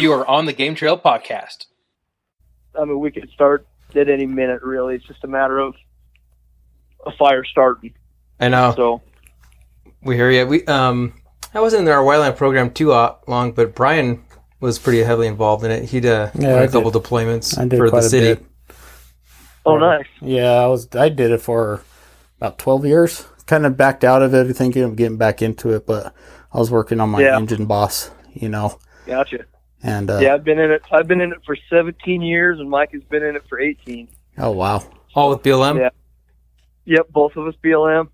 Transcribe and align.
you 0.00 0.12
are 0.12 0.26
on 0.26 0.46
the 0.46 0.52
Game 0.52 0.74
Trail 0.74 0.98
podcast. 0.98 1.66
I 2.78 2.84
mean, 2.84 2.98
we 3.00 3.10
could 3.10 3.28
start 3.30 3.66
at 3.94 4.08
any 4.08 4.26
minute. 4.26 4.62
Really, 4.62 4.94
it's 4.96 5.06
just 5.06 5.24
a 5.24 5.28
matter 5.28 5.58
of 5.58 5.74
a 7.06 7.12
fire 7.12 7.44
starting. 7.44 7.94
I 8.38 8.48
know. 8.48 8.72
So 8.76 9.02
We 10.02 10.16
hear 10.16 10.30
you. 10.30 10.46
We 10.46 10.64
um, 10.66 11.14
I 11.54 11.60
wasn't 11.60 11.86
in 11.86 11.92
our 11.92 12.02
wildland 12.02 12.36
program 12.36 12.70
too 12.70 12.88
long, 12.90 13.52
but 13.52 13.74
Brian 13.74 14.22
was 14.60 14.78
pretty 14.78 15.00
heavily 15.02 15.26
involved 15.26 15.64
in 15.64 15.70
it. 15.70 15.88
He'd 15.88 16.06
uh, 16.06 16.30
Yeah, 16.34 16.50
run 16.52 16.58
I 16.60 16.64
a 16.64 16.68
couple 16.68 16.92
deployments 16.92 17.58
I 17.58 17.66
did 17.66 17.78
for 17.78 17.86
the 17.86 17.90
quite 17.90 18.04
a 18.04 18.08
city. 18.08 18.34
bit. 18.34 18.76
oh, 19.66 19.78
nice. 19.78 20.06
Yeah, 20.20 20.52
I 20.52 20.66
was. 20.66 20.88
I 20.94 21.08
did 21.08 21.30
it 21.30 21.40
for 21.40 21.82
about 22.38 22.58
twelve 22.58 22.84
years. 22.86 23.26
Kind 23.46 23.66
of 23.66 23.76
backed 23.76 24.04
out 24.04 24.22
of 24.22 24.32
it, 24.32 24.52
thinking 24.54 24.84
of 24.84 24.94
getting 24.96 25.16
back 25.18 25.42
into 25.42 25.70
it, 25.74 25.86
but 25.86 26.14
I 26.52 26.58
was 26.58 26.70
working 26.70 27.00
on 27.00 27.08
my 27.10 27.20
Yeah. 27.22 27.36
engine 27.36 27.66
boss, 27.66 28.10
you 28.32 28.48
know, 28.48 28.78
Gotcha. 29.06 29.44
And 29.82 30.10
uh, 30.10 30.18
Yeah, 30.18 30.34
I've 30.34 30.44
been 30.44 30.58
in 30.58 30.70
it. 30.70 30.82
I've 30.90 31.06
been 31.08 31.20
in 31.20 31.32
it 31.32 31.38
for 31.44 31.56
17 31.68 32.22
years, 32.22 32.58
and 32.60 32.68
Mike 32.70 32.92
has 32.92 33.02
been 33.04 33.22
in 33.22 33.36
it 33.36 33.44
for 33.48 33.58
18. 33.60 34.08
oh 34.38 34.50
wow, 34.50 34.82
All 35.14 35.30
with 35.30 35.42
BLM. 35.42 35.78
Yeah. 35.78 35.90
Yep, 36.86 37.08
both 37.10 37.36
of 37.36 37.46
us 37.46 37.54
BLM 37.62 38.08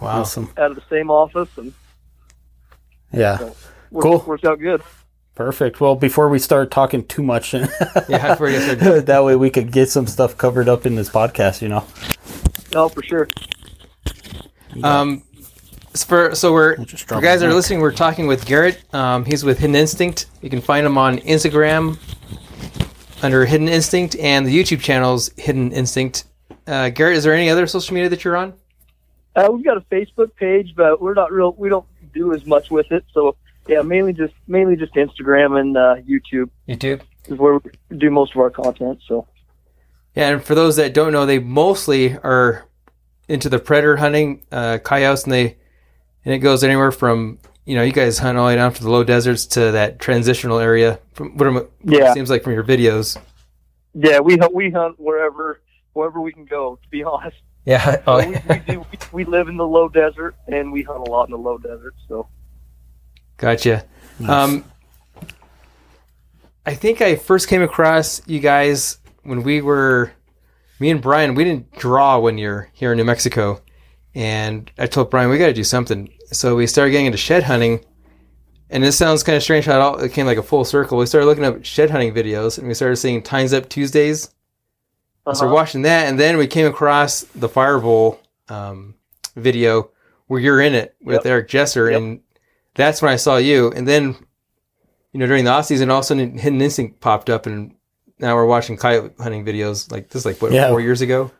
Wow. 0.00 0.20
awesome, 0.20 0.50
out 0.56 0.70
of 0.70 0.76
the 0.76 0.82
same 0.88 1.10
office, 1.10 1.48
and 1.56 1.72
yeah, 3.12 3.42
worked, 3.90 4.02
Cool. 4.04 4.24
worked 4.26 4.44
out 4.44 4.58
good. 4.60 4.82
perfect. 5.34 5.80
Well, 5.80 5.96
before 5.96 6.28
we 6.28 6.38
start 6.38 6.70
talking 6.70 7.04
too 7.06 7.22
much, 7.22 7.52
Yeah, 7.54 7.68
I 8.10 8.34
forget. 8.36 9.06
that 9.06 9.24
way 9.24 9.36
we 9.36 9.50
could 9.50 9.72
get 9.72 9.88
some 9.90 10.06
stuff 10.06 10.36
covered 10.38 10.68
up 10.68 10.86
in 10.86 10.94
this 10.94 11.08
podcast, 11.10 11.60
you 11.62 11.68
know. 11.68 11.84
Oh, 12.74 12.88
for 12.88 13.02
sure. 13.02 13.28
Um, 14.84 15.22
so 15.94 16.06
for, 16.06 16.34
so 16.34 16.52
we're 16.52 16.76
just 16.84 17.08
for 17.08 17.20
guys 17.20 17.40
that 17.40 17.48
are 17.48 17.54
listening. 17.54 17.80
We're 17.80 17.92
talking 17.92 18.26
with 18.26 18.46
Garrett. 18.46 18.82
Um, 18.94 19.24
he's 19.24 19.44
with 19.44 19.58
Hidden 19.58 19.76
Instinct. 19.76 20.26
You 20.40 20.50
can 20.50 20.60
find 20.60 20.86
him 20.86 20.96
on 20.96 21.18
Instagram 21.18 21.98
under 23.22 23.44
Hidden 23.44 23.68
Instinct 23.68 24.16
and 24.16 24.46
the 24.46 24.56
YouTube 24.56 24.80
channels 24.80 25.30
Hidden 25.36 25.72
Instinct. 25.72 26.24
Uh, 26.66 26.90
Garrett, 26.90 27.16
is 27.16 27.24
there 27.24 27.34
any 27.34 27.50
other 27.50 27.66
social 27.66 27.94
media 27.94 28.08
that 28.08 28.24
you're 28.24 28.36
on? 28.36 28.54
Uh, 29.34 29.48
we've 29.52 29.64
got 29.64 29.76
a 29.76 29.80
Facebook 29.82 30.34
page, 30.36 30.74
but 30.76 31.00
we're 31.00 31.14
not 31.14 31.32
real. 31.32 31.52
We 31.52 31.68
don't 31.68 31.86
do 32.12 32.34
as 32.34 32.46
much 32.46 32.70
with 32.70 32.90
it. 32.92 33.04
So 33.12 33.36
yeah, 33.66 33.82
mainly 33.82 34.12
just 34.12 34.34
mainly 34.46 34.76
just 34.76 34.94
Instagram 34.94 35.60
and 35.60 35.76
uh, 35.76 35.96
YouTube 36.08 36.50
YouTube. 36.68 37.00
is 37.26 37.38
where 37.38 37.58
we 37.58 37.70
do 37.96 38.10
most 38.10 38.32
of 38.32 38.40
our 38.40 38.50
content. 38.50 39.00
So 39.06 39.26
Yeah, 40.14 40.30
and 40.30 40.42
for 40.42 40.54
those 40.54 40.76
that 40.76 40.94
don't 40.94 41.12
know, 41.12 41.26
they 41.26 41.38
mostly 41.38 42.16
are 42.18 42.66
into 43.28 43.48
the 43.48 43.60
predator 43.60 43.96
hunting, 43.96 44.42
uh, 44.50 44.78
coyotes, 44.78 45.24
and 45.24 45.32
they 45.32 45.56
and 46.24 46.34
it 46.34 46.38
goes 46.38 46.62
anywhere 46.64 46.92
from 46.92 47.38
you 47.66 47.74
know 47.76 47.82
you 47.82 47.92
guys 47.92 48.18
hunt 48.18 48.36
all 48.38 48.44
the 48.46 48.52
way 48.52 48.56
down 48.56 48.72
to 48.74 48.82
the 48.82 48.90
low 48.90 49.04
deserts 49.04 49.46
to 49.46 49.72
that 49.72 49.98
transitional 49.98 50.58
area. 50.58 50.98
From 51.14 51.36
what 51.36 51.46
it 51.56 51.70
Yeah. 51.84 52.12
seems 52.14 52.30
like 52.30 52.42
from 52.42 52.52
your 52.54 52.64
videos. 52.64 53.16
yeah, 53.94 54.20
we 54.20 54.36
hunt, 54.36 54.54
we 54.54 54.70
hunt 54.70 54.98
wherever 54.98 55.60
wherever 55.92 56.20
we 56.20 56.32
can 56.32 56.44
go. 56.44 56.76
To 56.82 56.88
be 56.88 57.02
honest, 57.04 57.36
Yeah. 57.64 58.02
Oh, 58.06 58.18
we, 58.26 58.36
we 58.48 58.58
do. 58.60 58.80
We, 58.80 58.98
we 59.12 59.24
live 59.24 59.48
in 59.48 59.56
the 59.56 59.66
low 59.66 59.88
desert, 59.88 60.34
and 60.46 60.72
we 60.72 60.82
hunt 60.82 61.06
a 61.06 61.10
lot 61.10 61.24
in 61.24 61.32
the 61.32 61.38
low 61.38 61.58
desert. 61.58 61.94
So 62.08 62.28
Gotcha. 63.36 63.84
Um, 64.28 64.64
I 66.66 66.74
think 66.74 67.00
I 67.00 67.16
first 67.16 67.48
came 67.48 67.62
across 67.62 68.20
you 68.26 68.38
guys 68.38 68.98
when 69.22 69.42
we 69.42 69.62
were, 69.62 70.12
me 70.78 70.90
and 70.90 71.00
Brian, 71.00 71.34
we 71.34 71.44
didn't 71.44 71.72
draw 71.78 72.18
when 72.18 72.36
you're 72.38 72.68
here 72.74 72.92
in 72.92 72.98
New 72.98 73.04
Mexico. 73.04 73.62
And 74.14 74.70
I 74.78 74.86
told 74.86 75.10
Brian, 75.10 75.30
we 75.30 75.38
got 75.38 75.46
to 75.46 75.52
do 75.52 75.64
something. 75.64 76.10
So 76.32 76.56
we 76.56 76.66
started 76.66 76.90
getting 76.92 77.06
into 77.06 77.18
shed 77.18 77.42
hunting. 77.44 77.84
And 78.70 78.82
this 78.84 78.96
sounds 78.96 79.22
kind 79.22 79.36
of 79.36 79.42
strange 79.42 79.64
how 79.64 79.74
it, 79.78 79.80
all, 79.80 79.98
it 80.00 80.12
came 80.12 80.26
like 80.26 80.38
a 80.38 80.42
full 80.42 80.64
circle. 80.64 80.98
We 80.98 81.06
started 81.06 81.26
looking 81.26 81.44
up 81.44 81.64
shed 81.64 81.90
hunting 81.90 82.14
videos 82.14 82.58
and 82.58 82.68
we 82.68 82.74
started 82.74 82.96
seeing 82.96 83.22
Tines 83.22 83.52
Up 83.52 83.68
Tuesdays. 83.68 84.22
So 84.22 84.30
Uh-huh. 85.26 85.46
we're 85.46 85.52
watching 85.52 85.82
that. 85.82 86.08
And 86.08 86.18
then 86.18 86.36
we 86.38 86.46
came 86.46 86.66
across 86.66 87.22
the 87.34 87.48
Fireball 87.48 88.20
um, 88.48 88.94
video 89.36 89.90
where 90.26 90.40
you're 90.40 90.60
in 90.60 90.74
it 90.74 90.94
with 91.02 91.16
Yep. 91.16 91.26
Eric 91.26 91.48
Jesser. 91.48 91.90
Yep. 91.90 92.00
And 92.00 92.20
that's 92.74 93.02
when 93.02 93.12
I 93.12 93.16
saw 93.16 93.36
you. 93.36 93.72
And 93.72 93.86
then, 93.88 94.14
you 95.12 95.18
know, 95.20 95.26
during 95.26 95.44
the 95.44 95.50
off 95.50 95.66
season, 95.66 95.90
all 95.90 95.98
of 95.98 96.04
a 96.04 96.06
sudden 96.06 96.38
Hidden 96.38 96.60
Instinct 96.62 97.00
popped 97.00 97.28
up, 97.28 97.46
and 97.46 97.74
now 98.20 98.36
we're 98.36 98.46
watching 98.46 98.76
coyote 98.76 99.12
hunting 99.18 99.44
videos. 99.44 99.90
Like 99.90 100.08
this, 100.08 100.22
is 100.22 100.26
like 100.26 100.40
what 100.40 100.52
Yeah. 100.52 100.68
four 100.68 100.80
years 100.80 101.00
ago. 101.00 101.32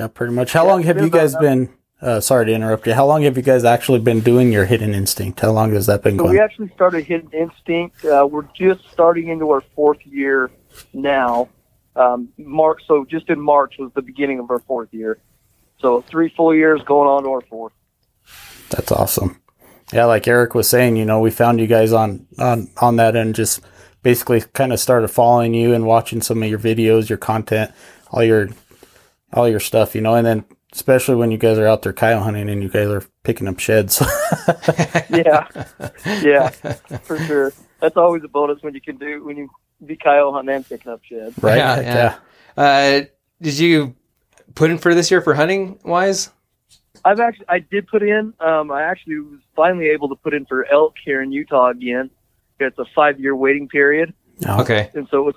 Yeah, 0.00 0.06
pretty 0.08 0.32
much. 0.32 0.54
How 0.54 0.66
long 0.66 0.82
have 0.84 0.98
you 0.98 1.10
guys 1.10 1.36
been? 1.36 1.68
Uh, 2.00 2.20
sorry 2.20 2.46
to 2.46 2.52
interrupt 2.54 2.86
you. 2.86 2.94
How 2.94 3.04
long 3.04 3.20
have 3.24 3.36
you 3.36 3.42
guys 3.42 3.64
actually 3.64 3.98
been 3.98 4.20
doing 4.20 4.50
your 4.50 4.64
hidden 4.64 4.94
instinct? 4.94 5.40
How 5.40 5.50
long 5.50 5.74
has 5.74 5.84
that 5.88 6.02
been 6.02 6.16
So 6.16 6.22
going? 6.22 6.32
we 6.32 6.40
actually 6.40 6.70
started 6.70 7.04
Hidden 7.04 7.30
Instinct. 7.34 8.02
Uh, 8.02 8.26
we're 8.30 8.48
just 8.54 8.80
starting 8.90 9.28
into 9.28 9.50
our 9.50 9.62
fourth 9.76 9.98
year 10.06 10.50
now. 10.94 11.50
Um, 11.96 12.30
March, 12.38 12.80
so 12.86 13.04
just 13.04 13.28
in 13.28 13.38
March 13.38 13.74
was 13.78 13.92
the 13.94 14.00
beginning 14.00 14.38
of 14.38 14.50
our 14.50 14.60
fourth 14.60 14.88
year. 14.92 15.18
So 15.80 16.00
three 16.00 16.30
full 16.34 16.54
years 16.54 16.80
going 16.86 17.06
on 17.06 17.24
to 17.24 17.28
our 17.28 17.42
fourth. 17.42 17.74
That's 18.70 18.90
awesome. 18.90 19.42
Yeah, 19.92 20.06
like 20.06 20.26
Eric 20.26 20.54
was 20.54 20.66
saying, 20.66 20.96
you 20.96 21.04
know, 21.04 21.20
we 21.20 21.30
found 21.30 21.60
you 21.60 21.66
guys 21.66 21.92
on 21.92 22.26
on 22.38 22.70
on 22.78 22.96
that 22.96 23.16
and 23.16 23.34
just 23.34 23.60
basically 24.02 24.40
kind 24.54 24.72
of 24.72 24.80
started 24.80 25.08
following 25.08 25.52
you 25.52 25.74
and 25.74 25.84
watching 25.84 26.22
some 26.22 26.42
of 26.42 26.48
your 26.48 26.58
videos, 26.58 27.10
your 27.10 27.18
content, 27.18 27.70
all 28.10 28.22
your 28.24 28.48
all 29.32 29.48
your 29.48 29.60
stuff, 29.60 29.94
you 29.94 30.00
know, 30.00 30.14
and 30.14 30.26
then 30.26 30.44
especially 30.72 31.16
when 31.16 31.30
you 31.30 31.38
guys 31.38 31.58
are 31.58 31.66
out 31.66 31.82
there 31.82 31.92
coyote 31.92 32.22
hunting 32.22 32.48
and 32.48 32.62
you 32.62 32.68
guys 32.68 32.88
are 32.88 33.02
picking 33.22 33.48
up 33.48 33.58
sheds. 33.58 34.02
Yeah, 35.10 35.46
yeah, 36.22 36.48
for 37.02 37.18
sure. 37.18 37.52
That's 37.80 37.96
always 37.96 38.22
a 38.24 38.28
bonus 38.28 38.62
when 38.62 38.74
you 38.74 38.80
can 38.80 38.96
do 38.96 39.24
when 39.24 39.36
you 39.36 39.48
be 39.84 39.96
coyote 39.96 40.32
hunting 40.34 40.54
and 40.56 40.68
picking 40.68 40.92
up 40.92 41.02
sheds. 41.04 41.36
right? 41.42 41.56
Yeah, 41.56 41.74
Heck 41.76 42.18
yeah. 42.56 42.62
Uh, 42.62 43.02
did 43.42 43.58
you 43.58 43.94
put 44.54 44.70
in 44.70 44.78
for 44.78 44.94
this 44.94 45.10
year 45.10 45.20
for 45.20 45.34
hunting 45.34 45.78
wise? 45.84 46.30
I've 47.04 47.18
actually 47.20 47.46
I 47.48 47.58
did 47.60 47.88
put 47.88 48.02
in. 48.02 48.34
Um, 48.40 48.70
I 48.70 48.82
actually 48.82 49.18
was 49.20 49.40
finally 49.56 49.88
able 49.88 50.08
to 50.10 50.16
put 50.16 50.34
in 50.34 50.46
for 50.46 50.70
elk 50.70 50.94
here 51.04 51.22
in 51.22 51.32
Utah 51.32 51.70
again. 51.70 52.10
It's 52.58 52.78
a 52.78 52.84
five 52.94 53.18
year 53.18 53.34
waiting 53.34 53.68
period. 53.68 54.12
No. 54.44 54.60
Okay. 54.60 54.90
And 54.94 55.08
so 55.10 55.18
it 55.20 55.24
was, 55.24 55.34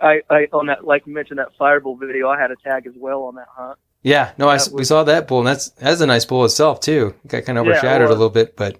I, 0.00 0.22
I 0.28 0.48
on 0.52 0.66
that 0.66 0.84
like 0.84 1.06
you 1.06 1.12
mentioned 1.14 1.38
that 1.38 1.54
fireball 1.56 1.96
video, 1.96 2.28
I 2.28 2.38
had 2.40 2.50
a 2.50 2.56
tag 2.56 2.86
as 2.86 2.94
well 2.96 3.22
on 3.24 3.36
that 3.36 3.46
hunt. 3.50 3.78
Yeah. 4.02 4.32
No, 4.38 4.48
I 4.48 4.56
s 4.56 4.66
That 4.66 4.74
we 4.74 4.78
was- 4.80 4.88
saw 4.88 5.04
that 5.04 5.28
bull, 5.28 5.38
and 5.38 5.46
that's 5.46 5.70
that's 5.70 6.00
a 6.00 6.06
nice 6.06 6.24
bull 6.24 6.44
itself 6.44 6.80
too. 6.80 7.14
It 7.24 7.28
got 7.28 7.44
kind 7.44 7.58
of 7.58 7.66
Yeah, 7.66 7.72
overshadowed 7.72 8.08
a 8.08 8.12
little 8.12 8.30
bit, 8.30 8.56
but 8.56 8.76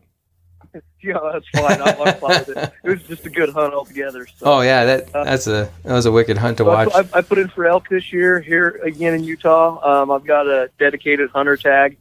Yeah, 1.02 1.18
that's 1.32 1.48
fine. 1.48 1.80
I'm 1.80 2.42
it. 2.48 2.72
It 2.84 2.88
was 2.90 3.02
just 3.04 3.24
a 3.26 3.30
good 3.30 3.50
hunt 3.50 3.72
altogether. 3.74 4.26
So. 4.26 4.46
oh 4.46 4.60
yeah, 4.60 4.84
that 4.84 5.14
Uh, 5.14 5.24
that's 5.24 5.46
a 5.46 5.70
that 5.84 5.92
was 5.92 6.06
a 6.06 6.12
wicked 6.12 6.36
hunt 6.38 6.58
to 6.58 6.64
So 6.64 6.68
watch. 6.68 6.88
I, 6.94 7.18
I 7.18 7.20
put 7.22 7.38
in 7.38 7.48
for 7.48 7.66
elk 7.66 7.88
this 7.88 8.12
year 8.12 8.40
here 8.40 8.80
again 8.84 9.14
in 9.14 9.24
Utah. 9.24 10.02
Um, 10.02 10.10
I've 10.10 10.24
got 10.26 10.46
a 10.46 10.70
dedicated 10.78 11.30
hunter 11.30 11.56
tag 11.56 11.96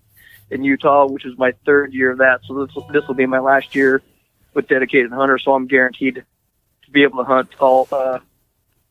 in 0.52 0.64
Utah, 0.64 1.06
which 1.06 1.26
is 1.26 1.38
my 1.38 1.54
third 1.66 1.94
year 1.94 2.12
of 2.12 2.18
that. 2.20 2.42
So 2.48 2.66
this 2.66 2.74
will- 2.76 2.88
this 2.92 3.08
will 3.08 3.16
be 3.16 3.26
my 3.26 3.40
last 3.40 3.76
year 3.76 4.02
with 4.54 4.68
dedicated 4.68 5.12
hunter. 5.12 5.38
So 5.38 5.54
I'm 5.54 5.68
guaranteed 5.68 6.24
to 6.86 6.92
be 6.92 7.04
able 7.04 7.20
to 7.20 7.24
hunt 7.26 7.50
all 7.60 7.88
uh, 7.92 8.20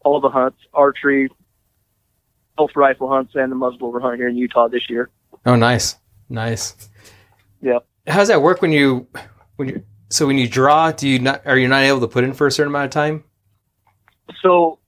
all 0.04 0.20
the 0.20 0.28
hunts, 0.28 0.59
archery, 0.72 1.28
both 2.56 2.70
rifle 2.76 3.09
hunts, 3.09 3.32
and 3.34 3.50
the 3.50 3.56
muzzleloader 3.56 4.00
hunt 4.00 4.16
here 4.16 4.28
in 4.28 4.36
Utah 4.36 4.69
this 4.69 4.88
year. 4.88 5.10
Oh, 5.47 5.56
nice, 5.56 5.97
nice. 6.28 6.88
Yeah. 7.60 7.78
How 8.06 8.19
does 8.19 8.28
that 8.28 8.42
work 8.42 8.62
when 8.62 8.72
you 8.72 9.06
when 9.56 9.69
you 9.69 9.84
so 10.10 10.26
when 10.26 10.38
you 10.38 10.48
draw? 10.48 10.92
Do 10.92 11.09
you 11.09 11.19
not 11.19 11.47
are 11.47 11.59
you 11.59 11.69
not 11.69 11.82
able 11.82 12.00
to 12.00 12.09
put 12.09 12.25
in 12.25 12.32
for 12.32 12.47
a 12.47 12.50
certain 12.50 12.72
amount 12.72 12.86
of 12.86 12.91
time? 12.91 13.25
So 14.42 14.78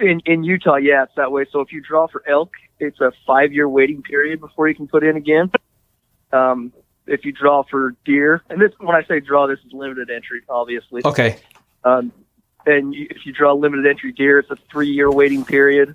in 0.00 0.20
in 0.26 0.44
Utah, 0.44 0.76
yeah, 0.76 1.04
it's 1.04 1.12
that 1.16 1.32
way. 1.32 1.46
So 1.50 1.60
if 1.60 1.72
you 1.72 1.82
draw 1.82 2.06
for 2.08 2.22
elk, 2.28 2.50
it's 2.78 3.00
a 3.00 3.12
five 3.26 3.52
year 3.52 3.68
waiting 3.68 4.02
period 4.02 4.40
before 4.40 4.68
you 4.68 4.74
can 4.74 4.86
put 4.86 5.04
in 5.04 5.16
again. 5.16 5.50
Um, 6.32 6.72
if 7.06 7.24
you 7.24 7.32
draw 7.32 7.62
for 7.70 7.94
deer, 8.04 8.42
and 8.50 8.60
this 8.60 8.72
when 8.78 8.96
I 8.96 9.04
say 9.04 9.20
draw, 9.20 9.46
this 9.46 9.58
is 9.66 9.72
limited 9.72 10.10
entry, 10.10 10.42
obviously. 10.48 11.02
Okay. 11.04 11.38
Um, 11.84 12.12
and 12.66 12.94
you, 12.94 13.06
if 13.10 13.24
you 13.24 13.32
draw 13.32 13.52
limited 13.54 13.86
entry 13.86 14.12
deer, 14.12 14.38
it's 14.40 14.50
a 14.50 14.56
three 14.70 14.90
year 14.90 15.10
waiting 15.10 15.44
period. 15.44 15.94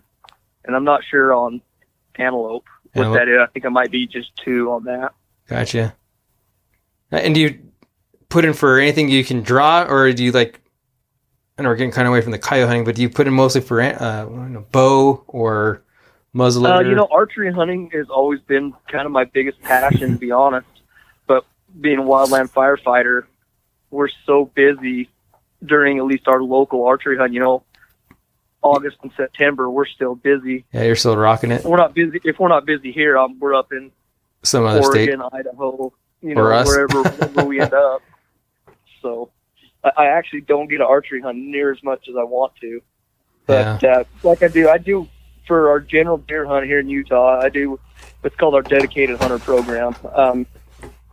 And 0.65 0.75
I'm 0.75 0.83
not 0.83 1.01
sure 1.03 1.33
on 1.33 1.61
antelope 2.15 2.65
what 2.93 3.05
Antelope. 3.05 3.19
that 3.19 3.27
is. 3.27 3.39
I 3.41 3.45
think 3.51 3.65
it 3.65 3.69
might 3.69 3.91
be 3.91 4.07
just 4.07 4.35
two 4.37 4.71
on 4.71 4.83
that. 4.85 5.13
Gotcha. 5.47 5.95
Uh, 7.11 7.17
And 7.17 7.33
do 7.35 7.41
you 7.41 7.59
put 8.29 8.45
in 8.45 8.53
for 8.53 8.79
anything 8.79 9.09
you 9.09 9.23
can 9.23 9.41
draw, 9.41 9.83
or 9.83 10.11
do 10.13 10.23
you 10.23 10.31
like? 10.31 10.59
I 11.57 11.63
know 11.63 11.69
we're 11.69 11.75
getting 11.75 11.91
kind 11.91 12.07
of 12.07 12.11
away 12.13 12.21
from 12.21 12.31
the 12.31 12.39
coyote 12.39 12.67
hunting, 12.67 12.85
but 12.85 12.95
do 12.95 13.01
you 13.01 13.09
put 13.09 13.27
in 13.27 13.33
mostly 13.33 13.61
for 13.61 13.81
uh, 13.81 13.91
I 13.93 14.21
don't 14.23 14.53
know, 14.53 14.65
bow 14.71 15.23
or 15.27 15.83
muzzleloader? 16.33 16.85
Uh, 16.85 16.89
you 16.89 16.95
know, 16.95 17.07
archery 17.11 17.51
hunting 17.51 17.89
has 17.93 18.09
always 18.09 18.39
been 18.41 18.73
kind 18.91 19.05
of 19.05 19.11
my 19.11 19.25
biggest 19.25 19.61
passion, 19.61 20.13
to 20.13 20.17
be 20.17 20.31
honest. 20.31 20.67
But 21.27 21.45
being 21.79 21.99
a 21.99 22.03
wildland 22.03 22.49
firefighter, 22.51 23.23
we're 23.89 24.09
so 24.25 24.45
busy 24.45 25.09
during 25.63 25.97
at 25.97 26.05
least 26.05 26.27
our 26.27 26.41
local 26.41 26.85
archery 26.85 27.17
hunt. 27.17 27.33
You 27.33 27.39
know, 27.39 27.63
August 28.61 28.97
and 29.03 29.11
September, 29.17 29.69
we're 29.69 29.85
still 29.85 30.15
busy. 30.15 30.65
yeah, 30.73 30.83
you're 30.83 30.95
still 30.95 31.17
rocking 31.17 31.51
it. 31.51 31.63
We're 31.63 31.77
not 31.77 31.93
busy. 31.93 32.19
If 32.23 32.39
we're 32.39 32.49
not 32.49 32.65
busy 32.65 32.91
here, 32.91 33.17
um, 33.17 33.39
we're 33.39 33.55
up 33.55 33.71
in 33.71 33.91
Some 34.43 34.65
other 34.65 34.83
state. 34.83 35.09
Oregon, 35.09 35.27
Idaho, 35.33 35.93
you 36.21 36.35
know, 36.35 36.43
wherever, 36.43 37.01
wherever 37.03 37.45
we 37.45 37.59
end 37.59 37.73
up. 37.73 38.01
So, 39.01 39.31
I, 39.83 39.91
I 39.97 40.05
actually 40.07 40.41
don't 40.41 40.69
get 40.69 40.75
an 40.81 40.87
archery 40.87 41.21
hunt 41.21 41.37
near 41.37 41.71
as 41.71 41.81
much 41.83 42.07
as 42.07 42.15
I 42.15 42.23
want 42.23 42.53
to. 42.61 42.81
But 43.47 43.83
uh, 43.83 44.03
like 44.23 44.43
I 44.43 44.47
do, 44.47 44.69
I 44.69 44.77
do 44.77 45.09
for 45.47 45.69
our 45.69 45.79
general 45.79 46.17
deer 46.17 46.45
hunt 46.45 46.65
here 46.65 46.79
in 46.79 46.87
Utah. 46.87 47.39
I 47.41 47.49
do 47.49 47.79
what's 48.21 48.35
called 48.35 48.53
our 48.53 48.61
dedicated 48.61 49.19
hunter 49.19 49.39
program. 49.39 49.95
Um, 50.13 50.45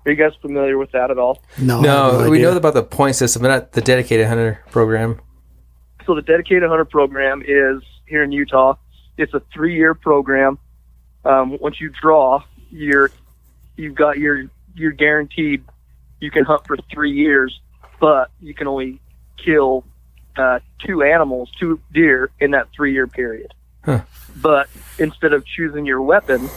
are 0.09 0.13
you 0.13 0.17
guys 0.17 0.33
familiar 0.41 0.79
with 0.79 0.91
that 0.93 1.11
at 1.11 1.19
all? 1.19 1.43
No, 1.59 1.81
No, 1.81 2.31
we 2.31 2.41
know 2.41 2.57
about 2.57 2.75
the 2.75 2.83
point 2.83 3.15
system, 3.15 3.43
but 3.43 3.49
not 3.49 3.73
the 3.73 3.83
dedicated 3.83 4.27
hunter 4.27 4.65
program. 4.71 5.21
So 6.07 6.15
the 6.15 6.23
dedicated 6.23 6.69
hunter 6.69 6.87
program 6.87 7.43
is 7.47 7.83
here 8.07 8.23
in 8.23 8.33
Utah. 8.33 8.77
It's 9.19 9.35
a 9.35 9.43
three-year 9.53 9.95
program. 9.95 10.59
Um, 11.25 11.59
once 11.61 11.81
you 11.81 11.91
draw, 11.91 12.43
you're 12.71 13.11
you've 13.77 13.95
got 13.95 14.19
your 14.19 14.45
you're 14.75 14.93
guaranteed 14.93 15.65
you 16.21 16.31
can 16.31 16.45
hunt 16.45 16.67
for 16.67 16.77
three 16.91 17.13
years, 17.13 17.61
but 18.01 18.31
you 18.41 18.55
can 18.55 18.67
only 18.67 19.01
kill 19.45 19.85
uh, 20.37 20.61
two 20.87 21.03
animals, 21.03 21.51
two 21.61 21.81
deer 21.93 22.31
in 22.41 22.53
that 22.53 22.69
three-year 22.75 23.07
period. 23.07 23.53
Huh. 23.85 24.03
But 24.37 24.69
instead 24.99 25.33
of 25.33 25.45
choosing 25.45 25.85
your 25.85 26.01
weapon, 26.01 26.49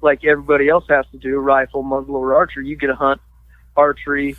like 0.00 0.24
everybody 0.24 0.68
else 0.68 0.84
has 0.88 1.06
to 1.12 1.18
do, 1.18 1.38
rifle, 1.38 1.82
muzzleloader, 1.82 2.34
archer, 2.34 2.60
you 2.62 2.76
get 2.76 2.88
to 2.88 2.94
hunt 2.94 3.20
archery, 3.76 4.36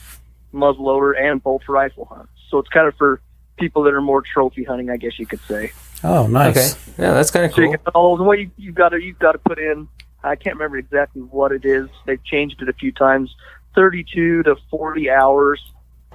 muzzleloader, 0.53 1.19
and 1.19 1.41
both 1.41 1.67
rifle 1.67 2.05
hunts. 2.05 2.31
So 2.49 2.59
it's 2.59 2.69
kind 2.69 2.87
of 2.87 2.95
for 2.95 3.21
people 3.57 3.83
that 3.83 3.93
are 3.93 4.01
more 4.01 4.21
trophy 4.21 4.63
hunting, 4.63 4.89
I 4.89 4.97
guess 4.97 5.19
you 5.19 5.25
could 5.25 5.41
say. 5.41 5.71
Oh, 6.03 6.27
nice. 6.27 6.73
Okay, 6.73 7.03
yeah, 7.03 7.13
that's 7.13 7.31
kind 7.31 7.45
of 7.45 7.53
So 7.53 7.61
you 7.61 7.67
cool. 7.67 7.73
can 7.77 7.83
hunt 7.85 7.95
all 7.95 8.17
those. 8.17 8.25
What 8.25 8.39
you, 8.39 8.51
you've 8.57 8.75
got 8.75 8.89
to 8.89 9.01
you've 9.01 9.19
got 9.19 9.33
to 9.33 9.39
put 9.39 9.59
in. 9.59 9.87
I 10.23 10.35
can't 10.35 10.55
remember 10.55 10.77
exactly 10.77 11.21
what 11.21 11.51
it 11.51 11.65
is. 11.65 11.87
They've 12.05 12.23
changed 12.23 12.61
it 12.61 12.69
a 12.69 12.73
few 12.73 12.91
times. 12.91 13.33
Thirty-two 13.75 14.43
to 14.43 14.55
forty 14.69 15.09
hours 15.09 15.61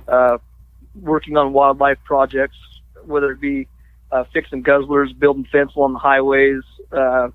uh, 0.08 0.38
working 1.00 1.36
on 1.36 1.52
wildlife 1.52 1.98
projects, 2.04 2.56
whether 3.04 3.30
it 3.30 3.40
be 3.40 3.68
uh, 4.10 4.24
fixing 4.32 4.62
guzzlers, 4.62 5.16
building 5.18 5.46
fence 5.50 5.74
along 5.74 5.94
the 5.94 5.98
highways, 5.98 6.62
uh, 6.92 7.28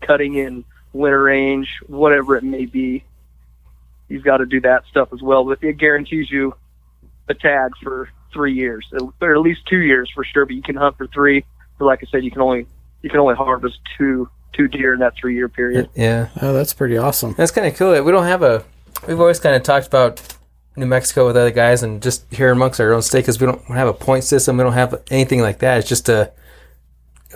cutting 0.00 0.34
in 0.34 0.64
winter 0.96 1.22
range, 1.22 1.68
whatever 1.86 2.36
it 2.36 2.44
may 2.44 2.66
be. 2.66 3.04
You've 4.08 4.24
got 4.24 4.38
to 4.38 4.46
do 4.46 4.60
that 4.60 4.84
stuff 4.90 5.08
as 5.12 5.20
well. 5.20 5.44
But 5.44 5.62
it 5.62 5.78
guarantees 5.78 6.30
you 6.30 6.54
a 7.28 7.34
tag 7.34 7.72
for 7.82 8.08
three 8.32 8.54
years, 8.54 8.86
or 9.20 9.34
at 9.34 9.40
least 9.40 9.60
two 9.68 9.78
years 9.78 10.10
for 10.14 10.24
sure. 10.24 10.46
But 10.46 10.54
you 10.54 10.62
can 10.62 10.76
hunt 10.76 10.96
for 10.96 11.06
three. 11.08 11.44
But 11.78 11.86
like 11.86 12.00
I 12.02 12.06
said, 12.10 12.24
you 12.24 12.30
can 12.30 12.40
only 12.42 12.66
you 13.02 13.10
can 13.10 13.18
only 13.20 13.34
harvest 13.34 13.78
two 13.98 14.28
two 14.52 14.68
deer 14.68 14.94
in 14.94 15.00
that 15.00 15.14
three 15.20 15.34
year 15.34 15.48
period. 15.48 15.90
Yeah, 15.94 16.28
Oh, 16.40 16.52
that's 16.52 16.72
pretty 16.72 16.96
awesome. 16.96 17.34
that's 17.36 17.50
kind 17.50 17.66
of 17.66 17.74
cool. 17.76 18.00
We 18.02 18.12
don't 18.12 18.24
have 18.24 18.42
a. 18.42 18.64
We've 19.06 19.20
always 19.20 19.38
kind 19.40 19.54
of 19.56 19.62
talked 19.62 19.86
about 19.86 20.22
New 20.76 20.86
Mexico 20.86 21.26
with 21.26 21.36
other 21.36 21.50
guys, 21.50 21.82
and 21.82 22.00
just 22.02 22.32
here 22.32 22.50
amongst 22.52 22.80
our 22.80 22.92
own 22.92 23.02
state 23.02 23.20
because 23.20 23.40
we 23.40 23.46
don't 23.46 23.62
have 23.66 23.88
a 23.88 23.92
point 23.92 24.24
system. 24.24 24.56
We 24.56 24.62
don't 24.62 24.72
have 24.72 25.02
anything 25.10 25.40
like 25.40 25.58
that. 25.58 25.78
It's 25.78 25.88
just 25.88 26.08
a, 26.08 26.32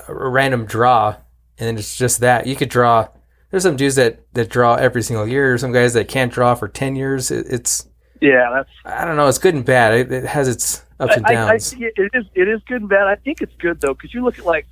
a 0.09 0.15
random 0.15 0.67
draw, 0.67 1.17
and 1.59 1.79
it's 1.79 1.97
just 1.97 2.21
that 2.21 2.47
you 2.47 2.55
could 2.57 2.69
draw. 2.71 3.09
There's 3.51 3.63
some 3.63 3.77
dudes 3.77 3.97
that 3.97 4.33
that 4.35 4.49
draw 4.49 4.75
every 4.77 5.03
single 5.03 5.27
year. 5.27 5.55
Or 5.55 5.59
some 5.59 5.73
guys 5.73 5.95
that 5.95 6.09
can't 6.09 6.33
draw 6.33 6.55
for 6.55 6.69
ten 6.69 6.97
years. 6.97 7.31
It, 7.31 7.47
it's 7.49 7.87
Yeah, 8.21 8.51
that's 8.53 8.71
I 8.85 9.05
don't 9.05 9.17
know. 9.17 9.29
It's 9.29 9.39
good 9.39 9.55
and 9.55 9.65
bad. 9.65 9.95
It, 9.95 10.13
it 10.13 10.25
has 10.25 10.49
its 10.49 10.85
ups 11.01 11.17
and 11.17 11.27
I, 11.27 11.31
I, 11.31 11.33
I 11.33 11.35
downs. 11.35 11.73
it 11.73 11.93
it 11.97 12.11
is 12.15 12.25
it 12.35 12.49
is 12.49 12.61
good 12.67 12.83
and 12.83 12.89
bad. 12.89 13.07
I 13.07 13.17
think 13.17 13.43
it's 13.43 13.55
good 13.59 13.81
though 13.81 13.95
because 13.95 14.15
you 14.15 14.23
look 14.23 14.39
at 14.39 14.47
like 14.47 14.67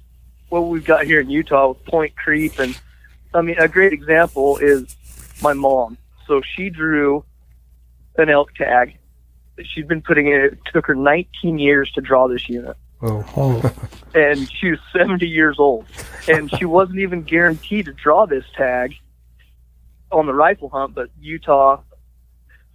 what 0.49 0.61
we've 0.61 0.85
got 0.85 1.05
here 1.05 1.21
in 1.21 1.29
Utah 1.29 1.69
with 1.69 1.85
point 1.85 2.17
creep, 2.17 2.59
and 2.59 2.79
I 3.35 3.43
mean 3.43 3.59
a 3.59 3.69
great 3.69 3.93
example 3.93 4.59
is 4.59 4.97
my 5.43 5.53
mom. 5.53 5.99
So 6.27 6.41
she 6.43 6.71
drew 6.71 7.25
an 8.17 8.29
elk 8.29 8.55
tag. 8.55 8.99
She'd 9.63 9.89
been 9.89 10.03
putting 10.03 10.29
it. 10.29 10.41
It 10.45 10.59
took 10.73 10.87
her 10.87 10.95
19 10.95 11.59
years 11.59 11.91
to 11.93 12.01
draw 12.01 12.29
this 12.29 12.49
unit. 12.49 12.77
Oh, 13.01 13.25
Oh, 13.37 13.73
and 14.15 14.51
she 14.51 14.71
was 14.71 14.81
70 14.97 15.27
years 15.27 15.57
old, 15.59 15.87
and 16.29 16.51
she 16.59 16.65
wasn't 16.65 16.99
even 16.99 17.23
guaranteed 17.23 17.85
to 17.87 17.93
draw 17.93 18.27
this 18.27 18.45
tag 18.57 18.95
on 20.11 20.27
the 20.27 20.35
rifle 20.35 20.69
hunt. 20.69 20.95
But 20.95 21.11
Utah 21.21 21.81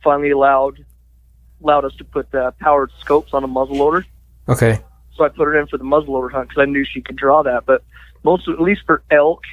finally 0.04 0.32
allowed 0.32 0.84
allowed 1.62 1.86
us 1.86 1.96
to 1.96 2.04
put 2.04 2.32
the 2.32 2.54
powered 2.60 2.92
scopes 3.00 3.34
on 3.34 3.44
a 3.44 3.48
muzzleloader, 3.48 4.04
okay. 4.50 4.80
so 5.16 5.24
I 5.24 5.30
put 5.30 5.46
her 5.46 5.60
in 5.60 5.68
for 5.68 5.78
the 5.78 5.84
muzzleloader 5.86 6.32
hunt 6.32 6.50
because 6.50 6.62
I 6.62 6.66
knew 6.66 6.84
she 6.86 7.02
could 7.02 7.16
draw 7.16 7.42
that. 7.44 7.66
But 7.66 7.84
most, 8.24 8.48
at 8.50 8.60
least 8.62 8.82
for 8.86 9.04
elk 9.12 9.44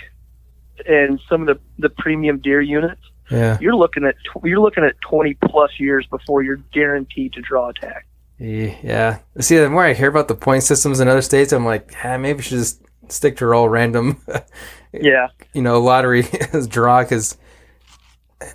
and 0.89 1.21
some 1.29 1.43
of 1.43 1.47
the 1.49 1.61
the 1.81 1.91
premium 1.91 2.39
deer 2.39 2.61
units, 2.61 3.01
Yeah. 3.31 3.59
you're 3.61 3.75
looking 3.77 4.05
at 4.05 4.15
tw- 4.25 4.45
you're 4.45 4.61
looking 4.61 4.85
at 4.85 4.95
20 5.01 5.35
plus 5.49 5.71
years 5.81 6.07
before 6.07 6.43
you're 6.43 6.61
guaranteed 6.73 7.33
to 7.35 7.41
draw 7.41 7.71
a 7.71 7.75
tag. 7.75 8.05
Yeah. 8.41 9.19
See, 9.39 9.59
the 9.59 9.69
more 9.69 9.85
I 9.85 9.93
hear 9.93 10.09
about 10.09 10.29
the 10.29 10.35
point 10.35 10.63
systems 10.63 10.99
in 11.01 11.09
other 11.09 11.21
states, 11.23 11.53
I'm 11.53 11.65
like, 11.67 11.93
ah, 12.03 12.17
maybe 12.17 12.39
we 12.39 12.43
should 12.43 12.59
just 12.59 12.83
stick 13.09 13.37
to 13.39 13.53
all 13.53 13.69
random, 13.69 14.21
Yeah, 14.93 15.29
you 15.53 15.63
know, 15.63 15.81
lottery 15.81 16.25
draw 16.69 17.03
because 17.03 17.37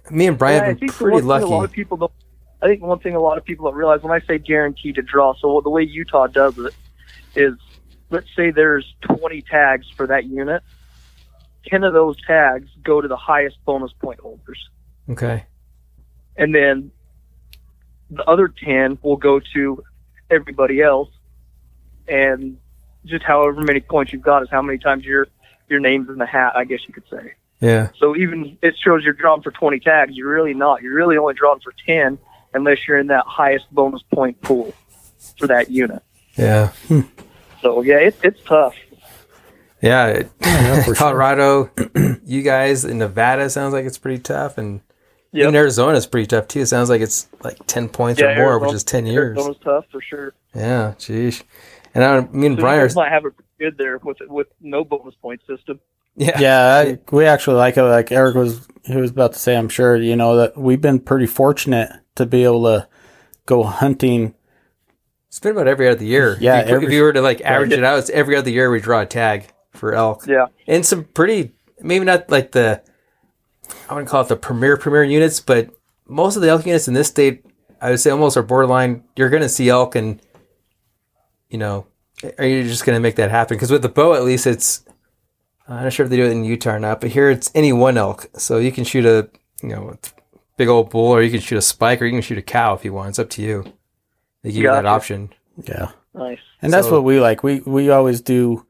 me 0.09 0.27
and 0.27 0.37
Brian 0.37 0.63
Yeah, 0.63 0.69
have 0.69 0.79
been 0.79 0.89
pretty 0.89 1.17
thing 1.19 1.25
A 1.25 1.27
lot 1.27 1.41
lucky. 1.43 1.65
of 1.65 1.71
people 1.71 1.97
don't. 1.97 2.11
I 2.61 2.67
think 2.67 2.81
one 2.81 2.99
thing 2.99 3.15
a 3.15 3.19
lot 3.19 3.37
of 3.37 3.45
people 3.45 3.65
don't 3.69 3.77
realize 3.77 4.01
when 4.01 4.11
I 4.11 4.25
say 4.25 4.39
guaranteed 4.39 4.95
to 4.95 5.01
draw. 5.03 5.35
So 5.39 5.61
the 5.63 5.69
way 5.69 5.83
Utah 5.83 6.25
does 6.27 6.57
it 6.57 6.73
is, 7.35 7.53
let's 8.09 8.27
say 8.35 8.49
there's 8.49 8.95
20 9.03 9.41
tags 9.43 9.85
for 9.95 10.07
that 10.07 10.25
unit. 10.25 10.63
10 11.67 11.83
of 11.83 11.93
those 11.93 12.15
tags 12.25 12.67
go 12.83 13.01
to 13.01 13.07
the 13.07 13.17
highest 13.17 13.57
bonus 13.65 13.91
point 14.01 14.19
holders, 14.19 14.59
Okay. 15.09 15.45
and 16.37 16.53
then 16.55 16.91
the 18.11 18.23
other 18.29 18.47
10 18.47 18.99
will 19.01 19.17
go 19.17 19.39
to 19.53 19.83
everybody 20.29 20.81
else. 20.81 21.09
And 22.07 22.57
just 23.05 23.23
however 23.23 23.61
many 23.61 23.79
points 23.81 24.13
you've 24.13 24.21
got 24.21 24.43
is 24.43 24.49
how 24.51 24.61
many 24.61 24.77
times 24.77 25.03
your 25.05 25.27
your 25.69 25.79
name's 25.79 26.09
in 26.09 26.17
the 26.17 26.25
hat. 26.25 26.53
I 26.55 26.65
guess 26.65 26.79
you 26.87 26.93
could 26.93 27.03
say. 27.09 27.33
Yeah. 27.59 27.89
So 27.97 28.15
even 28.15 28.57
it 28.61 28.75
shows 28.83 29.03
you're 29.03 29.13
drawn 29.13 29.41
for 29.41 29.51
20 29.51 29.79
tags. 29.79 30.11
You're 30.15 30.29
really 30.33 30.53
not. 30.53 30.81
You're 30.81 30.93
really 30.95 31.17
only 31.17 31.33
drawn 31.33 31.59
for 31.61 31.73
10 31.85 32.17
unless 32.53 32.79
you're 32.87 32.99
in 32.99 33.07
that 33.07 33.25
highest 33.25 33.65
bonus 33.71 34.01
point 34.13 34.39
pool 34.41 34.73
for 35.39 35.47
that 35.47 35.71
unit. 35.71 36.03
Yeah. 36.37 36.67
Hmm. 36.87 37.01
So 37.61 37.81
yeah, 37.81 37.97
it, 37.97 38.17
it's 38.23 38.41
tough. 38.43 38.75
Yeah. 39.81 40.07
it- 40.07 40.31
yeah. 40.41 40.83
Colorado, 40.95 41.71
you 42.25 42.41
guys 42.43 42.85
in 42.85 42.97
Nevada 42.99 43.49
sounds 43.49 43.73
like 43.73 43.85
it's 43.85 43.97
pretty 43.97 44.21
tough, 44.21 44.57
and 44.57 44.81
Yep. 45.35 45.49
in 45.49 45.55
Arizona 45.55 45.97
is 45.97 46.07
pretty 46.07 46.27
tough 46.27 46.47
too. 46.47 46.61
It 46.61 46.65
sounds 46.67 46.89
like 46.89 47.01
it's 47.01 47.27
like 47.43 47.57
ten 47.67 47.89
points 47.89 48.19
Yeah, 48.21 48.27
or 48.27 48.35
more, 48.35 48.43
Arizona- 48.51 48.65
which 48.67 48.75
is 48.75 48.83
ten 48.83 49.05
years. 49.05 49.35
Arizona's 49.37 49.57
tough 49.63 49.85
for 49.91 50.01
sure. 50.01 50.33
Yeah. 50.55 50.93
Jeez. 50.97 51.43
And 51.93 52.03
I, 52.03 52.21
me 52.21 52.47
and 52.47 52.57
So 52.57 52.61
Brian 52.61 52.77
you 52.79 52.83
are 52.83 52.87
guys 52.87 52.95
might 52.95 53.11
have 53.11 53.25
it 53.25 53.33
good 53.59 53.77
there 53.77 53.97
with 54.03 54.17
with 54.27 54.47
no 54.61 54.83
bonus 54.83 55.15
point 55.15 55.41
system. 55.47 55.79
yeah. 56.15 56.39
yeah, 56.39 56.83
I, 56.85 56.99
we 57.11 57.25
actually 57.25 57.57
like 57.57 57.77
it. 57.77 57.83
Like 57.83 58.11
Eric 58.11 58.35
was, 58.35 58.67
he 58.85 58.95
was 58.95 59.11
about 59.11 59.33
to 59.33 59.39
say, 59.39 59.55
I'm 59.55 59.69
sure, 59.69 59.95
you 59.97 60.15
know, 60.15 60.37
that 60.37 60.57
we've 60.57 60.79
been 60.81 60.99
pretty 60.99 61.25
fortunate 61.27 61.89
to 62.15 62.25
be 62.25 62.43
able 62.43 62.63
to 62.63 62.87
go 63.45 63.63
hunting. 63.63 64.33
It's 65.27 65.39
been 65.41 65.51
about 65.51 65.67
every 65.67 65.89
other 65.89 66.03
year. 66.05 66.37
Yeah, 66.39 66.59
If 66.61 66.69
you, 66.69 66.75
every- 66.75 66.87
if 66.87 66.93
you 66.93 67.01
were 67.03 67.13
to 67.13 67.21
like 67.21 67.41
average 67.41 67.73
it 67.73 67.83
out, 67.83 67.99
it's 67.99 68.09
every 68.09 68.35
other 68.37 68.49
year 68.49 68.69
we 68.71 68.79
draw 68.79 69.01
a 69.01 69.05
tag 69.05 69.47
for 69.73 69.93
elk. 69.93 70.25
Yeah, 70.27 70.45
and 70.67 70.85
some 70.85 71.03
pretty 71.03 71.51
maybe 71.81 72.05
not 72.05 72.29
like 72.31 72.51
the 72.53 72.81
I 73.89 73.93
wouldn't 73.93 74.09
call 74.09 74.21
it 74.21 74.27
the 74.27 74.35
premier 74.35 74.77
premier 74.77 75.03
units, 75.03 75.39
but 75.39 75.69
most 76.07 76.35
of 76.35 76.41
the 76.41 76.49
elk 76.49 76.65
units 76.65 76.87
in 76.87 76.93
this 76.93 77.07
state, 77.07 77.45
I 77.81 77.89
would 77.89 77.99
say 77.99 78.09
almost 78.09 78.37
are 78.37 78.43
borderline. 78.43 79.03
You're 79.15 79.29
going 79.29 79.43
to 79.43 79.49
see 79.49 79.69
elk, 79.69 79.95
and 79.95 80.21
you 81.49 81.57
know, 81.57 81.87
are 82.37 82.45
you 82.45 82.63
just 82.63 82.85
going 82.85 82.95
to 82.95 82.99
make 83.01 83.15
that 83.17 83.31
happen? 83.31 83.57
Because 83.57 83.71
with 83.71 83.81
the 83.81 83.89
bow, 83.89 84.13
at 84.15 84.23
least 84.23 84.47
it's 84.47 84.83
I'm 85.67 85.83
not 85.83 85.93
sure 85.93 86.03
if 86.05 86.09
they 86.09 86.17
do 86.17 86.25
it 86.25 86.31
in 86.31 86.43
Utah 86.43 86.75
or 86.75 86.79
not, 86.79 87.01
but 87.01 87.11
here 87.11 87.29
it's 87.29 87.51
any 87.55 87.73
one 87.73 87.97
elk, 87.97 88.27
so 88.37 88.57
you 88.57 88.71
can 88.71 88.83
shoot 88.83 89.05
a 89.05 89.29
you 89.61 89.69
know 89.69 89.95
big 90.57 90.67
old 90.67 90.89
bull, 90.89 91.11
or 91.11 91.21
you 91.21 91.31
can 91.31 91.39
shoot 91.41 91.57
a 91.57 91.61
spike, 91.61 92.01
or 92.01 92.05
you 92.05 92.11
can 92.13 92.21
shoot 92.21 92.37
a 92.37 92.41
cow 92.43 92.73
if 92.73 92.85
you 92.85 92.93
want. 92.93 93.09
It's 93.09 93.19
up 93.19 93.29
to 93.31 93.41
you. 93.41 93.63
They 94.41 94.51
give 94.51 94.61
you 94.63 94.69
that 94.69 94.83
Gotcha. 94.83 94.87
option. 94.95 95.29
Yeah. 95.63 95.91
nice. 96.13 96.39
And 96.61 96.71
that's 96.71 96.87
So- 96.87 96.93
what 96.93 97.03
we 97.03 97.19
like. 97.19 97.43
We, 97.43 97.59
we 97.61 97.89
always 97.89 98.21
do 98.21 98.65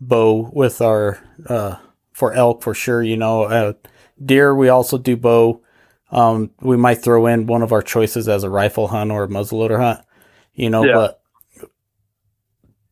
bow 0.00 0.50
with 0.52 0.80
our, 0.82 1.18
uh, 1.48 1.76
for 2.12 2.34
elk 2.34 2.62
for 2.62 2.74
sure, 2.74 3.02
you 3.02 3.16
know, 3.16 3.44
uh, 3.44 3.72
deer, 4.22 4.54
we 4.54 4.68
also 4.68 4.98
do 4.98 5.16
bow. 5.16 5.60
Um, 6.10 6.50
we 6.60 6.76
might 6.76 7.02
throw 7.02 7.26
in 7.26 7.46
one 7.46 7.62
of 7.62 7.72
our 7.72 7.82
choices 7.82 8.28
as 8.28 8.44
a 8.44 8.50
rifle 8.50 8.88
hunt 8.88 9.10
or 9.10 9.24
a 9.24 9.28
muzzleloader 9.28 9.78
hunt, 9.78 10.00
you 10.54 10.70
know, 10.70 10.84
Yeah. 10.84 10.94
but 10.94 11.20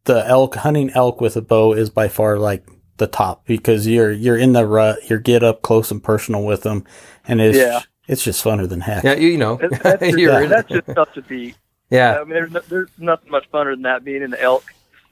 the 0.05 0.27
elk 0.27 0.57
hunting 0.57 0.91
elk 0.95 1.21
with 1.21 1.37
a 1.37 1.43
bow 1.43 1.73
is 1.73 1.91
by 1.91 2.09
far 2.09 2.39
like 2.39 2.67
the 2.97 3.07
top 3.07 3.47
because 3.47 3.87
you're, 3.87 4.11
you're 4.11 4.37
in 4.37 4.53
the 4.53 4.67
rut, 4.67 4.99
you're 5.09 5.21
get 5.21 5.43
up 5.45 5.63
close 5.63 5.91
and 5.91 6.03
personal 6.03 6.45
with 6.45 6.63
them 6.63 6.85
and 7.27 7.41
it's, 7.41 7.57
Yeah. 7.57 7.81
it's 8.09 8.25
just 8.25 8.43
funner 8.45 8.69
than 8.69 8.81
heck. 8.81 9.05
Yeah, 9.05 9.15
you, 9.15 9.29
you 9.29 9.39
know, 9.39 9.57
That's, 9.57 9.79
that's, 9.83 10.17
just, 10.17 10.49
that's 10.51 10.69
just 10.69 10.87
tough 10.89 11.13
to 11.15 11.23
beat. 11.23 11.55
yeah. 11.91 12.19
I 12.21 12.25
mean, 12.25 12.31
there's, 12.35 12.51
no, 12.51 12.61
there's 12.69 12.91
nothing 12.99 13.31
much 13.31 13.49
funner 13.53 13.73
than 13.75 13.83
that 13.83 14.05
being 14.05 14.23
in 14.23 14.31
the 14.33 14.43
elk, 14.43 14.65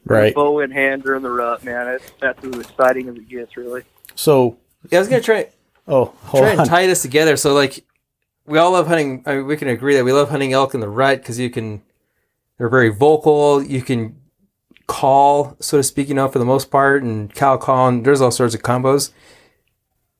Right. 0.04 0.34
bow 0.34 0.58
in 0.60 0.70
hand 0.72 1.04
during 1.04 1.22
the 1.22 1.30
rut. 1.30 1.62
Man, 1.62 1.86
it's 1.86 2.10
that's 2.20 2.42
as 2.44 2.56
exciting 2.58 3.08
as 3.08 3.16
it 3.16 3.28
gets, 3.28 3.56
really. 3.56 3.84
So, 4.16 4.58
Yeah, 4.90 4.98
I 4.98 5.00
was 5.00 5.08
gonna 5.08 5.22
try. 5.22 5.48
Oh, 5.90 6.14
hold 6.22 6.44
try 6.44 6.52
and 6.52 6.68
tie 6.68 6.86
this 6.86 7.02
together. 7.02 7.36
So 7.36 7.52
like, 7.54 7.84
we 8.46 8.58
all 8.58 8.72
love 8.72 8.86
hunting. 8.86 9.22
I 9.26 9.36
mean, 9.36 9.46
we 9.46 9.56
can 9.56 9.68
agree 9.68 9.94
that 9.94 10.04
we 10.04 10.12
love 10.12 10.30
hunting 10.30 10.52
elk 10.52 10.74
in 10.74 10.80
the 10.80 10.88
rut 10.88 11.18
because 11.18 11.38
you 11.38 11.50
can. 11.50 11.82
they're 12.58 12.68
very 12.68 12.88
vocal. 12.88 13.62
You 13.62 13.82
can 13.82 14.16
call, 14.86 15.56
so 15.60 15.76
to 15.76 15.82
speak, 15.82 16.08
you 16.08 16.14
know, 16.14 16.28
for 16.28 16.40
the 16.40 16.44
most 16.44 16.70
part, 16.70 17.02
and 17.02 17.32
cow 17.32 17.56
call, 17.56 17.88
and 17.88 18.04
there's 18.04 18.20
all 18.20 18.32
sorts 18.32 18.54
of 18.54 18.62
combos. 18.62 19.12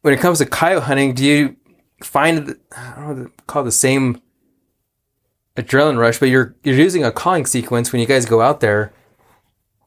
When 0.02 0.14
it 0.14 0.20
comes 0.20 0.38
to 0.38 0.46
coyote 0.46 0.84
hunting, 0.84 1.12
do 1.14 1.24
you 1.24 1.56
find 2.02 2.56
I 2.76 2.94
don't 2.96 3.18
know 3.18 3.30
call 3.46 3.64
the 3.64 3.72
same 3.72 4.22
adrenaline 5.56 5.98
rush, 5.98 6.18
but 6.18 6.28
you're 6.28 6.54
you're 6.62 6.76
using 6.76 7.04
a 7.04 7.12
calling 7.12 7.46
sequence 7.46 7.92
when 7.92 8.00
you 8.00 8.06
guys 8.06 8.26
go 8.26 8.40
out 8.40 8.60
there 8.60 8.92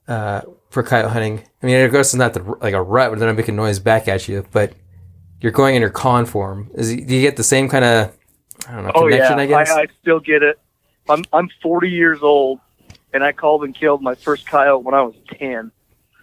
uh, 0.08 0.42
for 0.70 0.84
coyote 0.84 1.10
hunting. 1.10 1.44
I 1.62 1.66
mean, 1.66 1.84
of 1.84 1.92
course, 1.92 2.08
it's 2.08 2.16
not 2.16 2.34
the, 2.34 2.44
like 2.62 2.74
a 2.74 2.82
rut 2.82 3.10
but 3.10 3.20
they're 3.20 3.28
not 3.28 3.38
making 3.38 3.56
noise 3.56 3.80
back 3.80 4.08
at 4.08 4.28
you, 4.28 4.46
but 4.52 4.74
you're 5.44 5.52
going 5.52 5.76
in 5.76 5.82
your 5.82 5.92
con 5.92 6.26
form. 6.26 6.72
Is 6.74 6.90
do 6.90 7.16
you 7.16 7.22
get 7.22 7.36
the 7.36 7.44
same 7.44 7.68
kind 7.68 7.84
of 7.84 8.16
I 8.68 8.74
don't 8.76 8.86
know 8.86 8.92
Oh 8.96 9.08
connection? 9.10 9.38
yeah, 9.38 9.44
I 9.44 9.46
guess. 9.46 9.70
I, 9.70 9.82
I 9.82 9.88
still 10.02 10.20
get 10.22 10.42
it. 10.42 10.58
I'm 11.10 11.26
I'm 11.34 11.50
40 11.62 11.90
years 11.90 12.20
old, 12.24 12.60
and 13.14 13.24
I 13.24 13.34
called 13.34 13.66
and 13.66 13.76
killed 13.76 14.02
my 14.02 14.16
first 14.16 14.48
coyote 14.48 14.84
when 14.84 14.96
I 14.96 15.02
was 15.02 15.16
10. 15.38 15.70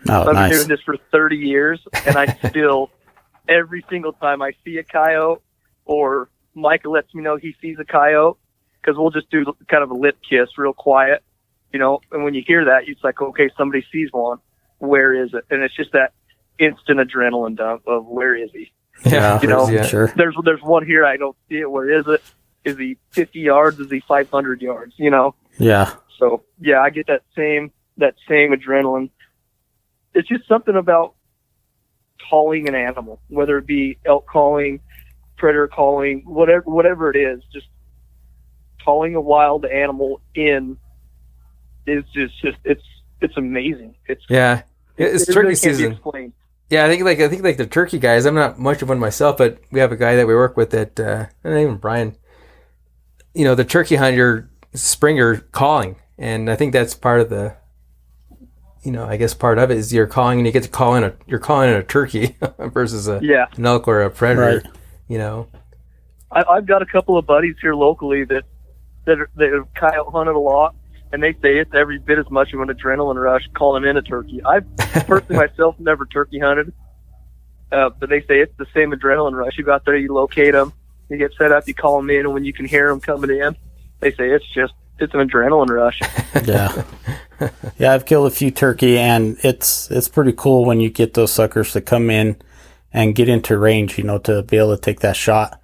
Oh, 0.09 0.21
I've 0.23 0.35
been 0.35 0.51
doing 0.51 0.69
this 0.69 0.81
for 0.81 0.97
30 1.13 1.37
years, 1.37 1.81
and 2.07 2.17
I 2.17 2.35
still, 2.49 2.91
every 3.47 3.85
single 3.91 4.15
time 4.15 4.41
I 4.41 4.53
see 4.65 4.79
a 4.79 4.83
coyote, 4.83 5.43
or 5.85 6.31
Micah 6.55 6.89
lets 6.89 7.15
me 7.15 7.23
know 7.23 7.37
he 7.37 7.55
sees 7.61 7.77
a 7.79 7.85
coyote, 7.85 8.39
because 8.81 8.97
we'll 8.99 9.11
just 9.11 9.31
do 9.31 9.45
kind 9.69 9.83
of 9.83 9.91
a 9.91 9.95
lip 9.95 10.17
kiss, 10.29 10.57
real 10.57 10.73
quiet, 10.73 11.23
you 11.75 11.79
know. 11.79 12.01
And 12.11 12.25
when 12.25 12.33
you 12.33 12.43
hear 12.47 12.65
that, 12.65 12.85
it's 12.89 13.05
like, 13.05 13.21
okay, 13.21 13.51
somebody 13.59 13.85
sees 13.93 14.09
one. 14.13 14.39
Where 14.79 15.13
is 15.13 15.35
it? 15.35 15.45
And 15.51 15.63
it's 15.63 15.77
just 15.77 15.93
that 15.93 16.15
instant 16.59 17.01
adrenaline 17.01 17.57
dump 17.57 17.87
of 17.87 18.07
where 18.07 18.35
is 18.35 18.49
he? 18.55 18.73
Yeah, 19.05 19.41
You 19.41 19.49
know, 19.49 19.69
yeah. 19.69 19.83
sure. 19.83 20.13
There's 20.17 20.37
there's 20.45 20.63
one 20.63 20.85
here 20.85 21.05
I 21.05 21.17
don't 21.17 21.37
see 21.49 21.59
it. 21.59 21.71
Where 21.71 21.91
is 21.91 22.07
it? 22.07 22.23
Is 22.65 22.77
he 22.77 22.99
50 23.11 23.41
yards? 23.41 23.79
Is 23.81 23.91
he 23.91 24.01
500 24.01 24.61
yards? 24.61 24.95
You 24.99 25.11
know. 25.11 25.35
Yeah, 25.59 25.95
So 26.19 26.43
yeah, 26.61 26.81
I 26.81 26.91
get 26.91 27.07
that 27.09 27.23
same 27.37 27.73
that 27.99 28.15
same 28.29 28.53
adrenaline. 28.53 29.11
It's 30.15 30.29
just 30.29 30.47
something 30.49 30.75
about 30.75 31.15
calling 32.29 32.69
an 32.69 32.75
animal, 32.75 33.21
whether 33.29 33.59
it 33.59 33.67
be 33.67 33.99
elk 34.05 34.27
calling, 34.27 34.81
predator 35.37 35.69
calling, 35.69 36.23
whatever 36.25 36.63
whatever 36.67 37.11
it 37.11 37.17
is, 37.17 37.43
just 37.53 37.67
calling 38.85 39.15
a 39.15 39.21
wild 39.21 39.65
animal 39.65 40.21
in 40.35 40.77
is 41.87 42.05
just 42.15 42.41
just 42.41 42.59
it's 42.65 42.85
it's 43.21 43.37
amazing. 43.37 43.95
It's 44.07 44.25
yeah, 44.29 44.63
it's 44.97 45.29
it 45.29 45.33
turkey 45.33 45.49
really 45.49 45.57
can't 45.57 45.77
be 45.79 45.85
season. 45.85 46.33
Explained. 46.71 46.81
Yeah, 46.81 46.87
I 46.87 46.89
think 46.89 47.05
like 47.05 47.21
I 47.21 47.29
think 47.29 47.43
like 47.43 47.57
the 47.57 47.67
turkey 47.67 47.99
guys. 47.99 48.25
I'm 48.27 48.35
not 48.35 48.59
much 48.59 48.83
of 48.83 48.89
one 48.89 48.99
myself, 48.99 49.37
but 49.37 49.59
we 49.71 49.81
have 49.81 49.93
a 49.93 49.97
guy 49.97 50.17
that 50.17 50.27
we 50.27 50.35
work 50.35 50.57
with 50.57 50.71
that, 50.71 50.99
uh, 50.99 51.27
and 51.45 51.59
even 51.59 51.77
Brian. 51.77 52.17
You 53.35 53.45
know, 53.45 53.55
the 53.55 53.65
turkey 53.65 53.97
hunter 53.97 54.51
Springer 54.75 55.39
calling, 55.53 55.97
and 56.17 56.49
I 56.49 56.57
think 56.57 56.73
that's 56.73 56.95
part 56.95 57.21
of 57.21 57.29
the. 57.29 57.57
You 58.83 58.93
know, 58.93 59.05
I 59.05 59.19
guess 59.19 59.35
part 59.35 59.59
of 59.59 59.71
it 59.71 59.77
is 59.77 59.93
you're 59.93 60.07
calling, 60.07 60.39
and 60.39 60.47
you 60.47 60.53
get 60.53 60.63
to 60.63 60.69
call 60.69 60.95
in 60.95 61.05
a 61.05 61.13
you're 61.27 61.39
calling 61.39 61.69
in 61.69 61.77
a 61.77 61.83
turkey 61.83 62.37
versus 62.59 63.09
a 63.09 63.21
Yeah, 63.23 63.47
an 63.57 63.67
elk 63.67 63.89
or 63.89 64.03
a 64.03 64.11
predator. 64.11 64.63
Right. 64.65 64.77
You 65.09 65.19
know, 65.19 65.49
I, 66.31 66.45
I've 66.45 66.67
got 66.67 66.81
a 66.81 66.87
couple 66.87 67.19
of 67.19 67.27
buddies 67.27 67.57
here 67.61 67.75
locally 67.75 68.25
that 68.25 68.45
that 69.07 69.21
are, 69.21 69.31
that 69.37 69.53
have 69.53 69.75
coyote 69.75 70.13
hunted 70.13 70.35
a 70.35 70.39
lot, 70.39 70.75
and 71.13 71.23
they 71.23 71.33
say 71.35 71.59
it's 71.59 71.75
every 71.75 71.99
bit 71.99 72.19
as 72.19 72.31
much 72.31 72.53
of 72.53 72.61
an 72.61 72.69
adrenaline 72.69 73.21
rush 73.21 73.49
calling 73.55 73.85
in 73.85 73.97
a 73.97 74.03
turkey. 74.03 74.43
I've 74.45 74.65
personally 74.77 75.47
myself 75.47 75.79
never 75.79 76.07
turkey 76.07 76.39
hunted, 76.39 76.73
uh, 77.73 77.91
but 77.99 78.09
they 78.09 78.21
say 78.21 78.41
it's 78.41 78.57
the 78.59 78.67
same 78.75 78.93
adrenaline 78.93 79.33
rush. 79.33 79.59
You 79.59 79.65
go 79.65 79.73
out 79.73 79.85
there, 79.85 79.97
you 79.97 80.13
locate 80.13 80.53
them, 80.53 80.73
you 81.09 81.17
get 81.17 81.33
set 81.35 81.53
up, 81.53 81.67
you 81.67 81.75
call 81.75 81.97
them 81.97 82.11
in, 82.11 82.21
and 82.21 82.35
when 82.35 82.45
you 82.45 82.53
can 82.53 82.67
hear 82.67 82.89
them 82.89 83.01
coming 83.01 83.31
in, 83.31 83.57
they 84.01 84.13
say 84.13 84.31
it's 84.31 84.47
just 84.55 84.73
it's 85.01 85.15
an 85.15 85.29
adrenaline 85.29 85.71
rush. 85.71 86.01
yeah, 86.45 86.85
yeah. 87.79 87.93
I've 87.93 88.07
killed 88.07 88.27
a 88.27 88.35
few 88.35 88.51
turkey, 88.51 88.99
and 88.99 89.37
it's 89.43 89.91
it's 89.91 90.09
pretty 90.09 90.33
cool 90.33 90.65
when 90.65 90.81
you 90.81 90.91
get 90.91 91.15
those 91.15 91.33
suckers 91.33 91.73
to 91.73 91.81
come 91.81 92.11
in 92.11 92.37
and 92.93 93.15
get 93.15 93.29
into 93.29 93.59
range. 93.59 93.99
You 93.99 94.05
know, 94.05 94.19
to 94.19 94.43
be 94.43 94.59
able 94.59 94.77
to 94.77 94.81
take 94.81 95.01
that 95.01 95.17
shot. 95.17 95.61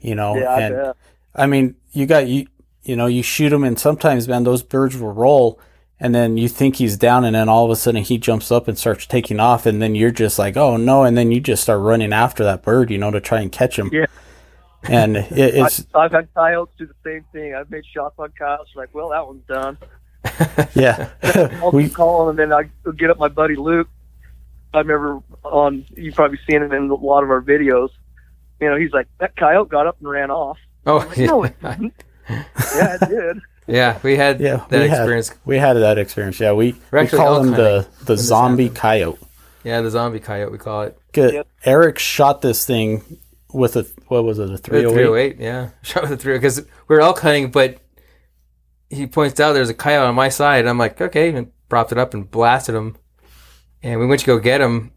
You 0.00 0.14
know, 0.14 0.36
Yeah, 0.36 0.50
I 0.50 0.60
and 0.60 0.74
bet. 0.74 0.96
I 1.34 1.46
mean, 1.46 1.76
you 1.92 2.06
got 2.06 2.26
you. 2.26 2.46
You 2.88 2.96
know, 2.96 3.06
you 3.06 3.22
shoot 3.22 3.52
him, 3.52 3.64
and 3.64 3.78
sometimes, 3.78 4.26
man, 4.26 4.44
those 4.44 4.62
birds 4.62 4.96
will 4.96 5.12
roll, 5.12 5.60
and 6.00 6.14
then 6.14 6.38
you 6.38 6.48
think 6.48 6.76
he's 6.76 6.96
down, 6.96 7.24
and 7.24 7.34
then 7.34 7.48
all 7.48 7.64
of 7.64 7.70
a 7.70 7.76
sudden 7.76 8.02
he 8.02 8.16
jumps 8.16 8.50
up 8.50 8.66
and 8.66 8.78
starts 8.78 9.06
taking 9.06 9.40
off, 9.40 9.66
and 9.66 9.82
then 9.82 9.94
you're 9.94 10.10
just 10.10 10.38
like, 10.38 10.56
oh 10.56 10.76
no, 10.78 11.04
and 11.04 11.16
then 11.16 11.30
you 11.30 11.40
just 11.40 11.62
start 11.62 11.80
running 11.80 12.12
after 12.12 12.42
that 12.44 12.62
bird, 12.62 12.90
you 12.90 12.96
know, 12.96 13.10
to 13.10 13.20
try 13.20 13.40
and 13.40 13.52
catch 13.52 13.78
him. 13.78 13.90
Yeah. 13.92 14.06
And 14.84 15.16
it, 15.16 15.32
it's 15.36 15.86
I, 15.94 16.00
I've 16.00 16.12
had 16.12 16.32
coyotes 16.34 16.74
do 16.78 16.86
the 16.86 16.94
same 17.04 17.24
thing. 17.32 17.54
I've 17.54 17.70
made 17.70 17.84
shots 17.84 18.14
on 18.18 18.32
coyotes. 18.38 18.74
Like, 18.74 18.94
well, 18.94 19.10
that 19.10 19.26
one's 19.26 19.46
done. 19.46 19.78
yeah, 20.74 21.10
I'll 21.62 21.72
we 21.72 21.84
keep 21.84 21.94
calling, 21.94 22.30
and 22.30 22.38
then 22.38 22.52
I 22.52 22.70
get 22.92 23.10
up 23.10 23.18
my 23.18 23.28
buddy 23.28 23.56
Luke. 23.56 23.88
I 24.72 24.78
remember 24.78 25.20
on 25.44 25.84
you've 25.94 26.14
probably 26.14 26.38
seen 26.48 26.62
it 26.62 26.72
in 26.72 26.88
a 26.90 26.94
lot 26.94 27.22
of 27.22 27.30
our 27.30 27.42
videos. 27.42 27.90
You 28.60 28.70
know, 28.70 28.76
he's 28.76 28.92
like 28.92 29.08
that 29.18 29.36
coyote 29.36 29.68
got 29.68 29.86
up 29.86 29.98
and 30.00 30.08
ran 30.08 30.30
off. 30.30 30.58
oh 30.86 31.00
I'm 31.00 31.08
like, 31.08 31.18
no, 31.18 31.44
it 31.44 31.56
yeah, 31.62 31.74
didn't. 31.74 31.94
Yeah, 32.28 32.96
it 33.00 33.08
did. 33.08 33.40
yeah, 33.66 33.98
we 34.02 34.16
had 34.16 34.40
yeah 34.40 34.64
that 34.68 34.80
we 34.80 34.86
experience. 34.88 35.28
Had, 35.30 35.38
we 35.44 35.58
had 35.58 35.72
that 35.74 35.98
experience. 35.98 36.40
Yeah, 36.40 36.52
we 36.52 36.72
We're 36.90 36.98
we 36.98 37.04
actually 37.04 37.18
call 37.18 37.36
elk 37.36 37.46
him 37.46 37.50
the 37.52 37.88
the 38.04 38.16
zombie 38.16 38.68
coyote. 38.68 39.18
Yeah, 39.64 39.80
the 39.80 39.90
zombie 39.90 40.20
coyote 40.20 40.52
we 40.52 40.58
call 40.58 40.82
it. 40.82 40.98
Good. 41.12 41.34
Yep. 41.34 41.48
Eric 41.64 41.98
shot 41.98 42.42
this 42.42 42.64
thing 42.64 43.02
with 43.52 43.76
a 43.76 43.86
what 44.08 44.24
was 44.24 44.38
it 44.38 44.50
a 44.50 44.58
three 44.58 44.80
Three 44.82 44.90
hundred 44.90 45.06
oh 45.08 45.16
eight? 45.16 45.36
eight, 45.36 45.40
yeah, 45.40 45.70
shot 45.82 46.02
with 46.02 46.12
a 46.12 46.16
three 46.16 46.34
because 46.34 46.60
we 46.60 46.96
were 46.96 47.00
elk 47.00 47.20
hunting, 47.20 47.50
but 47.50 47.78
he 48.90 49.06
points 49.06 49.38
out 49.40 49.52
there's 49.52 49.68
a 49.68 49.74
coyote 49.74 50.06
on 50.06 50.14
my 50.14 50.28
side. 50.28 50.66
I'm 50.66 50.78
like, 50.78 51.00
okay, 51.00 51.34
and 51.34 51.52
propped 51.68 51.92
it 51.92 51.98
up 51.98 52.14
and 52.14 52.30
blasted 52.30 52.74
him, 52.74 52.96
and 53.82 54.00
we 54.00 54.06
went 54.06 54.20
to 54.20 54.26
go 54.26 54.38
get 54.38 54.60
him, 54.60 54.92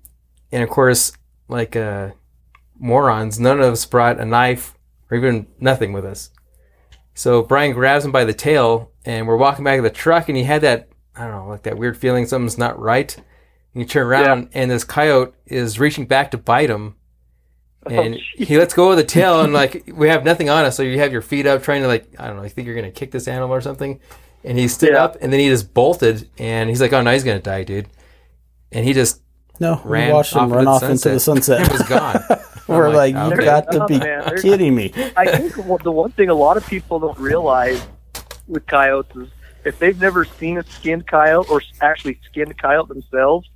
and 0.51 0.63
of 0.63 0.69
course, 0.69 1.11
like 1.47 1.75
uh, 1.75 2.11
morons, 2.77 3.39
none 3.39 3.59
of 3.59 3.73
us 3.73 3.85
brought 3.85 4.19
a 4.19 4.25
knife 4.25 4.73
or 5.09 5.17
even 5.17 5.47
nothing 5.59 5.93
with 5.93 6.05
us. 6.05 6.29
So 7.13 7.41
Brian 7.43 7.73
grabs 7.73 8.05
him 8.05 8.11
by 8.11 8.23
the 8.25 8.33
tail, 8.33 8.91
and 9.05 9.27
we're 9.27 9.37
walking 9.37 9.63
back 9.65 9.77
to 9.77 9.81
the 9.81 9.89
truck, 9.89 10.29
and 10.29 10.37
he 10.37 10.43
had 10.43 10.61
that 10.61 10.89
I 11.15 11.27
don't 11.27 11.31
know, 11.45 11.47
like 11.49 11.63
that 11.63 11.77
weird 11.77 11.97
feeling 11.97 12.25
something's 12.25 12.57
not 12.57 12.79
right. 12.79 13.13
And 13.15 13.81
you 13.81 13.85
turn 13.85 14.07
around, 14.07 14.49
and 14.53 14.71
this 14.71 14.83
coyote 14.83 15.33
is 15.45 15.79
reaching 15.79 16.05
back 16.05 16.31
to 16.31 16.37
bite 16.37 16.69
him 16.69 16.95
oh, 17.85 17.89
and 17.91 18.15
Oh, 18.15 18.17
he 18.43 18.57
lets 18.57 18.73
go 18.73 18.91
of 18.91 18.97
the 18.97 19.03
tail 19.03 19.41
and 19.41 19.53
like 19.53 19.83
we 19.93 20.07
have 20.09 20.23
nothing 20.23 20.49
on 20.49 20.65
us 20.65 20.75
so 20.77 20.83
you 20.83 20.99
have 20.99 21.11
your 21.11 21.21
feet 21.21 21.45
up 21.45 21.63
trying 21.63 21.81
to 21.81 21.87
like 21.87 22.07
i 22.19 22.27
don't 22.27 22.37
know 22.37 22.43
you 22.43 22.49
think 22.49 22.65
you're 22.65 22.75
gonna 22.75 22.91
kick 22.91 23.11
this 23.11 23.27
animal 23.27 23.53
or 23.53 23.61
something 23.61 23.99
and 24.43 24.57
he 24.57 24.67
stood 24.67 24.91
Yeah. 24.93 25.03
up 25.03 25.17
and 25.21 25.31
then 25.33 25.39
he 25.39 25.47
just 25.49 25.73
bolted 25.73 26.29
and 26.37 26.69
he's 26.69 26.79
like 26.81 26.93
oh 26.93 27.01
no 27.01 27.11
he's 27.11 27.23
gonna 27.23 27.39
die 27.39 27.63
dude 27.63 27.87
and 28.71 28.85
he 28.85 28.93
just 28.93 29.21
No, 29.59 29.81
we 29.83 29.91
Ran 29.91 30.13
watched 30.13 30.33
him 30.33 30.41
off 30.43 30.51
run 30.51 30.59
into 30.61 30.71
off 30.71 30.81
the 30.81 30.91
into 30.91 31.09
the 31.09 31.19
sunset. 31.19 31.61
it 31.65 31.71
was 31.71 31.81
gone 31.83 32.21
We're 32.71 32.87
I'm 32.87 32.93
like, 32.93 33.15
like, 33.15 33.25
you 33.27 33.33
okay. 33.33 33.45
got 33.45 33.71
to 33.71 33.83
Oh, 33.83 33.87
be 33.87 33.99
man, 33.99 34.37
kidding 34.41 34.75
me. 34.75 34.91
I 35.17 35.25
think 35.37 35.55
the 35.83 35.91
one 35.91 36.11
thing 36.11 36.29
a 36.29 36.33
lot 36.33 36.57
of 36.57 36.65
people 36.67 36.99
don't 36.99 37.17
realize 37.19 37.81
with 38.47 38.65
coyotes 38.67 39.15
is 39.15 39.29
if 39.63 39.79
they've 39.79 39.99
never 39.99 40.25
seen 40.25 40.57
a 40.57 40.63
skinned 40.63 41.07
coyote 41.07 41.47
or 41.49 41.61
actually 41.81 42.19
skinned 42.29 42.51
a 42.51 42.53
coyote 42.53 42.87
themselves, 42.87 43.47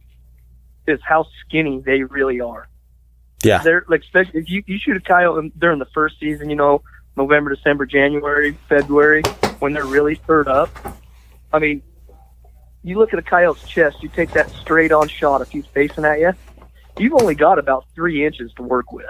is 0.87 0.99
how 1.03 1.25
skinny 1.41 1.81
they 1.83 2.03
really 2.03 2.39
are. 2.41 2.67
Yeah. 3.43 3.59
They're 3.59 3.85
like 3.87 4.01
especially 4.03 4.39
if 4.41 4.49
you, 4.49 4.63
you 4.65 4.77
shoot 4.77 4.97
a 4.97 5.01
coyote 5.01 5.51
during 5.57 5.79
the 5.79 5.87
first 5.93 6.19
season, 6.19 6.49
you 6.49 6.55
know, 6.55 6.81
November, 7.17 7.55
December, 7.55 7.85
January, 7.85 8.57
February, 8.69 9.23
when 9.59 9.73
they're 9.73 9.85
really 9.85 10.15
furred 10.15 10.47
up. 10.47 10.69
I 11.53 11.59
mean, 11.59 11.81
you 12.83 12.97
look 12.97 13.13
at 13.13 13.19
a 13.19 13.23
coyote's 13.23 13.67
chest, 13.67 14.03
you 14.03 14.09
take 14.09 14.31
that 14.31 14.49
straight 14.49 14.91
on 14.91 15.07
shot 15.07 15.41
if 15.41 15.49
he's 15.49 15.65
facing 15.67 16.05
at 16.05 16.19
you, 16.19 16.33
you've 16.97 17.13
only 17.13 17.35
got 17.35 17.59
about 17.59 17.85
three 17.95 18.25
inches 18.25 18.51
to 18.57 18.63
work 18.63 18.91
with. 18.91 19.05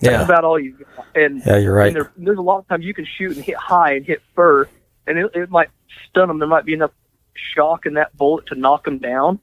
That's 0.00 0.12
yeah 0.12 0.24
about 0.24 0.44
all 0.44 0.58
you 0.58 0.72
got. 0.96 1.06
And 1.14 1.42
Yeah, 1.44 1.56
you're 1.56 1.74
right. 1.74 1.88
and 1.88 1.96
there, 1.96 2.12
there's 2.16 2.38
a 2.38 2.42
lot 2.42 2.58
of 2.58 2.68
times 2.68 2.84
you 2.84 2.94
can 2.94 3.06
shoot 3.06 3.34
and 3.36 3.44
hit 3.44 3.56
high 3.56 3.94
and 3.94 4.04
hit 4.04 4.22
fur, 4.34 4.68
and 5.06 5.18
it, 5.18 5.30
it 5.34 5.50
might 5.50 5.70
stun 6.08 6.28
them. 6.28 6.38
There 6.38 6.48
might 6.48 6.64
be 6.64 6.74
enough 6.74 6.92
shock 7.34 7.86
in 7.86 7.94
that 7.94 8.16
bullet 8.16 8.46
to 8.46 8.54
knock 8.54 8.84
them 8.84 8.98
down, 8.98 9.38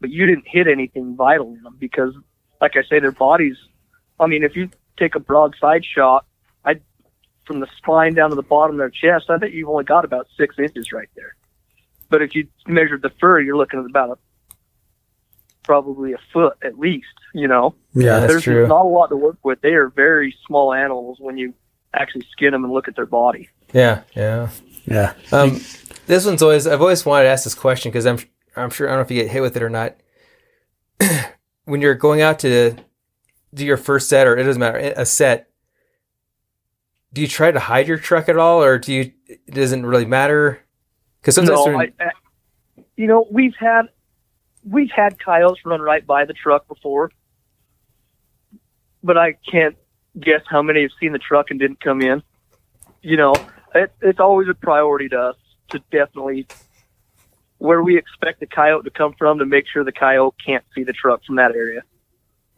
but 0.00 0.10
you 0.10 0.26
didn't 0.26 0.46
hit 0.46 0.66
anything 0.66 1.14
vital 1.16 1.48
in 1.54 1.62
them 1.62 1.76
because, 1.78 2.14
like 2.60 2.76
I 2.76 2.82
say, 2.82 3.00
their 3.00 3.12
bodies. 3.12 3.56
I 4.18 4.26
mean, 4.26 4.44
if 4.44 4.56
you 4.56 4.70
take 4.98 5.14
a 5.14 5.20
broadside 5.20 5.84
shot, 5.84 6.24
I 6.64 6.80
from 7.44 7.60
the 7.60 7.66
spine 7.76 8.14
down 8.14 8.30
to 8.30 8.36
the 8.36 8.42
bottom 8.42 8.76
of 8.76 8.78
their 8.78 8.90
chest, 8.90 9.28
I 9.28 9.36
bet 9.36 9.52
you've 9.52 9.68
only 9.68 9.84
got 9.84 10.04
about 10.04 10.26
six 10.38 10.58
inches 10.58 10.92
right 10.92 11.08
there. 11.16 11.34
But 12.08 12.22
if 12.22 12.34
you 12.34 12.46
measured 12.66 13.02
the 13.02 13.10
fur, 13.20 13.40
you're 13.40 13.56
looking 13.56 13.80
at 13.80 13.86
about 13.86 14.10
a 14.10 14.18
probably 15.64 16.12
a 16.12 16.18
foot 16.32 16.56
at 16.64 16.78
least. 16.78 17.06
You 17.34 17.48
know 17.48 17.74
Yeah, 17.94 18.20
That's 18.20 18.32
there's 18.32 18.42
true. 18.44 18.66
not 18.66 18.84
a 18.84 18.88
lot 18.88 19.08
to 19.08 19.16
work 19.16 19.38
with. 19.42 19.60
They 19.62 19.74
are 19.74 19.88
very 19.88 20.34
small 20.46 20.72
animals 20.74 21.18
when 21.20 21.36
you 21.38 21.54
actually 21.94 22.26
skin 22.32 22.52
them 22.52 22.64
and 22.64 22.72
look 22.72 22.88
at 22.88 22.96
their 22.96 23.06
body. 23.06 23.48
yeah 23.74 24.02
yeah 24.16 24.48
yeah. 24.86 25.12
um 25.30 25.60
this 26.06 26.24
one's 26.26 26.42
always 26.42 26.66
i've 26.66 26.80
always 26.80 27.04
wanted 27.06 27.24
to 27.24 27.28
ask 27.30 27.44
this 27.44 27.54
question 27.54 27.90
because 27.92 28.06
i'm 28.06 28.18
i'm 28.56 28.70
sure 28.70 28.88
i 28.88 28.90
don't 28.90 28.98
know 28.98 29.02
if 29.02 29.10
you 29.10 29.22
get 29.22 29.30
hit 29.30 29.40
with 29.42 29.56
it 29.56 29.62
or 29.62 29.68
not 29.70 29.94
when 31.64 31.80
you're 31.80 31.94
going 31.94 32.20
out 32.20 32.38
to 32.40 32.74
do 33.54 33.64
your 33.64 33.76
first 33.76 34.08
set 34.08 34.26
or 34.26 34.36
it 34.36 34.44
doesn't 34.44 34.58
matter 34.60 34.78
a 34.96 35.04
set 35.06 35.50
do 37.12 37.20
you 37.20 37.28
try 37.28 37.50
to 37.50 37.60
hide 37.60 37.86
your 37.86 37.98
truck 37.98 38.28
at 38.28 38.36
all 38.38 38.62
or 38.62 38.78
do 38.78 38.92
you 38.92 39.12
it 39.26 39.54
doesn't 39.54 39.84
really 39.86 40.06
matter 40.06 40.60
Because 41.20 41.34
sometimes 41.34 41.66
No, 41.66 41.78
I, 41.78 41.92
I, 42.00 42.10
you 42.96 43.06
know, 43.06 43.26
we've 43.30 43.54
had 43.58 43.82
we've 44.64 44.90
had 44.90 45.18
coyotes 45.22 45.64
run 45.64 45.80
right 45.80 46.06
by 46.06 46.24
the 46.24 46.32
truck 46.32 46.68
before, 46.68 47.10
but 49.02 49.16
I 49.16 49.34
can't 49.50 49.76
guess 50.18 50.42
how 50.48 50.62
many 50.62 50.82
have 50.82 50.90
seen 51.00 51.12
the 51.12 51.18
truck 51.18 51.50
and 51.50 51.58
didn't 51.58 51.80
come 51.80 52.00
in. 52.00 52.22
You 53.02 53.16
know, 53.16 53.34
it, 53.74 53.92
it's 54.00 54.20
always 54.20 54.48
a 54.48 54.54
priority 54.54 55.08
to 55.10 55.18
us 55.18 55.36
to 55.70 55.80
definitely 55.90 56.46
where 57.58 57.82
we 57.82 57.96
expect 57.96 58.40
the 58.40 58.46
coyote 58.46 58.84
to 58.84 58.90
come 58.90 59.14
from 59.16 59.38
to 59.38 59.46
make 59.46 59.66
sure 59.72 59.84
the 59.84 59.92
coyote 59.92 60.34
can't 60.44 60.64
see 60.74 60.82
the 60.82 60.92
truck 60.92 61.24
from 61.24 61.36
that 61.36 61.52
area. 61.52 61.82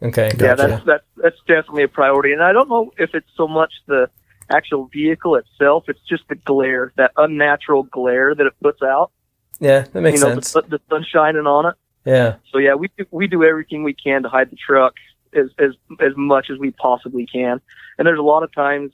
okay, 0.01 0.31
Yeah, 0.39 0.55
that's 0.55 0.83
that's 0.83 1.05
that's 1.15 1.37
definitely 1.47 1.83
a 1.83 1.87
priority, 1.87 2.33
and 2.33 2.43
I 2.43 2.51
don't 2.51 2.69
know 2.69 2.91
if 2.97 3.13
it's 3.13 3.29
so 3.37 3.47
much 3.47 3.71
the 3.87 4.09
actual 4.49 4.89
vehicle 4.91 5.35
itself; 5.35 5.85
it's 5.87 6.01
just 6.07 6.23
the 6.27 6.35
glare, 6.35 6.91
that 6.97 7.11
unnatural 7.17 7.83
glare 7.83 8.35
that 8.35 8.45
it 8.45 8.53
puts 8.61 8.81
out. 8.81 9.11
yeah, 9.59 9.81
that 9.81 10.01
makes 10.01 10.19
you 10.19 10.25
know, 10.27 10.33
sense. 10.33 10.53
the, 10.53 10.63
the 10.63 10.79
sun 10.89 11.05
shining 11.07 11.45
on 11.47 11.67
it. 11.67 11.75
Yeah, 12.05 12.35
So 12.51 12.59
yeah, 12.59 12.75
we 12.75 12.89
do, 12.97 13.05
we 13.11 13.27
do 13.27 13.43
everything 13.43 13.83
we 13.83 13.93
can 13.93 14.23
to 14.23 14.29
hide 14.29 14.51
the 14.51 14.55
truck 14.55 14.93
as 15.33 15.47
as 15.57 15.71
as 15.99 16.13
much 16.15 16.49
as 16.49 16.57
we 16.57 16.71
possibly 16.71 17.25
can. 17.25 17.59
And 17.97 18.07
there's 18.07 18.19
a 18.19 18.23
lot 18.23 18.43
of 18.43 18.53
times 18.53 18.93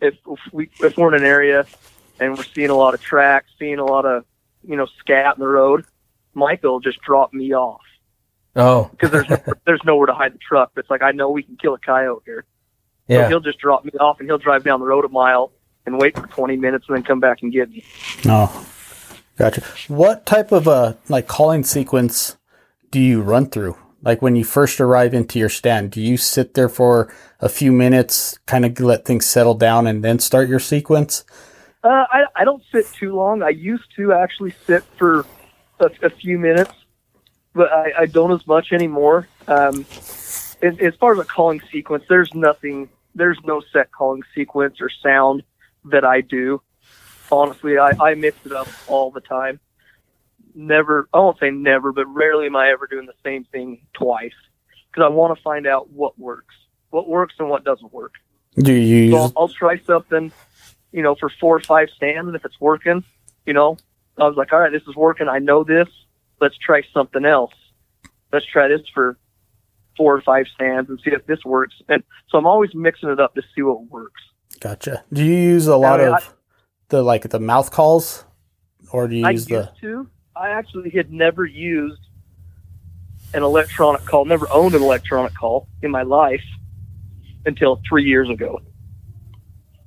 if, 0.00 0.14
if 0.26 0.40
we 0.52 0.70
if 0.80 0.96
we're 0.96 1.14
in 1.14 1.22
an 1.22 1.26
area 1.26 1.66
and 2.18 2.36
we're 2.36 2.44
seeing 2.44 2.70
a 2.70 2.74
lot 2.74 2.94
of 2.94 3.02
tracks, 3.02 3.50
seeing 3.58 3.78
a 3.78 3.84
lot 3.84 4.06
of 4.06 4.24
you 4.66 4.76
know 4.76 4.86
scat 5.00 5.36
in 5.36 5.40
the 5.40 5.48
road, 5.48 5.84
Michael 6.34 6.80
just 6.80 7.00
drop 7.02 7.32
me 7.32 7.52
off 7.54 7.82
oh, 8.56 8.88
because 8.90 9.10
there's 9.10 9.28
no, 9.28 9.38
there's 9.66 9.80
nowhere 9.84 10.06
to 10.06 10.14
hide 10.14 10.34
the 10.34 10.38
truck. 10.38 10.72
It's 10.76 10.90
like 10.90 11.02
I 11.02 11.12
know 11.12 11.30
we 11.30 11.42
can 11.42 11.56
kill 11.56 11.74
a 11.74 11.78
coyote 11.78 12.22
here. 12.24 12.44
So 13.08 13.14
yeah, 13.14 13.28
he'll 13.28 13.40
just 13.40 13.58
drop 13.58 13.84
me 13.84 13.92
off 14.00 14.18
and 14.20 14.28
he'll 14.28 14.38
drive 14.38 14.64
down 14.64 14.80
the 14.80 14.86
road 14.86 15.04
a 15.04 15.08
mile 15.08 15.52
and 15.86 15.98
wait 15.98 16.14
for 16.14 16.26
20 16.26 16.56
minutes 16.56 16.84
and 16.88 16.96
then 16.96 17.02
come 17.02 17.20
back 17.20 17.42
and 17.42 17.52
get 17.52 17.70
me. 17.70 17.84
No. 18.24 18.50
Gotcha. 19.38 19.62
What 19.86 20.26
type 20.26 20.50
of 20.50 20.66
uh 20.66 20.94
like 21.08 21.28
calling 21.28 21.62
sequence 21.64 22.36
do 22.90 23.00
you 23.00 23.22
run 23.22 23.46
through? 23.46 23.76
Like 24.02 24.20
when 24.20 24.36
you 24.36 24.44
first 24.44 24.80
arrive 24.80 25.14
into 25.14 25.38
your 25.38 25.48
stand, 25.48 25.92
do 25.92 26.00
you 26.00 26.16
sit 26.16 26.54
there 26.54 26.68
for 26.68 27.12
a 27.40 27.48
few 27.48 27.72
minutes, 27.72 28.38
kind 28.46 28.64
of 28.64 28.78
let 28.80 29.04
things 29.04 29.26
settle 29.26 29.54
down, 29.54 29.86
and 29.86 30.04
then 30.04 30.18
start 30.18 30.48
your 30.48 30.60
sequence? 30.60 31.24
Uh, 31.82 32.04
I, 32.10 32.24
I 32.36 32.44
don't 32.44 32.62
sit 32.72 32.86
too 32.92 33.14
long. 33.14 33.42
I 33.42 33.50
used 33.50 33.94
to 33.96 34.12
actually 34.12 34.54
sit 34.66 34.82
for 34.96 35.24
a, 35.80 35.90
a 36.02 36.10
few 36.10 36.38
minutes, 36.38 36.72
but 37.54 37.72
I, 37.72 37.92
I 38.00 38.06
don't 38.06 38.32
as 38.32 38.46
much 38.46 38.72
anymore. 38.72 39.28
Um, 39.46 39.86
as, 40.62 40.78
as 40.80 40.94
far 40.96 41.12
as 41.12 41.18
a 41.18 41.24
calling 41.24 41.62
sequence, 41.70 42.04
there's 42.08 42.32
nothing, 42.34 42.88
there's 43.14 43.38
no 43.44 43.62
set 43.72 43.90
calling 43.92 44.22
sequence 44.34 44.80
or 44.80 44.90
sound 45.02 45.42
that 45.84 46.04
I 46.04 46.20
do. 46.20 46.60
Honestly, 47.30 47.78
I, 47.78 47.92
I 48.00 48.14
mix 48.14 48.36
it 48.46 48.52
up 48.52 48.68
all 48.86 49.10
the 49.10 49.20
time. 49.20 49.60
Never, 50.54 51.08
I 51.12 51.18
won't 51.18 51.38
say 51.38 51.50
never, 51.50 51.92
but 51.92 52.06
rarely 52.06 52.46
am 52.46 52.56
I 52.56 52.70
ever 52.70 52.86
doing 52.86 53.06
the 53.06 53.12
same 53.24 53.44
thing 53.44 53.82
twice 53.92 54.32
because 54.90 55.04
I 55.04 55.08
want 55.08 55.36
to 55.36 55.42
find 55.42 55.66
out 55.66 55.90
what 55.90 56.18
works, 56.18 56.54
what 56.90 57.08
works 57.08 57.34
and 57.38 57.48
what 57.48 57.64
doesn't 57.64 57.92
work. 57.92 58.14
Do 58.56 58.72
you 58.72 59.12
So 59.12 59.16
I'll, 59.18 59.32
I'll 59.36 59.48
try 59.48 59.78
something, 59.78 60.32
you 60.90 61.02
know, 61.02 61.14
for 61.14 61.30
four 61.40 61.56
or 61.56 61.60
five 61.60 61.90
stands, 61.94 62.26
and 62.26 62.34
if 62.34 62.44
it's 62.44 62.60
working, 62.60 63.04
you 63.46 63.52
know, 63.52 63.76
I 64.16 64.26
was 64.26 64.36
like, 64.36 64.52
all 64.52 64.60
right, 64.60 64.72
this 64.72 64.82
is 64.88 64.96
working. 64.96 65.28
I 65.28 65.38
know 65.38 65.62
this. 65.62 65.88
Let's 66.40 66.56
try 66.58 66.82
something 66.92 67.24
else. 67.24 67.54
Let's 68.32 68.46
try 68.46 68.68
this 68.68 68.82
for 68.92 69.16
four 69.96 70.16
or 70.16 70.22
five 70.22 70.46
stands 70.54 70.88
and 70.90 71.00
see 71.04 71.10
if 71.10 71.26
this 71.26 71.44
works. 71.44 71.74
And 71.88 72.02
so 72.28 72.38
I'm 72.38 72.46
always 72.46 72.74
mixing 72.74 73.10
it 73.10 73.20
up 73.20 73.34
to 73.34 73.42
see 73.54 73.62
what 73.62 73.84
works. 73.88 74.20
gotcha? 74.60 75.04
Do 75.12 75.24
you 75.24 75.34
use 75.34 75.66
a 75.66 75.76
lot 75.76 76.00
mean, 76.00 76.08
of 76.08 76.34
the 76.88 77.02
like 77.02 77.28
the 77.28 77.40
mouth 77.40 77.70
calls, 77.70 78.24
or 78.92 79.08
do 79.08 79.16
you 79.16 79.26
I 79.26 79.30
use 79.30 79.48
used 79.48 79.70
the? 79.72 79.72
to. 79.80 80.08
I 80.36 80.50
actually 80.50 80.90
had 80.90 81.12
never 81.12 81.44
used 81.44 82.00
an 83.34 83.42
electronic 83.42 84.04
call, 84.06 84.24
never 84.24 84.48
owned 84.50 84.74
an 84.74 84.82
electronic 84.82 85.34
call 85.34 85.68
in 85.82 85.90
my 85.90 86.02
life 86.02 86.42
until 87.44 87.80
three 87.88 88.04
years 88.04 88.30
ago. 88.30 88.60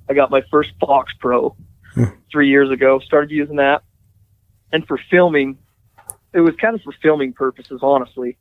I 0.10 0.14
got 0.14 0.30
my 0.30 0.42
first 0.52 0.72
Fox 0.80 1.14
Pro 1.20 1.56
Hmm. 1.94 2.06
three 2.32 2.48
years 2.50 2.70
ago, 2.72 3.00
started 3.00 3.32
using 3.32 3.58
that. 3.58 3.84
And 4.72 4.88
for 4.88 4.98
filming, 5.10 5.58
it 6.34 6.40
was 6.40 6.56
kind 6.56 6.74
of 6.76 6.82
for 6.84 6.94
filming 7.02 7.34
purposes, 7.34 7.80
honestly, 7.84 8.38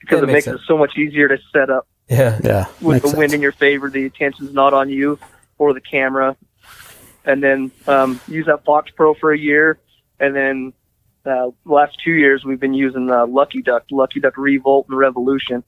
because 0.00 0.20
That 0.20 0.28
it 0.28 0.32
makes 0.32 0.44
sense. 0.46 0.60
it 0.60 0.66
so 0.66 0.76
much 0.76 0.96
easier 0.98 1.28
to 1.28 1.38
set 1.52 1.70
up 1.70 1.86
yeah, 2.08 2.40
Yeah, 2.42 2.64
with 2.80 3.02
the 3.02 3.08
wind 3.10 3.30
sense. 3.30 3.34
in 3.34 3.42
your 3.42 3.52
favor, 3.52 3.88
the 3.90 4.06
attention's 4.06 4.52
not 4.52 4.74
on 4.74 4.88
you 4.90 5.18
or 5.58 5.72
the 5.72 5.80
camera. 5.80 6.36
And 7.24 7.42
then 7.42 7.70
um, 7.86 8.20
use 8.26 8.46
that 8.46 8.64
Fox 8.64 8.90
Pro 8.96 9.14
for 9.14 9.32
a 9.32 9.38
year, 9.38 9.78
and 10.18 10.34
then 10.34 10.72
uh, 11.26 11.50
last 11.66 11.98
two 12.02 12.12
years 12.12 12.44
we've 12.44 12.60
been 12.60 12.72
using 12.74 13.10
uh, 13.10 13.26
Lucky 13.26 13.60
Duck, 13.62 13.84
Lucky 13.90 14.20
Duck 14.20 14.36
Revolt 14.38 14.86
and 14.88 14.96
Revolution 14.96 15.62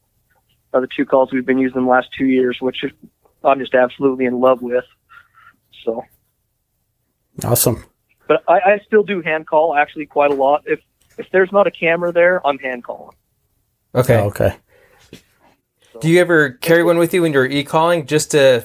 are 0.73 0.81
the 0.81 0.89
two 0.97 1.05
calls 1.05 1.31
we've 1.33 1.45
been 1.45 1.59
using 1.59 1.83
the 1.85 1.91
last 1.91 2.09
two 2.17 2.25
years, 2.25 2.57
which 2.61 2.83
I'm 3.45 3.59
just 3.59 3.75
absolutely 3.75 4.25
in 4.25 4.41
love 4.41 4.63
with. 4.63 4.85
So, 5.85 6.03
Awesome. 7.45 7.85
but 8.29 8.43
I, 8.49 8.55
I 8.55 8.81
still 8.87 9.03
do 9.03 9.21
hand 9.21 9.47
call 9.47 9.75
actually 9.75 10.07
quite 10.07 10.31
a 10.31 10.35
lot. 10.35 10.63
If 10.67 10.81
if 11.19 11.27
there's 11.33 11.53
not 11.53 11.67
a 11.67 11.71
camera 11.71 12.13
there, 12.13 12.45
I'm 12.47 12.59
hand 12.59 12.85
calling. 12.85 13.15
okay. 13.95 14.19
Okay. 14.21 14.57
Do 16.01 16.09
you 16.09 16.21
ever 16.21 16.53
carry 16.53 16.83
one 16.83 16.97
with 16.97 17.13
you 17.13 17.21
when 17.21 17.35
you're 17.35 17.45
e-calling 17.45 18.07
just 18.07 18.31
to, 18.31 18.65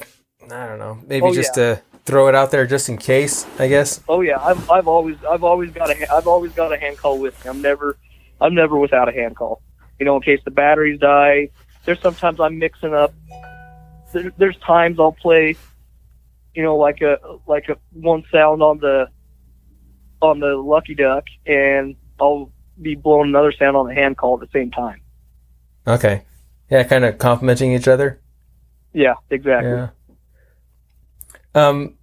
I 0.50 0.66
don't 0.66 0.78
know, 0.78 0.98
maybe 1.06 1.26
Oh, 1.26 1.34
just 1.34 1.54
to 1.54 1.82
throw 2.08 2.26
it 2.26 2.34
out 2.34 2.50
there 2.50 2.66
just 2.66 2.88
in 2.88 2.96
case? 2.96 3.46
I 3.58 3.68
guess. 3.68 4.02
Oh 4.08 4.22
yeah, 4.22 4.40
I've 4.40 4.68
I've 4.70 4.88
always 4.88 5.16
I've 5.30 5.44
always 5.44 5.70
got 5.70 5.90
a 5.90 6.12
I've 6.12 6.26
always 6.26 6.52
got 6.52 6.72
a 6.72 6.78
hand 6.78 6.96
call 6.96 7.18
with 7.18 7.44
me. 7.44 7.50
I'm 7.50 7.60
never 7.60 7.98
I'm 8.40 8.54
never 8.54 8.78
without 8.78 9.08
a 9.08 9.12
hand 9.12 9.36
call. 9.36 9.60
You 10.00 10.06
know, 10.06 10.16
in 10.16 10.22
case 10.22 10.40
the 10.44 10.50
batteries 10.50 10.98
die. 10.98 11.50
There's 11.84 12.00
sometimes 12.00 12.40
I'm 12.40 12.58
mixing 12.58 12.94
up. 12.94 13.14
There, 14.12 14.32
there's 14.38 14.56
times 14.58 14.98
I'll 14.98 15.12
play, 15.12 15.56
you 16.54 16.62
know, 16.62 16.76
like 16.76 17.02
a 17.02 17.18
like 17.46 17.68
a 17.68 17.76
one 17.92 18.24
sound 18.32 18.62
on 18.62 18.78
the 18.78 19.08
on 20.22 20.40
the 20.40 20.56
Lucky 20.56 20.94
Duck, 20.94 21.24
and 21.46 21.94
I'll 22.20 22.50
be 22.80 22.94
blowing 22.94 23.28
another 23.28 23.52
sound 23.52 23.76
on 23.76 23.86
the 23.86 23.94
hand 23.94 24.16
call 24.16 24.34
at 24.34 24.40
the 24.40 24.58
same 24.58 24.70
time. 24.70 25.00
Okay. 25.86 26.22
Yeah, 26.70 26.84
kind 26.84 27.04
of 27.04 27.18
complementing 27.18 27.72
each 27.72 27.88
other. 27.88 28.20
Yeah, 28.92 29.14
exactly. 29.30 29.70
Yeah. 29.70 29.88
Um, 31.54 31.97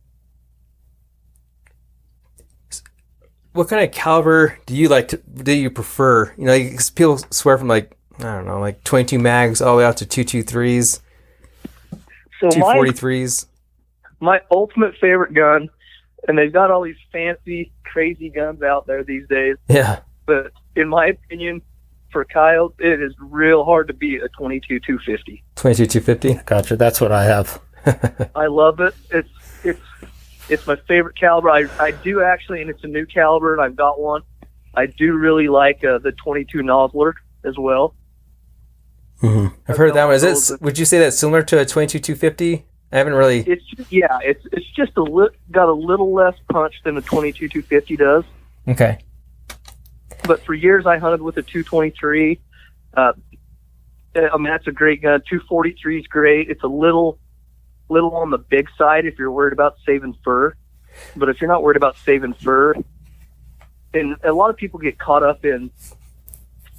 what 3.55 3.69
kind 3.69 3.83
of 3.83 3.91
caliber 3.93 4.57
do 4.65 4.75
you 4.75 4.89
like 4.89 5.07
to 5.09 5.17
do 5.17 5.53
you 5.53 5.69
prefer? 5.69 6.31
You 6.37 6.45
know, 6.45 6.59
'cause 6.71 6.89
people 6.89 7.17
swear 7.31 7.57
from 7.57 7.67
like 7.67 7.95
I 8.19 8.23
don't 8.23 8.45
know, 8.45 8.59
like 8.59 8.83
twenty 8.83 9.05
two 9.05 9.19
mags 9.19 9.61
all 9.61 9.75
the 9.75 9.79
way 9.79 9.85
out 9.85 9.97
to 9.97 10.05
two 10.05 10.23
two 10.23 10.43
threes, 10.43 11.01
So 12.39 12.49
two 12.49 12.59
my 12.59 12.75
my 14.19 14.41
ultimate 14.51 14.95
favorite 14.99 15.33
gun, 15.33 15.69
and 16.27 16.37
they've 16.37 16.51
got 16.51 16.71
all 16.71 16.81
these 16.81 16.95
fancy, 17.11 17.71
crazy 17.83 18.29
guns 18.29 18.61
out 18.61 18.87
there 18.87 19.03
these 19.03 19.27
days. 19.27 19.57
Yeah. 19.67 19.99
but 20.25 20.51
in 20.75 20.87
my 20.89 21.07
opinion, 21.07 21.61
for 22.11 22.25
Kyle, 22.25 22.73
it 22.79 23.01
is 23.01 23.13
real 23.19 23.63
hard 23.65 23.87
to 23.87 23.93
beat 23.93 24.21
a 24.23 24.29
22 24.29 24.79
250. 24.79 25.43
Twenty 25.55 25.75
two 25.75 25.85
two 25.85 26.01
fifty. 26.01 26.33
Gotcha. 26.45 26.75
That's 26.75 26.99
what 27.01 27.11
I 27.11 27.23
have. 27.25 27.61
I 28.35 28.47
love 28.47 28.79
it. 28.79 28.93
It's 29.11 29.29
it's 29.63 29.79
it's 30.49 30.65
my 30.67 30.75
favorite 30.87 31.17
caliber. 31.19 31.49
I 31.49 31.65
I 31.79 31.91
do 31.91 32.21
actually, 32.21 32.61
and 32.61 32.69
it's 32.69 32.83
a 32.83 32.87
new 32.87 33.05
caliber, 33.05 33.53
and 33.53 33.61
I've 33.61 33.75
got 33.75 33.99
one. 33.99 34.21
I 34.73 34.85
do 34.87 35.13
really 35.13 35.47
like 35.47 35.83
uh, 35.85 35.99
the 35.99 36.11
22 36.11 36.59
Nosler 36.59 37.13
as 37.45 37.57
well. 37.57 37.95
hmm 39.21 39.47
I've 39.67 39.77
heard 39.77 39.93
that 39.93 40.05
one. 40.05 40.15
Is 40.15 40.51
it? 40.51 40.61
Would 40.61 40.77
you 40.77 40.85
say 40.85 40.99
that's 40.99 41.17
similar 41.17 41.41
to 41.43 41.59
a 41.59 41.65
twenty 41.65 41.87
two 41.87 41.99
two 41.99 42.15
fifty? 42.15 42.65
I 42.91 42.97
haven't 42.97 43.13
really. 43.13 43.39
It's 43.41 43.63
yeah, 43.89 44.19
it's 44.21 44.45
it's 44.51 44.69
just 44.75 44.91
a 44.97 45.01
li- 45.03 45.29
got 45.51 45.69
a 45.69 45.73
little 45.73 46.13
less 46.13 46.35
punch 46.51 46.75
than 46.83 46.95
the 46.95 47.01
22 47.01 47.49
250 47.49 47.97
does. 47.97 48.23
Okay. 48.67 48.99
but 50.27 50.43
for 50.45 50.53
years 50.53 50.85
I 50.85 50.97
hunted 50.97 51.21
with 51.21 51.37
a 51.37 51.41
223. 51.41 52.39
Uh, 52.95 53.13
I 54.15 54.37
mean, 54.37 54.45
that's 54.45 54.67
a 54.67 54.71
great 54.71 55.01
gun. 55.01 55.19
243 55.29 55.99
is 55.99 56.07
great. 56.07 56.49
It's 56.49 56.63
a 56.63 56.67
little, 56.67 57.19
little 57.89 58.15
on 58.15 58.29
the 58.31 58.37
big 58.37 58.67
side 58.77 59.05
if 59.05 59.17
you're 59.17 59.31
worried 59.31 59.53
about 59.53 59.75
saving 59.85 60.17
fur. 60.23 60.55
But 61.15 61.29
if 61.29 61.41
you're 61.41 61.49
not 61.49 61.63
worried 61.63 61.77
about 61.77 61.97
saving 61.97 62.33
fur, 62.33 62.73
and 63.93 64.15
a 64.23 64.31
lot 64.31 64.49
of 64.49 64.57
people 64.57 64.79
get 64.79 64.97
caught 64.97 65.23
up 65.23 65.45
in 65.45 65.71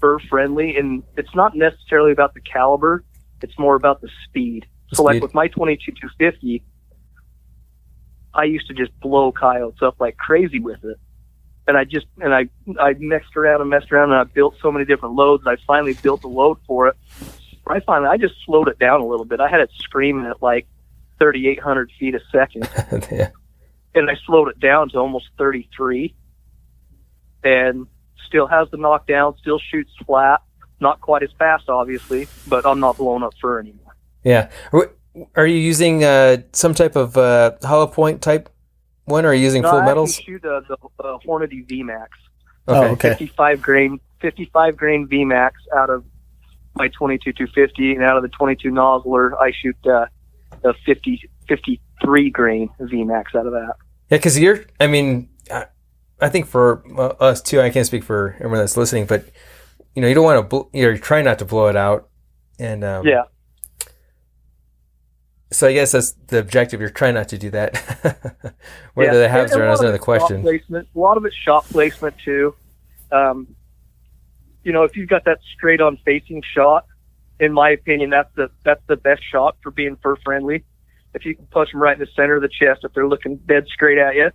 fur 0.00 0.18
friendly, 0.20 0.76
and 0.76 1.02
it's 1.16 1.34
not 1.34 1.54
necessarily 1.54 2.12
about 2.12 2.34
the 2.34 2.40
caliber. 2.40 3.04
It's 3.42 3.58
more 3.58 3.74
about 3.74 4.00
the 4.00 4.08
speed. 4.24 4.66
So, 4.92 5.02
like 5.02 5.20
with 5.20 5.34
my 5.34 5.48
22 5.48 5.92
250, 5.92 6.62
I 8.32 8.44
used 8.44 8.68
to 8.68 8.74
just 8.74 8.98
blow 9.00 9.32
coyotes 9.32 9.82
up 9.82 9.96
like 9.98 10.16
crazy 10.16 10.60
with 10.60 10.84
it 10.84 10.98
and 11.66 11.76
I 11.76 11.84
just 11.84 12.06
and 12.20 12.34
I 12.34 12.48
I 12.80 12.94
messed 12.98 13.36
around 13.36 13.60
and 13.60 13.70
messed 13.70 13.90
around 13.90 14.10
and 14.12 14.20
I 14.20 14.24
built 14.24 14.56
so 14.60 14.70
many 14.70 14.84
different 14.84 15.14
loads. 15.14 15.44
And 15.44 15.56
I 15.56 15.60
finally 15.66 15.94
built 15.94 16.24
a 16.24 16.28
load 16.28 16.58
for 16.66 16.88
it. 16.88 16.96
I 17.66 17.80
finally 17.80 18.08
I 18.08 18.16
just 18.16 18.34
slowed 18.44 18.68
it 18.68 18.78
down 18.78 19.00
a 19.00 19.06
little 19.06 19.24
bit. 19.24 19.40
I 19.40 19.48
had 19.48 19.60
it 19.60 19.70
screaming 19.78 20.26
at 20.26 20.42
like 20.42 20.66
3,800 21.18 21.90
feet 21.98 22.14
a 22.14 22.20
second, 22.30 22.68
yeah. 23.12 23.30
and 23.94 24.10
I 24.10 24.14
slowed 24.26 24.48
it 24.48 24.60
down 24.60 24.90
to 24.90 24.98
almost 24.98 25.26
33. 25.38 26.14
and 27.44 27.86
still 28.26 28.46
has 28.46 28.68
the 28.70 28.76
knockdown, 28.76 29.34
still 29.40 29.58
shoots 29.70 29.92
flat. 30.04 30.40
Not 30.80 31.00
quite 31.00 31.22
as 31.22 31.30
fast, 31.38 31.68
obviously, 31.68 32.28
but 32.48 32.66
I'm 32.66 32.80
not 32.80 32.98
blowing 32.98 33.22
up 33.22 33.32
fur 33.40 33.60
anymore. 33.60 33.94
Yeah. 34.24 34.50
Are, 34.72 34.90
are 35.34 35.46
you 35.46 35.56
using 35.56 36.04
uh, 36.04 36.38
some 36.52 36.74
type 36.74 36.96
of 36.96 37.16
uh, 37.16 37.52
hollow 37.62 37.86
point 37.86 38.20
type 38.20 38.50
one, 39.04 39.24
or 39.24 39.28
are 39.28 39.34
you 39.34 39.44
using 39.44 39.62
No, 39.62 39.70
full 39.70 39.78
I 39.80 39.86
metals? 39.86 40.18
I 40.18 40.22
shoot 40.22 40.44
uh, 40.44 40.60
the 40.68 40.76
uh, 41.02 41.18
Hornady 41.26 41.66
VMAX, 41.66 42.08
Oh, 42.68 42.82
okay. 42.88 43.10
55 43.10 43.62
grain, 43.62 44.00
55 44.20 44.76
grain 44.76 45.06
VMAX 45.06 45.52
out 45.74 45.88
of 45.88 46.04
my 46.74 46.88
22 46.88 47.32
250, 47.32 47.92
and 47.94 48.02
out 48.02 48.16
of 48.16 48.22
the 48.24 48.28
22 48.30 48.70
Nosler, 48.70 49.30
I 49.40 49.52
shoot 49.52 49.76
uh, 49.86 50.06
the 50.62 50.74
50 50.84 51.30
53 51.48 52.30
grain 52.30 52.68
VMAX 52.80 53.34
out 53.34 53.46
of 53.46 53.52
that. 53.52 53.74
Yeah, 54.10 54.18
because 54.18 54.38
you're. 54.38 54.64
I 54.80 54.86
mean, 54.86 55.28
I, 55.50 55.66
I 56.20 56.28
think 56.28 56.46
for 56.46 56.82
uh, 56.98 57.14
us 57.22 57.42
too. 57.42 57.60
I 57.60 57.70
can't 57.70 57.86
speak 57.86 58.04
for 58.04 58.34
everyone 58.34 58.58
that's 58.58 58.76
listening, 58.76 59.06
but 59.06 59.28
you 59.94 60.02
know, 60.02 60.08
you 60.08 60.14
don't 60.14 60.24
want 60.24 60.38
to. 60.38 60.56
Bl- 60.56 60.76
you're 60.76 60.96
trying 60.98 61.24
not 61.24 61.38
to 61.40 61.44
blow 61.44 61.68
it 61.68 61.76
out, 61.76 62.08
and 62.58 62.84
um, 62.84 63.06
Yeah, 63.06 63.22
So 65.52 65.68
I 65.68 65.72
guess 65.72 65.92
that's 65.92 66.12
the 66.28 66.38
objective. 66.38 66.80
You're 66.80 66.90
trying 66.90 67.14
not 67.14 67.28
to 67.30 67.38
do 67.38 67.50
that. 67.50 67.76
Whether 68.94 69.12
yeah. 69.12 69.18
they 69.18 69.28
have 69.28 69.50
And 69.50 69.52
a 69.52 69.56
or 69.56 69.58
not 69.60 69.68
lot 69.68 69.74
is 69.74 69.80
another 69.80 69.98
question. 69.98 70.42
Placement. 70.42 70.88
A 70.94 70.98
lot 70.98 71.16
of 71.16 71.24
it's 71.24 71.36
shot 71.36 71.64
placement 71.64 72.14
too. 72.24 72.54
Um, 73.10 73.48
you 74.62 74.72
know, 74.72 74.82
if 74.82 74.96
you've 74.96 75.08
got 75.08 75.24
that 75.24 75.38
straight 75.54 75.80
on 75.80 75.96
facing 76.04 76.42
shot, 76.54 76.86
in 77.38 77.52
my 77.52 77.70
opinion, 77.70 78.10
that's 78.10 78.32
the 78.34 78.50
that's 78.64 78.82
the 78.86 78.96
best 78.96 79.22
shot 79.30 79.56
for 79.62 79.70
being 79.70 79.96
fur 80.02 80.16
friendly. 80.16 80.64
If 81.14 81.24
you 81.24 81.34
can 81.34 81.46
punch 81.46 81.72
them 81.72 81.80
right 81.82 81.94
in 81.94 82.00
the 82.00 82.10
center 82.14 82.36
of 82.36 82.42
the 82.42 82.48
chest, 82.48 82.80
if 82.84 82.92
they're 82.92 83.08
looking 83.08 83.36
dead 83.36 83.66
straight 83.68 83.98
at 83.98 84.14
you, 84.14 84.30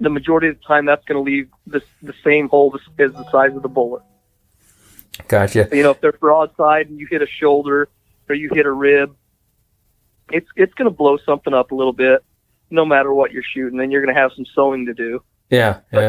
the 0.00 0.10
majority 0.10 0.48
of 0.48 0.58
the 0.58 0.64
time 0.64 0.86
that's 0.86 1.04
going 1.04 1.24
to 1.24 1.30
leave 1.30 1.48
the 1.66 1.82
the 2.02 2.14
same 2.24 2.48
hole 2.48 2.74
as, 2.74 2.80
as 2.98 3.12
the 3.12 3.30
size 3.30 3.54
of 3.54 3.62
the 3.62 3.68
bullet. 3.68 4.02
Gotcha. 5.28 5.68
You 5.72 5.82
know, 5.82 5.92
if 5.92 6.00
they're 6.00 6.12
broadside 6.12 6.88
and 6.88 6.98
you 6.98 7.06
hit 7.10 7.22
a 7.22 7.26
shoulder 7.26 7.88
or 8.28 8.34
you 8.34 8.50
hit 8.52 8.66
a 8.66 8.72
rib, 8.72 9.16
it's 10.30 10.48
it's 10.56 10.74
going 10.74 10.90
to 10.90 10.94
blow 10.94 11.16
something 11.24 11.54
up 11.54 11.70
a 11.70 11.74
little 11.74 11.92
bit, 11.92 12.24
no 12.70 12.84
matter 12.84 13.12
what 13.12 13.32
you're 13.32 13.42
shooting. 13.42 13.78
Then 13.78 13.90
you're 13.90 14.02
going 14.02 14.14
to 14.14 14.20
have 14.20 14.32
some 14.36 14.44
sewing 14.54 14.86
to 14.86 14.94
do. 14.94 15.22
Yeah. 15.50 15.80
But, 15.90 16.00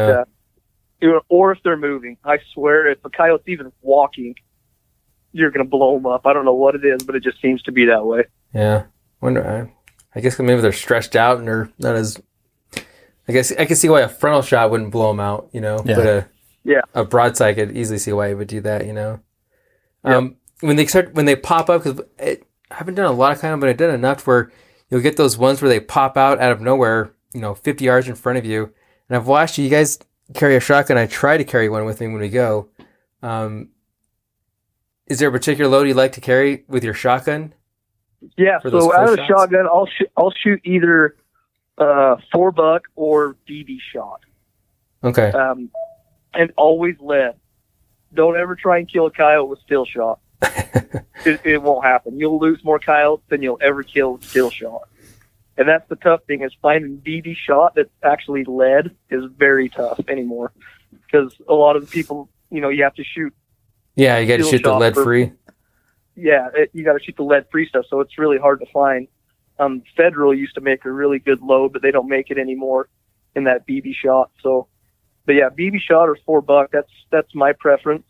Yeah. 1.00 1.10
uh, 1.14 1.20
or 1.28 1.52
if 1.52 1.62
they're 1.62 1.76
moving, 1.76 2.16
I 2.24 2.38
swear, 2.52 2.88
if 2.88 2.98
a 3.04 3.10
coyote's 3.10 3.48
even 3.48 3.72
walking, 3.82 4.34
you're 5.32 5.50
going 5.50 5.64
to 5.64 5.68
blow 5.70 5.94
them 5.94 6.06
up. 6.06 6.26
I 6.26 6.32
don't 6.32 6.44
know 6.44 6.54
what 6.54 6.74
it 6.74 6.84
is, 6.84 7.02
but 7.04 7.14
it 7.14 7.22
just 7.22 7.40
seems 7.40 7.62
to 7.62 7.72
be 7.72 7.86
that 7.86 8.04
way. 8.04 8.24
Yeah. 8.54 8.84
Wonder. 9.20 9.46
I, 9.46 10.18
I 10.18 10.20
guess 10.20 10.38
maybe 10.38 10.60
they're 10.60 10.72
stretched 10.72 11.16
out 11.16 11.38
and 11.38 11.46
they're 11.48 11.70
not 11.78 11.96
as. 11.96 12.20
I 13.28 13.32
guess 13.32 13.52
I 13.52 13.66
can 13.66 13.76
see 13.76 13.88
why 13.88 14.00
a 14.00 14.08
frontal 14.08 14.42
shot 14.42 14.70
wouldn't 14.70 14.90
blow 14.90 15.08
them 15.08 15.20
out. 15.20 15.50
You 15.52 15.60
know. 15.60 15.82
Yeah. 15.84 15.96
But 15.96 16.06
a 16.06 16.28
Yeah. 16.64 16.80
a 16.94 17.04
broadside 17.04 17.50
I 17.50 17.54
could 17.54 17.76
easily 17.76 17.98
see 17.98 18.12
why 18.12 18.28
it 18.28 18.34
would 18.34 18.48
do 18.48 18.60
that. 18.62 18.86
You 18.86 18.92
know. 18.94 19.20
Um, 20.04 20.36
when 20.60 20.76
they 20.76 20.86
start 20.86 21.12
when 21.14 21.26
they 21.26 21.36
pop 21.36 21.68
up 21.68 21.84
because 21.84 22.00
I 22.20 22.38
haven't 22.70 22.94
done 22.94 23.06
a 23.06 23.12
lot 23.12 23.32
of 23.32 23.40
kind 23.40 23.52
of, 23.54 23.60
but 23.60 23.68
I've 23.68 23.76
done 23.76 23.94
enough 23.94 24.26
where 24.26 24.50
you'll 24.88 25.02
get 25.02 25.16
those 25.16 25.36
ones 25.36 25.60
where 25.60 25.68
they 25.68 25.80
pop 25.80 26.16
out 26.16 26.40
out 26.40 26.52
of 26.52 26.60
nowhere. 26.60 27.12
You 27.34 27.40
know, 27.42 27.54
50 27.54 27.84
yards 27.84 28.08
in 28.08 28.14
front 28.14 28.38
of 28.38 28.46
you. 28.46 28.72
And 29.08 29.16
I've 29.16 29.26
watched 29.26 29.58
you. 29.58 29.64
You 29.64 29.70
guys 29.70 29.98
carry 30.34 30.56
a 30.56 30.60
shotgun. 30.60 30.96
I 30.96 31.06
try 31.06 31.36
to 31.36 31.44
carry 31.44 31.68
one 31.68 31.84
with 31.84 32.00
me 32.00 32.06
when 32.06 32.20
we 32.20 32.30
go. 32.30 32.68
Um, 33.22 33.68
is 35.08 35.18
there 35.18 35.28
a 35.28 35.32
particular 35.32 35.70
load 35.70 35.88
you 35.88 35.94
like 35.94 36.12
to 36.12 36.20
carry 36.20 36.64
with 36.68 36.84
your 36.84 36.94
shotgun? 36.94 37.54
Yeah. 38.36 38.58
For 38.60 38.70
So 38.70 38.94
out 38.94 39.10
of 39.10 39.16
the 39.16 39.26
shotgun, 39.26 39.66
I'll 39.66 39.86
shoot. 39.86 40.10
I'll 40.16 40.32
shoot 40.32 40.60
either 40.64 41.16
uh, 41.78 42.16
four 42.32 42.52
buck 42.52 42.82
or 42.96 43.36
BB 43.48 43.78
shot, 43.92 44.20
Okay. 45.04 45.30
um, 45.30 45.70
and 46.34 46.52
always 46.56 46.96
lead. 47.00 47.34
Don't 48.14 48.36
ever 48.36 48.56
try 48.56 48.78
and 48.78 48.88
kill 48.88 49.06
a 49.06 49.10
coyote 49.10 49.48
with 49.48 49.60
still 49.60 49.84
shot. 49.84 50.20
it, 50.42 51.40
it 51.44 51.62
won't 51.62 51.84
happen. 51.84 52.18
You'll 52.18 52.38
lose 52.38 52.62
more 52.64 52.78
coyotes 52.78 53.24
than 53.28 53.42
you'll 53.42 53.58
ever 53.60 53.82
kill 53.82 54.14
with 54.14 54.24
still 54.24 54.50
shot. 54.50 54.88
And 55.56 55.68
that's 55.68 55.88
the 55.88 55.96
tough 55.96 56.22
thing 56.26 56.42
is 56.42 56.52
finding 56.62 56.98
BB 56.98 57.36
shot 57.36 57.74
that's 57.74 57.90
actually 58.02 58.44
lead 58.44 58.94
is 59.10 59.24
very 59.36 59.68
tough 59.68 60.00
anymore 60.08 60.52
because 61.04 61.34
a 61.48 61.54
lot 61.54 61.74
of 61.76 61.82
the 61.84 61.88
people, 61.90 62.28
you 62.50 62.60
know, 62.60 62.68
you 62.68 62.84
have 62.84 62.94
to 62.94 63.04
shoot. 63.04 63.34
Yeah, 63.98 64.18
you 64.18 64.28
got 64.28 64.36
to 64.36 64.44
shoot 64.48 64.62
the 64.62 64.72
lead 64.74 64.94
for- 64.94 65.02
free. 65.02 65.32
Yeah, 66.14 66.48
it, 66.54 66.70
you 66.72 66.84
got 66.84 66.94
to 66.94 67.00
shoot 67.02 67.16
the 67.16 67.22
lead 67.22 67.46
free 67.50 67.68
stuff, 67.68 67.84
so 67.90 68.00
it's 68.00 68.16
really 68.18 68.38
hard 68.38 68.60
to 68.60 68.66
find. 68.72 69.06
Um, 69.58 69.82
Federal 69.96 70.32
used 70.34 70.54
to 70.54 70.60
make 70.60 70.84
a 70.84 70.90
really 70.90 71.18
good 71.18 71.40
load, 71.42 71.72
but 71.72 71.82
they 71.82 71.90
don't 71.90 72.08
make 72.08 72.30
it 72.30 72.38
anymore 72.38 72.88
in 73.34 73.44
that 73.44 73.66
BB 73.68 73.94
shot. 73.94 74.30
So, 74.42 74.68
but 75.26 75.34
yeah, 75.34 75.48
BB 75.50 75.80
shot 75.80 76.08
or 76.08 76.16
four 76.26 76.40
buck. 76.40 76.70
That's 76.72 76.90
that's 77.10 77.34
my 77.34 77.52
preference, 77.52 78.04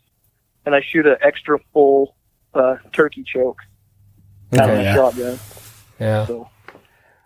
and 0.65 0.73
I 0.75 0.81
shoot 0.81 1.05
an 1.07 1.17
extra 1.21 1.59
full 1.73 2.15
uh, 2.53 2.77
turkey 2.93 3.23
choke 3.23 3.59
out 4.53 4.59
of 4.61 4.69
Okay. 4.69 4.75
the 4.77 4.83
yeah. 4.83 4.93
shotgun. 4.95 5.39
Yeah. 5.99 6.25
So 6.27 6.49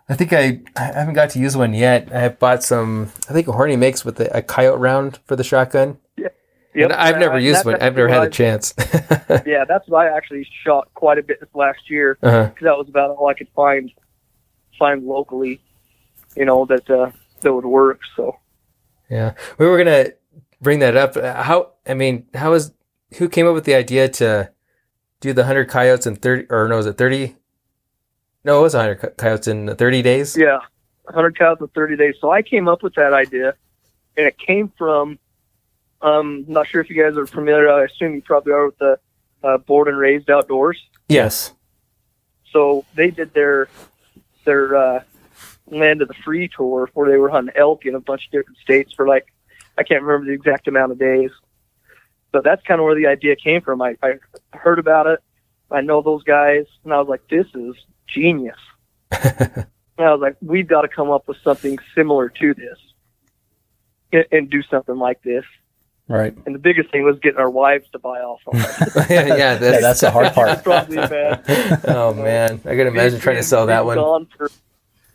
I 0.08 0.14
think 0.14 0.32
I, 0.32 0.60
I 0.76 0.82
haven't 0.84 1.14
got 1.14 1.30
to 1.30 1.38
use 1.38 1.56
one 1.56 1.72
yet. 1.74 2.10
I 2.12 2.20
have 2.20 2.38
bought 2.38 2.62
some. 2.62 3.10
I 3.28 3.32
think 3.34 3.46
Hornady 3.46 3.78
makes 3.78 4.04
with 4.04 4.20
a, 4.20 4.38
a 4.38 4.42
coyote 4.42 4.80
round 4.80 5.18
for 5.26 5.36
the 5.36 5.44
shotgun. 5.44 5.98
Yep, 6.74 6.90
And 6.90 6.92
I've 6.92 7.18
never 7.18 7.34
uh, 7.34 7.38
used 7.38 7.64
one. 7.64 7.74
I've 7.76 7.96
never 7.96 8.08
had 8.08 8.24
a 8.24 8.30
chance. 8.30 8.74
Yeah, 9.46 9.64
that's 9.66 9.88
what 9.88 10.06
I 10.06 10.16
actually 10.16 10.46
shot 10.64 10.88
quite 10.94 11.18
a 11.18 11.22
bit 11.22 11.40
this 11.40 11.48
last 11.54 11.90
year 11.90 12.18
uh-huh. 12.22 12.46
because 12.46 12.64
that 12.64 12.76
was 12.76 12.88
about 12.88 13.10
all 13.10 13.28
I 13.28 13.34
could 13.34 13.48
find 13.54 13.90
find 14.78 15.04
locally. 15.04 15.60
You 16.36 16.44
know 16.44 16.64
that 16.66 16.88
uh, 16.88 17.10
that 17.40 17.52
would 17.52 17.64
work. 17.64 18.00
So 18.16 18.38
Yeah, 19.10 19.34
we 19.58 19.66
were 19.66 19.78
gonna 19.78 20.12
bring 20.60 20.80
that 20.80 20.96
up. 20.96 21.14
How? 21.16 21.72
I 21.86 21.94
mean, 21.94 22.26
how 22.34 22.52
is 22.52 22.72
who 23.18 23.28
came 23.28 23.46
up 23.46 23.54
with 23.54 23.64
the 23.64 23.74
idea 23.74 24.08
to 24.08 24.50
do 25.20 25.32
the 25.32 25.44
hundred 25.44 25.68
coyotes 25.68 26.06
in 26.06 26.16
thirty? 26.16 26.46
Or 26.50 26.68
no, 26.68 26.76
was 26.76 26.86
it 26.86 26.98
thirty? 26.98 27.36
No, 28.44 28.60
it 28.60 28.62
was 28.62 28.74
hundred 28.74 29.16
coyotes 29.16 29.48
in 29.48 29.74
thirty 29.76 30.02
days. 30.02 30.36
yeah, 30.36 30.58
100 31.04 31.38
cows 31.38 31.58
in 31.60 31.68
30 31.68 31.96
days. 31.96 32.14
So 32.20 32.30
I 32.30 32.42
came 32.42 32.68
up 32.68 32.82
with 32.82 32.94
that 32.94 33.12
idea, 33.12 33.54
and 34.16 34.26
it 34.26 34.38
came 34.38 34.72
from. 34.76 35.18
Um, 36.04 36.44
not 36.46 36.68
sure 36.68 36.82
if 36.82 36.90
you 36.90 37.02
guys 37.02 37.16
are 37.16 37.26
familiar. 37.26 37.70
I 37.70 37.84
assume 37.84 38.14
you 38.14 38.20
probably 38.20 38.52
are 38.52 38.66
with 38.66 38.78
the 38.78 38.98
uh, 39.42 39.56
Born 39.56 39.88
and 39.88 39.96
Raised 39.96 40.28
Outdoors. 40.28 40.78
Yes. 41.08 41.54
So 42.52 42.84
they 42.94 43.10
did 43.10 43.32
their 43.32 43.68
their 44.44 44.76
uh, 44.76 45.02
land 45.66 46.02
of 46.02 46.08
the 46.08 46.14
free 46.14 46.50
tour 46.54 46.90
where 46.92 47.10
they 47.10 47.16
were 47.16 47.30
hunting 47.30 47.54
elk 47.56 47.86
in 47.86 47.94
a 47.94 48.00
bunch 48.00 48.26
of 48.26 48.32
different 48.32 48.58
states 48.58 48.92
for 48.92 49.08
like 49.08 49.32
I 49.78 49.82
can't 49.82 50.02
remember 50.02 50.26
the 50.26 50.34
exact 50.34 50.68
amount 50.68 50.92
of 50.92 50.98
days. 50.98 51.30
But 52.32 52.44
that's 52.44 52.62
kind 52.64 52.80
of 52.80 52.84
where 52.84 52.94
the 52.94 53.06
idea 53.06 53.34
came 53.34 53.62
from. 53.62 53.80
I, 53.80 53.96
I 54.02 54.18
heard 54.52 54.78
about 54.78 55.06
it. 55.06 55.20
I 55.70 55.80
know 55.80 56.02
those 56.02 56.22
guys, 56.22 56.66
and 56.84 56.92
I 56.92 56.98
was 56.98 57.08
like, 57.08 57.26
"This 57.28 57.46
is 57.54 57.76
genius." 58.06 58.58
and 59.10 59.66
I 59.96 60.12
was 60.12 60.20
like, 60.20 60.36
"We've 60.42 60.66
got 60.66 60.82
to 60.82 60.88
come 60.88 61.10
up 61.10 61.28
with 61.28 61.38
something 61.42 61.78
similar 61.94 62.28
to 62.28 62.52
this, 62.52 62.78
and, 64.12 64.26
and 64.30 64.50
do 64.50 64.62
something 64.64 64.98
like 64.98 65.22
this." 65.22 65.44
Right. 66.06 66.36
And 66.44 66.54
the 66.54 66.58
biggest 66.58 66.90
thing 66.90 67.02
was 67.02 67.18
getting 67.20 67.38
our 67.38 67.48
wives 67.48 67.88
to 67.92 67.98
buy 67.98 68.20
off 68.20 68.40
on 68.46 68.56
it. 68.56 68.66
yeah, 69.10 69.26
yeah, 69.26 69.36
Yeah, 69.36 69.54
that's, 69.56 69.80
that's 69.80 70.00
the 70.00 70.10
hard 70.10 70.34
part. 70.34 70.62
probably 70.62 70.96
bad. 70.96 71.42
oh 71.88 72.12
man, 72.12 72.60
I 72.64 72.76
can 72.76 72.86
imagine 72.86 73.20
trying 73.20 73.36
to 73.36 73.42
sell 73.42 73.66
that 73.66 73.86
one. 73.86 73.96
Gone 73.96 74.28
for, 74.36 74.50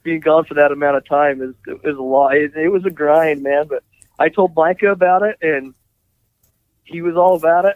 being 0.01 0.19
gone 0.19 0.45
for 0.45 0.55
that 0.55 0.71
amount 0.71 0.97
of 0.97 1.05
time 1.05 1.41
is 1.41 1.53
is 1.83 1.95
a 1.95 2.01
lot. 2.01 2.35
It, 2.35 2.55
it 2.55 2.69
was 2.69 2.85
a 2.85 2.89
grind, 2.89 3.43
man. 3.43 3.67
But 3.67 3.83
I 4.17 4.29
told 4.29 4.55
Micah 4.55 4.89
about 4.91 5.21
it, 5.21 5.37
and 5.41 5.75
he 6.85 7.01
was 7.01 7.15
all 7.15 7.35
about 7.35 7.65
it. 7.65 7.75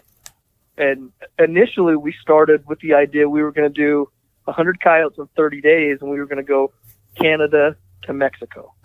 And 0.76 1.12
initially, 1.38 1.94
we 1.94 2.12
started 2.20 2.66
with 2.66 2.80
the 2.80 2.94
idea 2.94 3.28
we 3.28 3.42
were 3.42 3.52
going 3.52 3.72
to 3.72 3.74
do 3.74 4.08
100 4.44 4.80
coyotes 4.80 5.18
in 5.18 5.28
30 5.36 5.60
days, 5.60 5.98
and 6.00 6.10
we 6.10 6.18
were 6.18 6.26
going 6.26 6.38
to 6.38 6.42
go 6.42 6.72
Canada 7.14 7.76
to 8.04 8.12
Mexico. 8.12 8.72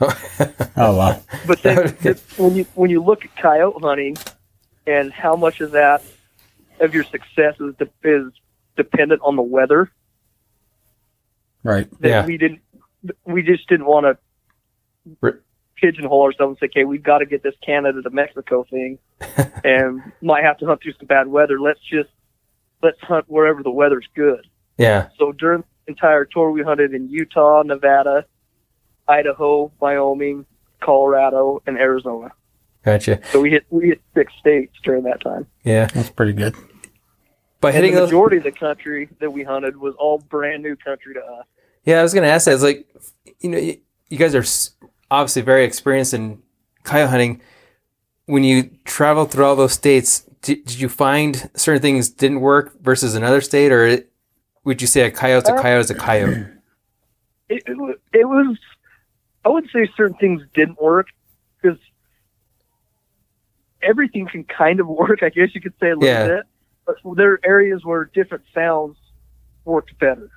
Oh 0.82 0.96
wow. 0.96 1.22
But 1.46 1.62
then 1.62 1.90
when 2.38 2.56
you 2.56 2.64
when 2.76 2.90
you 2.90 3.04
look 3.04 3.26
at 3.26 3.36
coyote 3.36 3.82
hunting 3.82 4.16
and 4.88 5.12
how 5.12 5.36
much 5.36 5.60
of 5.60 5.72
that 5.72 6.02
of 6.80 6.94
your 6.94 7.04
success 7.04 7.56
is 7.60 7.76
de- 7.76 7.90
is 8.10 8.32
dependent 8.78 9.20
on 9.24 9.36
the 9.36 9.42
weather, 9.42 9.92
Right. 11.64 11.90
that 12.00 12.08
Yeah. 12.10 12.26
we 12.26 12.38
didn't 12.38 12.62
we 13.26 13.42
just 13.44 13.68
didn't 13.68 13.86
want 13.88 14.06
to 14.06 14.18
Re- 15.22 15.40
pigeonhole 15.82 16.24
ourselves 16.24 16.58
and 16.62 16.70
say, 16.70 16.72
okay, 16.80 16.86
we've 16.86 17.04
got 17.04 17.18
to 17.20 17.26
get 17.26 17.42
this 17.44 17.56
Canada 17.66 18.02
to 18.02 18.10
Mexico 18.10 18.66
thing, 18.70 19.00
and 19.64 20.02
might 20.22 20.44
have 20.44 20.58
to 20.60 20.66
hunt 20.66 20.82
through 20.82 20.94
some 20.94 21.08
bad 21.08 21.28
weather. 21.28 21.60
Let's 21.60 21.80
just 21.82 22.10
let's 22.82 23.00
hunt 23.02 23.26
wherever 23.28 23.64
the 23.64 23.72
weather's 23.72 24.08
good. 24.16 24.48
yeah, 24.78 25.10
So 25.18 25.32
during 25.34 25.62
the 25.86 25.92
entire 25.92 26.24
tour, 26.26 26.52
we 26.52 26.62
hunted 26.64 26.94
in 26.94 27.10
Utah, 27.10 27.64
Nevada, 27.64 28.26
Idaho, 29.10 29.72
Wyoming, 29.80 30.46
Colorado, 30.82 31.62
and 31.68 31.78
Arizona. 31.78 32.32
gotcha. 32.86 33.20
So 33.32 33.42
we 33.42 33.50
hit 33.52 33.66
we 33.70 33.88
hit 33.90 34.02
six 34.14 34.32
states 34.40 34.74
during 34.84 35.04
that 35.04 35.20
time. 35.22 35.48
Yeah, 35.64 35.88
That's 35.88 36.10
pretty 36.12 36.34
good. 36.34 36.56
by 37.60 37.70
And 37.70 37.76
hitting 37.78 37.94
the 37.94 38.02
those. 38.02 38.10
majority 38.10 38.38
of 38.38 38.44
the 38.44 38.52
country 38.52 39.10
that 39.20 39.32
we 39.34 39.44
hunted 39.44 39.76
was 39.78 39.96
all 39.96 40.20
brand 40.20 40.64
new 40.64 40.76
country 40.76 41.14
to 41.16 41.20
us. 41.20 41.46
Yeah, 41.84 42.00
I 42.00 42.04
was 42.04 42.14
gonna 42.14 42.28
ask 42.28 42.46
that. 42.46 42.54
It's 42.54 42.64
like, 42.64 42.88
you 43.40 43.50
know, 43.50 43.58
you, 43.58 43.80
you 44.10 44.18
guys 44.18 44.36
are 44.36 44.46
obviously 45.12 45.42
very 45.42 45.66
experienced 45.66 46.14
in 46.14 46.42
coyote 46.84 47.10
hunting. 47.10 47.42
when 48.28 48.44
you 48.44 48.70
traveled 48.86 49.32
through 49.32 49.44
all 49.46 49.56
those 49.56 49.74
states, 49.74 50.22
did, 50.44 50.64
did 50.66 50.80
you 50.80 50.88
find 50.88 51.50
certain 51.56 51.82
things 51.82 52.10
didn't 52.10 52.42
work 52.42 52.80
versus 52.82 53.16
another 53.16 53.42
state, 53.42 53.72
or 53.72 54.00
would 54.66 54.82
you 54.82 54.88
say 54.88 55.02
a 55.02 55.12
coyote's 55.12 55.50
a 55.50 55.54
Uh, 55.56 55.62
coyote's 55.62 55.90
a 55.90 55.96
coyote? 55.96 56.46
it, 57.50 57.64
it, 57.66 58.00
it 58.14 58.26
was 58.30 58.56
i 59.50 59.52
would 59.52 59.70
say 59.74 59.90
certain 59.98 60.16
things 60.18 60.42
didn't 60.54 60.82
work 60.82 61.08
because 61.62 61.78
everything 63.82 64.28
can 64.28 64.44
kind 64.44 64.80
of 64.80 64.88
work 65.02 65.24
i 65.24 65.30
guess 65.30 65.50
you 65.54 65.62
could 65.62 65.74
say 65.80 65.90
a 65.90 65.96
little 65.96 66.08
Yeah. 66.08 66.24
bit 66.38 66.44
but 66.86 66.96
there 67.18 67.34
are 67.34 67.40
areas 67.44 67.82
where 67.84 68.06
different 68.06 68.44
sounds 68.52 68.98
worked 69.64 69.98
better. 70.00 70.32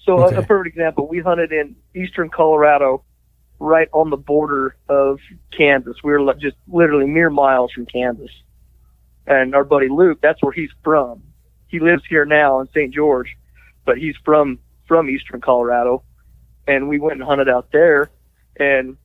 So 0.00 0.22
a- 0.22 0.26
Okay. 0.28 0.36
a 0.36 0.42
perfect 0.42 0.74
example 0.74 1.06
we 1.06 1.20
hunted 1.20 1.52
in 1.52 1.76
eastern 1.94 2.30
colorado 2.30 3.04
right 3.58 3.88
on 3.92 4.08
the 4.08 4.16
border 4.16 4.76
of 4.88 5.18
kansas. 5.50 5.96
We 6.02 6.12
were 6.12 6.34
just 6.34 6.56
literally 6.66 7.06
mere 7.06 7.28
miles 7.28 7.72
from 7.72 7.84
kansas. 7.86 8.30
And 9.26 9.54
our 9.54 9.64
buddy 9.64 9.88
luke 9.90 10.18
that's 10.22 10.42
where 10.42 10.52
he's 10.52 10.70
from. 10.82 11.22
He 11.68 11.78
lives 11.80 12.02
here 12.08 12.24
now 12.24 12.60
in 12.60 12.68
st 12.68 12.94
george 12.94 13.36
but 13.84 13.98
he's 13.98 14.16
from 14.24 14.58
from 14.88 15.10
eastern 15.10 15.40
Colorado, 15.42 16.02
and 16.66 16.88
we 16.88 16.98
went 16.98 17.14
and 17.14 17.22
hunted 17.22 17.48
out 17.48 17.68
there. 17.72 18.10
And 18.58 18.96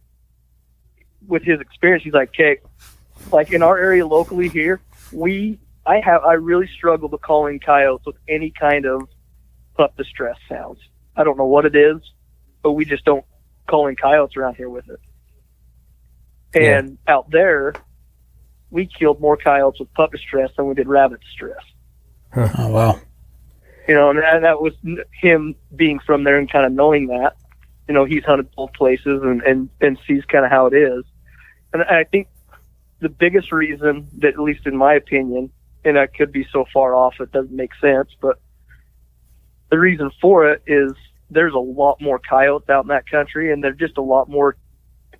with 1.27 1.43
his 1.43 1.59
experience, 1.59 2.03
he's 2.03 2.13
like, 2.13 2.29
"Okay, 2.29 2.57
like 3.31 3.51
in 3.51 3.61
our 3.61 3.77
area 3.77 4.05
locally 4.05 4.49
here, 4.49 4.81
we 5.11 5.59
I 5.85 5.99
have 5.99 6.23
I 6.23 6.33
really 6.33 6.67
struggle 6.67 7.09
to 7.09 7.17
calling 7.17 7.59
coyotes 7.59 8.05
with 8.05 8.17
any 8.27 8.51
kind 8.51 8.85
of 8.85 9.07
pup 9.75 9.97
distress 9.97 10.37
sounds. 10.47 10.79
I 11.15 11.23
don't 11.23 11.37
know 11.37 11.45
what 11.45 11.65
it 11.65 11.75
is, 11.75 11.97
but 12.63 12.73
we 12.73 12.85
just 12.85 13.05
don't 13.05 13.25
call 13.67 13.87
in 13.87 13.95
coyotes 13.95 14.35
around 14.37 14.55
here 14.55 14.69
with 14.69 14.89
it. 14.89 14.99
And 16.55 16.97
out 17.07 17.29
there, 17.29 17.73
we 18.71 18.87
killed 18.87 19.19
more 19.21 19.37
coyotes 19.37 19.79
with 19.79 19.93
pup 19.93 20.11
distress 20.11 20.49
than 20.57 20.67
we 20.67 20.73
did 20.73 20.87
rabbit 20.87 21.21
distress 21.21 21.63
Oh 22.35 22.67
wow. 22.69 22.99
you 23.87 23.95
know, 23.95 24.11
and 24.11 24.19
that, 24.19 24.41
that 24.41 24.61
was 24.61 24.73
him 25.19 25.55
being 25.75 25.99
from 25.99 26.23
there 26.23 26.37
and 26.37 26.51
kind 26.51 26.65
of 26.65 26.71
knowing 26.71 27.07
that. 27.07 27.35
You 27.89 27.93
know, 27.93 28.05
he's 28.05 28.23
hunted 28.23 28.49
both 28.55 28.71
places 28.73 29.21
and 29.21 29.41
and 29.41 29.69
and 29.81 29.97
sees 30.07 30.23
kind 30.25 30.45
of 30.45 30.51
how 30.51 30.67
it 30.67 30.73
is. 30.73 31.03
And 31.73 31.83
I 31.83 32.05
think 32.05 32.29
the 33.01 33.09
biggest 33.09 33.51
reason 33.51 34.07
that, 34.19 34.35
at 34.35 34.39
least 34.39 34.65
in 34.65 34.77
my 34.77 34.93
opinion, 34.93 35.51
and 35.83 35.99
I 35.99 36.07
could 36.07 36.31
be 36.31 36.47
so 36.51 36.65
far 36.71 36.95
off 36.95 37.19
it 37.19 37.31
doesn't 37.31 37.55
make 37.55 37.71
sense, 37.81 38.09
but 38.21 38.39
the 39.69 39.77
reason 39.77 40.11
for 40.21 40.49
it 40.49 40.63
is 40.65 40.93
there's 41.29 41.53
a 41.53 41.59
lot 41.59 41.99
more 42.01 42.19
coyotes 42.19 42.69
out 42.69 42.85
in 42.85 42.89
that 42.89 43.09
country, 43.09 43.51
and 43.51 43.63
they're 43.63 43.73
just 43.73 43.97
a 43.97 44.01
lot 44.01 44.29
more 44.29 44.55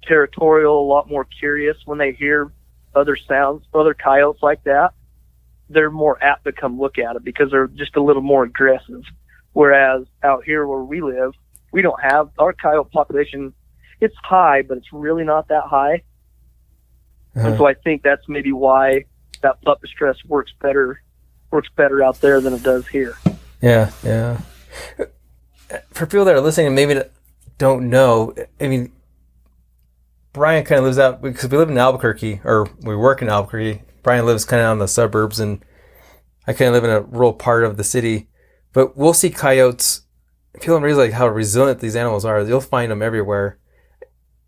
territorial, 0.03 0.79
a 0.79 0.88
lot 0.88 1.10
more 1.10 1.25
curious 1.25 1.77
when 1.86 1.97
they 1.97 2.13
hear 2.13 2.51
other 2.95 3.15
sounds, 3.15 3.65
other 3.73 3.93
coyotes 3.93 4.41
like 4.41 4.63
that 4.63 4.93
they're 5.69 5.91
more 5.91 6.21
apt 6.23 6.45
to 6.45 6.51
come 6.51 6.79
look 6.79 6.97
at 6.97 7.15
it 7.15 7.23
because 7.23 7.51
they're 7.51 7.67
just 7.67 7.95
a 7.95 8.01
little 8.01 8.21
more 8.21 8.43
aggressive. 8.43 9.03
Whereas 9.53 10.05
out 10.23 10.43
here 10.43 10.65
where 10.65 10.84
we 10.84 11.01
live, 11.01 11.34
we 11.71 11.82
don't 11.82 12.01
have 12.01 12.29
our 12.38 12.53
coyote 12.53 12.89
population. 12.91 13.53
It's 14.01 14.15
high, 14.23 14.62
but 14.62 14.77
it's 14.77 14.91
really 14.93 15.23
not 15.23 15.47
that 15.49 15.63
high. 15.63 16.03
And 17.36 17.47
Uh-huh. 17.47 17.58
so 17.58 17.67
I 17.67 17.73
think 17.73 18.01
that's 18.03 18.27
maybe 18.27 18.51
why 18.51 19.05
that 19.41 19.62
pup 19.62 19.82
distress 19.82 20.17
works 20.27 20.51
better 20.62 21.01
works 21.51 21.69
better 21.75 22.03
out 22.03 22.21
there 22.21 22.39
than 22.41 22.53
it 22.53 22.62
does 22.63 22.88
here. 22.88 23.15
Yeah, 23.62 23.91
yeah. 24.03 24.39
For 25.91 26.05
people 26.05 26.25
that 26.25 26.36
are 26.36 26.41
listening 26.41 26.67
and 26.67 26.75
maybe 26.75 27.01
don't 27.58 27.89
know, 27.89 28.34
I 28.62 28.67
mean, 28.67 28.91
Brian 30.34 30.63
kind 30.63 30.79
of 30.79 30.86
lives 30.86 30.99
out 30.99 31.21
because 31.21 31.49
we 31.49 31.58
live 31.58 31.69
in 31.69 31.77
Albuquerque 31.77 32.41
or 32.43 32.67
we 32.82 32.95
work 32.95 33.21
in 33.21 33.29
Albuquerque. 33.29 33.82
Brian 34.03 34.25
lives 34.25 34.45
kind 34.45 34.62
of 34.62 34.69
on 34.69 34.79
the 34.79 34.88
suburbs, 34.88 35.39
and 35.39 35.63
I 36.47 36.53
kind 36.53 36.69
of 36.69 36.75
live 36.75 36.84
in 36.84 36.89
a 36.91 37.01
rural 37.01 37.34
part 37.34 37.63
of 37.63 37.77
the 37.77 37.84
city. 37.84 38.29
But 38.73 38.95
we'll 38.95 39.13
see 39.13 39.29
coyotes. 39.29 40.01
People 40.60 40.76
don't 40.76 40.84
realize 40.84 41.08
like 41.10 41.13
how 41.13 41.28
resilient 41.28 41.80
these 41.80 41.95
animals 41.95 42.26
are. 42.26 42.41
You'll 42.41 42.62
find 42.62 42.91
them 42.91 43.02
everywhere, 43.02 43.58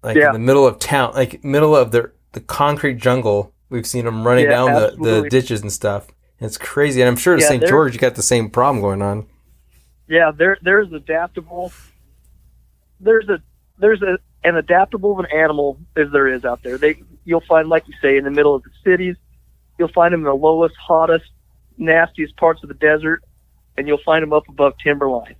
like 0.03 0.17
Yeah. 0.17 0.27
in 0.27 0.33
the 0.33 0.39
middle 0.39 0.65
of 0.67 0.79
town, 0.79 1.13
like 1.13 1.43
middle 1.43 1.75
of 1.75 1.91
the 1.91 2.11
the 2.33 2.41
concrete 2.41 2.95
jungle. 2.95 3.53
We've 3.69 3.87
seen 3.87 4.05
them 4.05 4.25
running 4.25 4.45
Yeah, 4.45 4.51
down 4.51 4.73
the, 4.73 4.95
the 5.21 5.29
ditches 5.29 5.61
and 5.61 5.71
stuff. 5.71 6.07
It's 6.39 6.57
crazy, 6.57 7.01
and 7.01 7.07
I'm 7.07 7.15
sure 7.15 7.37
Yeah, 7.37 7.47
St. 7.47 7.65
George, 7.65 7.93
you 7.93 7.99
got 7.99 8.15
the 8.15 8.23
same 8.23 8.49
problem 8.49 8.81
going 8.81 9.01
on. 9.01 9.27
Yeah, 10.07 10.31
there 10.35 10.57
there's 10.61 10.91
adaptable. 10.91 11.71
There's 12.99 13.27
a 13.29 13.41
there's 13.79 14.01
a 14.01 14.17
an 14.43 14.55
adaptable 14.55 15.13
of 15.13 15.19
an 15.19 15.27
animal 15.33 15.77
as 15.95 16.07
there 16.11 16.27
is 16.27 16.43
out 16.45 16.63
there. 16.63 16.77
They 16.77 17.01
you'll 17.25 17.43
find, 17.47 17.69
like 17.69 17.87
you 17.87 17.93
say, 18.01 18.17
in 18.17 18.23
the 18.23 18.31
middle 18.31 18.55
of 18.55 18.63
the 18.63 18.71
cities. 18.83 19.15
You'll 19.77 19.87
find 19.93 20.13
them 20.13 20.21
in 20.21 20.25
the 20.25 20.33
lowest, 20.33 20.75
hottest, 20.77 21.25
nastiest 21.77 22.35
parts 22.37 22.61
of 22.63 22.69
the 22.69 22.75
desert, 22.75 23.23
and 23.77 23.87
you'll 23.87 24.01
find 24.03 24.21
them 24.21 24.33
up 24.33 24.47
above 24.49 24.73
timberline. 24.83 25.35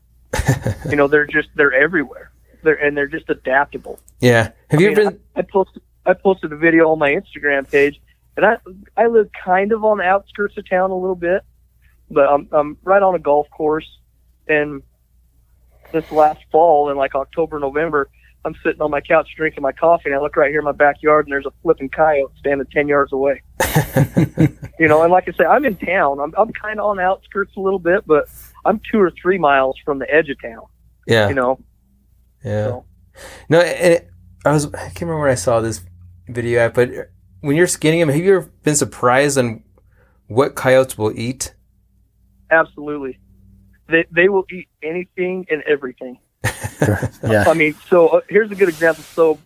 You 0.90 0.96
know, 0.96 1.08
they're 1.08 1.28
just 1.28 1.50
they're 1.56 1.74
everywhere. 1.74 2.32
They're 2.64 2.76
and 2.76 2.96
they're 2.96 3.08
just 3.08 3.30
adaptable. 3.30 4.00
Yeah. 4.20 4.52
Have 4.70 4.80
I 4.80 4.84
you 4.84 4.90
mean, 4.90 5.00
ever 5.00 5.12
been? 5.12 5.20
I 5.36 5.42
posted 5.42 5.82
I 6.06 6.14
posted 6.14 6.52
a 6.52 6.58
video 6.58 6.90
on 6.90 7.00
my 7.00 7.12
Instagram 7.12 7.70
page, 7.70 8.02
and 8.38 8.46
I 8.46 8.58
I 8.98 9.08
live 9.08 9.30
kind 9.44 9.72
of 9.72 9.84
on 9.84 9.98
the 9.98 10.04
outskirts 10.04 10.58
of 10.58 10.70
town 10.70 10.92
a 10.92 10.96
little 10.96 11.16
bit, 11.16 11.44
but 12.10 12.28
I'm 12.28 12.48
I'm 12.52 12.78
right 12.84 13.02
on 13.02 13.16
a 13.16 13.20
golf 13.20 13.50
course, 13.50 13.88
and 14.48 14.84
this 15.92 16.12
last 16.12 16.40
fall 16.52 16.90
in 16.90 16.98
like 16.98 17.16
October 17.16 17.60
November, 17.60 18.10
I'm 18.44 18.56
sitting 18.64 18.82
on 18.82 18.90
my 18.92 19.02
couch 19.02 19.30
drinking 19.38 19.62
my 19.62 19.72
coffee, 19.72 20.10
and 20.10 20.16
I 20.16 20.20
look 20.20 20.36
right 20.36 20.50
here 20.50 20.60
in 20.60 20.66
my 20.66 20.72
backyard, 20.72 21.26
and 21.28 21.32
there's 21.34 21.46
a 21.46 21.52
flipping 21.62 21.90
coyote 21.90 22.32
standing 22.40 22.66
ten 22.72 22.88
yards 22.88 23.14
away. 23.14 23.42
You 24.80 24.88
know, 24.88 25.04
and 25.04 25.12
like 25.12 25.28
I 25.30 25.32
say, 25.34 25.46
I'm 25.46 25.64
in 25.66 25.76
town. 25.76 26.20
I'm 26.20 26.34
I'm 26.38 26.52
kind 26.54 26.80
of 26.80 26.86
on 26.88 26.98
the 26.98 27.04
outskirts 27.04 27.56
a 27.56 27.60
little 27.60 27.78
bit, 27.78 28.06
but 28.08 28.26
I'm 28.66 28.82
two 28.92 29.00
or 29.00 29.12
three 29.12 29.38
miles 29.38 29.76
from 29.86 30.00
the 30.00 30.12
edge 30.12 30.28
of 30.30 30.42
town. 30.42 30.64
yeah. 31.06 31.28
You 31.30 31.36
know, 31.36 31.60
Yeah. 32.44 32.66
So- 32.68 32.86
No, 33.50 33.60
and 33.62 33.94
it, 33.94 34.10
I 34.44 34.52
was 34.54 34.74
I 34.74 34.78
can't 34.90 35.02
remember 35.02 35.22
when 35.22 35.30
I 35.32 35.36
saw 35.36 35.60
this 35.60 35.84
video 36.28 36.62
at, 36.62 36.74
but 36.74 36.90
when 37.42 37.56
you're 37.56 37.68
skinning 37.68 38.00
them, 38.00 38.10
have 38.10 38.18
you 38.18 38.38
ever 38.38 38.50
been 38.64 38.76
surprised 38.76 39.38
on 39.38 39.64
what 40.28 40.56
coyotes 40.56 40.98
will 40.98 41.12
eat? 41.18 41.54
absolutely. 42.50 43.20
They 43.88 44.06
they 44.12 44.30
will 44.30 44.46
eat 44.52 44.68
anything 44.82 45.46
and 45.52 45.62
everything. 45.70 46.18
Yeah. 47.24 47.44
I 47.48 47.54
mean, 47.54 47.76
so 47.88 48.08
uh, 48.08 48.22
here's 48.28 48.50
a 48.52 48.56
good 48.56 48.70
example. 48.70 49.04
So, 49.04 49.38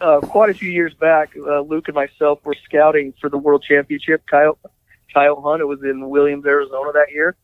uh, 0.00 0.20
quite 0.20 0.50
a 0.50 0.54
few 0.54 0.70
years 0.70 0.92
back, 0.92 1.34
uh, 1.36 1.60
Luke 1.60 1.88
and 1.88 1.94
myself 1.94 2.44
were 2.44 2.56
scouting 2.64 3.14
for 3.20 3.30
the 3.30 3.38
World 3.38 3.64
Championship 3.66 4.22
coyote 4.30 4.58
coyote 5.12 5.42
hunt. 5.42 5.60
It 5.62 5.64
was 5.64 5.82
in 5.82 6.08
Williams, 6.10 6.44
Arizona 6.44 6.92
that 6.92 7.12
year, 7.12 7.36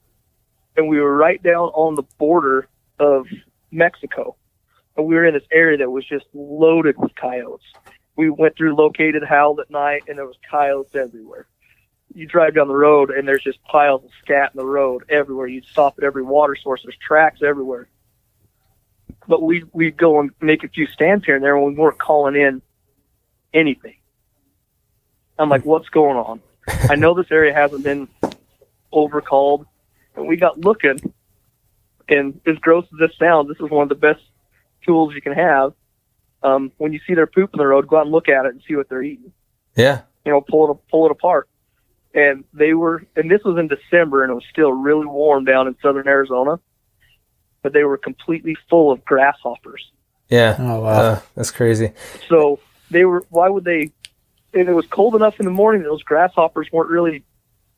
and 0.76 0.88
we 0.88 1.00
were 1.00 1.16
right 1.16 1.42
down 1.42 1.68
on 1.70 1.94
the 1.94 2.02
border 2.18 2.68
of 2.98 3.26
Mexico, 3.70 4.36
and 4.96 5.06
we 5.06 5.14
were 5.14 5.24
in 5.24 5.34
this 5.34 5.48
area 5.50 5.78
that 5.78 5.90
was 5.90 6.06
just 6.06 6.26
loaded 6.34 6.96
with 6.98 7.14
coyotes. 7.14 7.64
We 8.16 8.28
went 8.30 8.56
through 8.56 8.76
located 8.76 9.22
howl 9.24 9.58
at 9.60 9.70
night, 9.70 10.02
and 10.08 10.18
there 10.18 10.26
was 10.26 10.36
coyotes 10.50 10.94
everywhere. 10.94 11.46
You 12.14 12.26
drive 12.26 12.54
down 12.54 12.68
the 12.68 12.74
road, 12.74 13.10
and 13.10 13.26
there's 13.26 13.42
just 13.42 13.62
piles 13.64 14.04
of 14.04 14.10
scat 14.22 14.52
in 14.54 14.58
the 14.58 14.66
road 14.66 15.04
everywhere. 15.08 15.46
You 15.46 15.62
stop 15.62 15.94
at 15.98 16.04
every 16.04 16.22
water 16.22 16.56
source. 16.56 16.82
There's 16.84 16.96
tracks 16.96 17.40
everywhere 17.42 17.88
but 19.28 19.42
we 19.42 19.64
we'd 19.72 19.96
go 19.96 20.20
and 20.20 20.30
make 20.40 20.64
a 20.64 20.68
few 20.68 20.86
stands 20.86 21.24
here 21.24 21.34
and 21.34 21.44
there 21.44 21.56
and 21.56 21.66
we 21.66 21.74
weren't 21.74 21.98
calling 21.98 22.36
in 22.36 22.62
anything. 23.52 23.96
I'm 25.38 25.48
like, 25.48 25.64
what's 25.64 25.88
going 25.88 26.16
on? 26.16 26.40
I 26.68 26.96
know 26.96 27.14
this 27.14 27.30
area 27.30 27.52
hasn't 27.52 27.84
been 27.84 28.08
overcalled, 28.92 29.66
and 30.14 30.26
we 30.26 30.36
got 30.36 30.58
looking. 30.58 31.12
And 32.08 32.40
as 32.46 32.56
gross 32.58 32.84
as 32.92 32.98
this 32.98 33.18
sounds, 33.18 33.48
this 33.48 33.58
is 33.58 33.70
one 33.70 33.82
of 33.82 33.88
the 33.88 33.94
best 33.94 34.22
tools 34.84 35.14
you 35.14 35.20
can 35.20 35.32
have. 35.32 35.74
Um, 36.42 36.72
when 36.78 36.92
you 36.92 37.00
see 37.06 37.14
their 37.14 37.26
poop 37.26 37.50
in 37.52 37.58
the 37.58 37.66
road, 37.66 37.88
go 37.88 37.96
out 37.96 38.02
and 38.02 38.12
look 38.12 38.28
at 38.28 38.46
it 38.46 38.52
and 38.52 38.62
see 38.66 38.76
what 38.76 38.88
they're 38.88 39.02
eating. 39.02 39.32
Yeah. 39.74 40.02
You 40.24 40.32
know, 40.32 40.40
pull 40.40 40.70
it 40.70 40.78
pull 40.90 41.06
it 41.06 41.12
apart. 41.12 41.48
And 42.14 42.44
they 42.54 42.72
were, 42.72 43.04
and 43.14 43.30
this 43.30 43.42
was 43.44 43.58
in 43.58 43.68
December, 43.68 44.22
and 44.22 44.30
it 44.30 44.34
was 44.34 44.44
still 44.50 44.72
really 44.72 45.06
warm 45.06 45.44
down 45.44 45.66
in 45.66 45.76
southern 45.82 46.08
Arizona. 46.08 46.58
But 47.62 47.72
they 47.72 47.84
were 47.84 47.96
completely 47.96 48.56
full 48.70 48.92
of 48.92 49.04
grasshoppers. 49.04 49.90
Yeah. 50.28 50.56
Oh 50.58 50.80
wow. 50.80 50.88
Uh, 50.88 51.20
that's 51.34 51.50
crazy. 51.50 51.92
So 52.28 52.60
they 52.90 53.04
were. 53.04 53.24
Why 53.30 53.48
would 53.48 53.64
they? 53.64 53.92
If 54.52 54.68
it 54.68 54.72
was 54.72 54.86
cold 54.86 55.14
enough 55.14 55.38
in 55.38 55.44
the 55.44 55.52
morning, 55.52 55.82
those 55.82 56.02
grasshoppers 56.02 56.68
weren't 56.72 56.90
really 56.90 57.24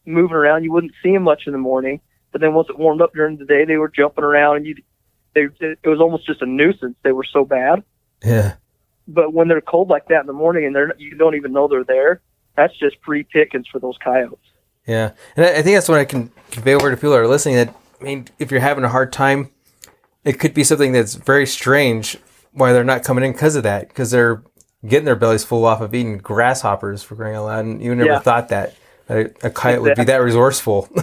moving 0.04 0.36
around. 0.36 0.64
You 0.64 0.72
wouldn't 0.72 0.92
see 1.02 1.12
them 1.12 1.22
much 1.22 1.46
in 1.46 1.52
the 1.52 1.58
morning. 1.58 2.00
But 2.32 2.40
then 2.40 2.54
once 2.54 2.68
it 2.68 2.78
warmed 2.78 3.00
up 3.00 3.14
during 3.14 3.36
the 3.38 3.44
day, 3.44 3.64
they 3.64 3.76
were 3.76 3.88
jumping 3.88 4.24
around, 4.24 4.56
and 4.56 4.66
you. 4.66 4.76
They, 5.34 5.46
it 5.60 5.86
was 5.86 6.00
almost 6.00 6.26
just 6.26 6.42
a 6.42 6.46
nuisance. 6.46 6.96
They 7.02 7.12
were 7.12 7.26
so 7.30 7.44
bad. 7.44 7.84
Yeah. 8.24 8.54
But 9.06 9.32
when 9.32 9.46
they're 9.46 9.60
cold 9.60 9.88
like 9.88 10.08
that 10.08 10.22
in 10.22 10.26
the 10.26 10.32
morning, 10.32 10.64
and 10.64 10.74
they're 10.74 10.94
you 10.98 11.16
don't 11.16 11.36
even 11.36 11.52
know 11.52 11.68
they're 11.68 11.84
there, 11.84 12.22
that's 12.56 12.76
just 12.78 12.96
free 13.04 13.22
pickings 13.22 13.66
for 13.68 13.78
those 13.78 13.96
coyotes. 14.02 14.38
Yeah. 14.86 15.12
And 15.36 15.46
I, 15.46 15.50
I 15.50 15.62
think 15.62 15.76
that's 15.76 15.88
what 15.88 15.98
I 15.98 16.04
can 16.04 16.32
convey 16.50 16.74
over 16.74 16.90
to 16.90 16.96
people 16.96 17.10
that 17.10 17.20
are 17.20 17.28
listening. 17.28 17.56
That 17.56 17.74
I 18.00 18.04
mean, 18.04 18.28
if 18.38 18.50
you're 18.50 18.60
having 18.60 18.84
a 18.84 18.88
hard 18.88 19.12
time, 19.12 19.50
it 20.28 20.38
could 20.38 20.52
be 20.52 20.62
something 20.62 20.92
that's 20.92 21.14
very 21.14 21.46
strange 21.46 22.18
why 22.52 22.74
they're 22.74 22.84
not 22.84 23.02
coming 23.02 23.24
in 23.24 23.32
because 23.32 23.56
of 23.56 23.62
that. 23.62 23.88
Because 23.88 24.10
they're 24.10 24.42
getting 24.86 25.06
their 25.06 25.16
bellies 25.16 25.42
full 25.42 25.64
off 25.64 25.80
of 25.80 25.94
eating 25.94 26.18
grasshoppers 26.18 27.02
for 27.02 27.16
crying 27.16 27.34
out 27.34 27.46
loud. 27.46 27.64
And 27.64 27.82
you 27.82 27.94
never 27.94 28.10
Yeah. 28.10 28.18
thought 28.18 28.50
that 28.50 28.74
a, 29.08 29.30
a 29.42 29.48
coyote 29.50 29.80
would 29.80 29.96
be 29.96 30.04
that 30.04 30.18
resourceful. 30.18 30.86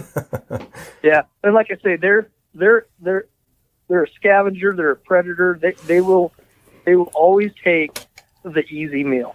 Yeah, 1.02 1.22
and 1.44 1.54
like 1.54 1.68
I 1.70 1.76
say, 1.82 1.96
they're 1.96 2.28
they're 2.54 2.86
they're 3.00 3.26
they're 3.88 4.04
a 4.04 4.10
scavenger. 4.10 4.74
They're 4.74 4.90
a 4.92 4.96
predator. 4.96 5.58
They 5.60 5.72
they 5.86 6.00
will 6.00 6.32
they 6.84 6.94
will 6.96 7.10
always 7.14 7.52
take 7.62 7.98
the 8.44 8.64
easy 8.68 9.02
meal. 9.04 9.34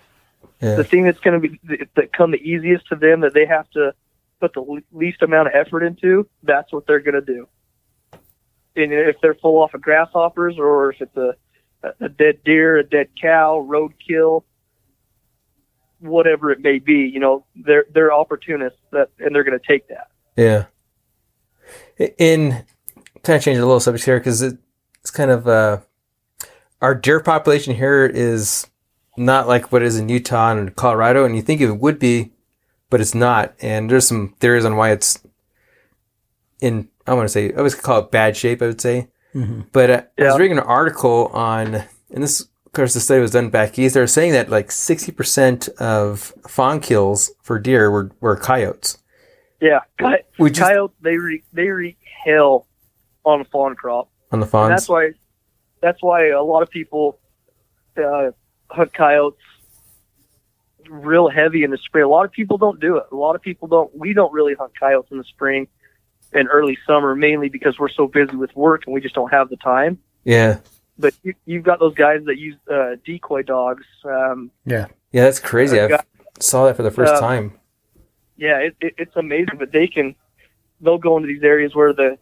Yeah. 0.61 0.75
The 0.75 0.83
thing 0.83 1.03
that's 1.03 1.19
going 1.19 1.41
to 1.41 1.47
be 1.49 1.59
that 1.95 2.13
come 2.13 2.31
the 2.31 2.37
easiest 2.41 2.87
to 2.89 2.95
them 2.95 3.21
that 3.21 3.33
they 3.33 3.45
have 3.45 3.69
to 3.71 3.93
put 4.39 4.53
the 4.53 4.81
least 4.91 5.21
amount 5.21 5.47
of 5.49 5.53
effort 5.55 5.83
into. 5.83 6.27
That's 6.43 6.71
what 6.73 6.87
they're 6.87 6.99
going 6.99 7.15
to 7.15 7.21
do. 7.21 7.47
And 8.75 8.93
if 8.93 9.17
they're 9.21 9.35
full 9.35 9.61
off 9.61 9.73
of 9.73 9.81
grasshoppers, 9.81 10.55
or 10.57 10.91
if 10.91 11.01
it's 11.01 11.17
a 11.17 11.35
a 11.99 12.09
dead 12.09 12.43
deer, 12.45 12.77
a 12.77 12.83
dead 12.83 13.07
cow, 13.19 13.65
roadkill, 13.67 14.43
whatever 15.99 16.51
it 16.51 16.59
may 16.59 16.79
be, 16.79 17.09
you 17.11 17.19
know, 17.19 17.45
they're 17.55 17.85
they're 17.93 18.13
opportunists 18.13 18.79
that, 18.91 19.09
and 19.19 19.35
they're 19.35 19.43
going 19.43 19.59
to 19.59 19.67
take 19.67 19.87
that. 19.87 20.09
Yeah. 20.35 20.65
In 22.17 22.65
kind 23.23 23.37
of 23.37 23.43
change 23.43 23.57
a 23.57 23.65
little 23.65 23.79
subject 23.79 24.05
here 24.05 24.19
because 24.19 24.41
it, 24.41 24.57
it's 24.99 25.11
kind 25.11 25.31
of 25.31 25.47
uh, 25.47 25.79
our 26.81 26.95
deer 26.95 27.19
population 27.19 27.75
here 27.75 28.05
is 28.05 28.67
not 29.17 29.47
like 29.47 29.71
what 29.71 29.83
is 29.83 29.97
in 29.97 30.09
Utah 30.09 30.51
and 30.51 30.75
Colorado, 30.75 31.25
and 31.25 31.35
you 31.35 31.41
think 31.41 31.61
it 31.61 31.71
would 31.71 31.99
be, 31.99 32.31
but 32.89 33.01
it's 33.01 33.15
not. 33.15 33.53
And 33.61 33.89
there's 33.89 34.07
some 34.07 34.35
theories 34.39 34.65
on 34.65 34.75
why 34.75 34.91
it's 34.91 35.19
in. 36.59 36.89
I 37.07 37.13
want 37.13 37.25
to 37.25 37.29
say 37.29 37.51
I 37.53 37.57
always 37.57 37.75
call 37.75 37.99
it 37.99 38.11
bad 38.11 38.35
shape. 38.37 38.61
I 38.61 38.67
would 38.67 38.81
say, 38.81 39.07
but 39.71 39.89
uh, 39.89 40.01
I 40.19 40.23
was 40.23 40.39
reading 40.39 40.57
an 40.57 40.63
article 40.63 41.27
on, 41.33 41.75
and 41.75 42.23
this 42.23 42.41
of 42.41 42.71
course 42.73 42.93
the 42.93 42.99
study 42.99 43.21
was 43.21 43.31
done 43.31 43.49
back 43.49 43.77
east. 43.79 43.95
They 43.95 43.99
were 44.01 44.07
saying 44.07 44.33
that 44.33 44.49
like 44.49 44.71
sixty 44.71 45.11
percent 45.11 45.67
of 45.79 46.33
fawn 46.47 46.79
kills 46.79 47.31
for 47.41 47.59
deer 47.59 47.89
were 47.91 48.11
were 48.21 48.35
coyotes. 48.35 48.97
Yeah, 49.59 49.79
coy- 49.99 50.23
We 50.39 50.49
just 50.51 50.61
coyotes 50.69 50.95
they 51.01 51.17
wreak, 51.17 51.43
they 51.53 51.67
wreak 51.67 51.97
hell 52.25 52.67
on 53.25 53.39
the 53.39 53.45
fawn 53.45 53.75
crop. 53.75 54.09
on 54.31 54.39
the 54.39 54.45
And 54.45 54.51
fawns. 54.51 54.69
that's 54.69 54.89
why 54.89 55.11
that's 55.81 56.01
why 56.01 56.27
a 56.29 56.41
lot 56.43 56.61
of 56.63 56.69
people 56.69 57.19
uh, 57.97 58.31
hunt 58.69 58.93
coyotes 58.93 59.39
real 60.89 61.29
heavy 61.29 61.63
in 61.63 61.71
the 61.71 61.77
spring. 61.77 62.03
A 62.03 62.07
lot 62.07 62.25
of 62.25 62.31
people 62.31 62.57
don't 62.57 62.79
do 62.79 62.97
it. 62.97 63.05
A 63.11 63.15
lot 63.15 63.35
of 63.35 63.41
people 63.41 63.67
don't. 63.67 63.95
We 63.97 64.13
don't 64.13 64.31
really 64.33 64.53
hunt 64.55 64.71
coyotes 64.79 65.11
in 65.11 65.17
the 65.17 65.23
spring 65.23 65.67
and 66.33 66.47
early 66.51 66.77
summer, 66.87 67.15
mainly 67.15 67.49
because 67.49 67.77
we're 67.79 67.89
so 67.89 68.07
busy 68.07 68.35
with 68.35 68.55
work 68.55 68.83
and 68.85 68.93
we 68.93 69.01
just 69.01 69.15
don't 69.15 69.31
have 69.31 69.49
the 69.49 69.57
time. 69.57 69.97
yeah. 70.23 70.59
But 70.99 71.15
you, 71.23 71.33
you've 71.45 71.63
got 71.63 71.79
those 71.79 71.95
guys 71.95 72.21
that 72.25 72.37
use 72.37 72.57
uh, 72.71 72.95
decoy 73.03 73.41
dogs. 73.41 73.85
Um, 74.05 74.51
Yeah, 74.65 74.85
Yeah, 75.11 75.23
that's 75.23 75.39
crazy. 75.39 75.79
I 75.79 75.87
got- 75.87 76.05
saw 76.39 76.65
that 76.67 76.75
for 76.75 76.83
the 76.83 76.91
first 76.91 77.13
uh, 77.13 77.19
time. 77.19 77.53
yeah, 78.37 78.57
it, 78.59 78.75
it, 78.81 78.93
it's 78.99 79.15
amazing. 79.15 79.55
But 79.57 79.71
they 79.71 79.87
can, 79.87 80.13
they'll 80.79 80.99
go 80.99 81.15
into 81.17 81.27
these 81.27 81.41
areas 81.41 81.73
where 81.73 81.91
the, 81.93 82.19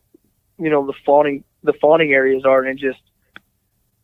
you 0.58 0.70
know, 0.70 0.86
the 0.86 0.94
fawning, 1.06 1.44
the 1.64 1.74
fawning 1.74 2.14
areas 2.14 2.46
are, 2.46 2.64
and 2.64 2.80
just 2.80 3.00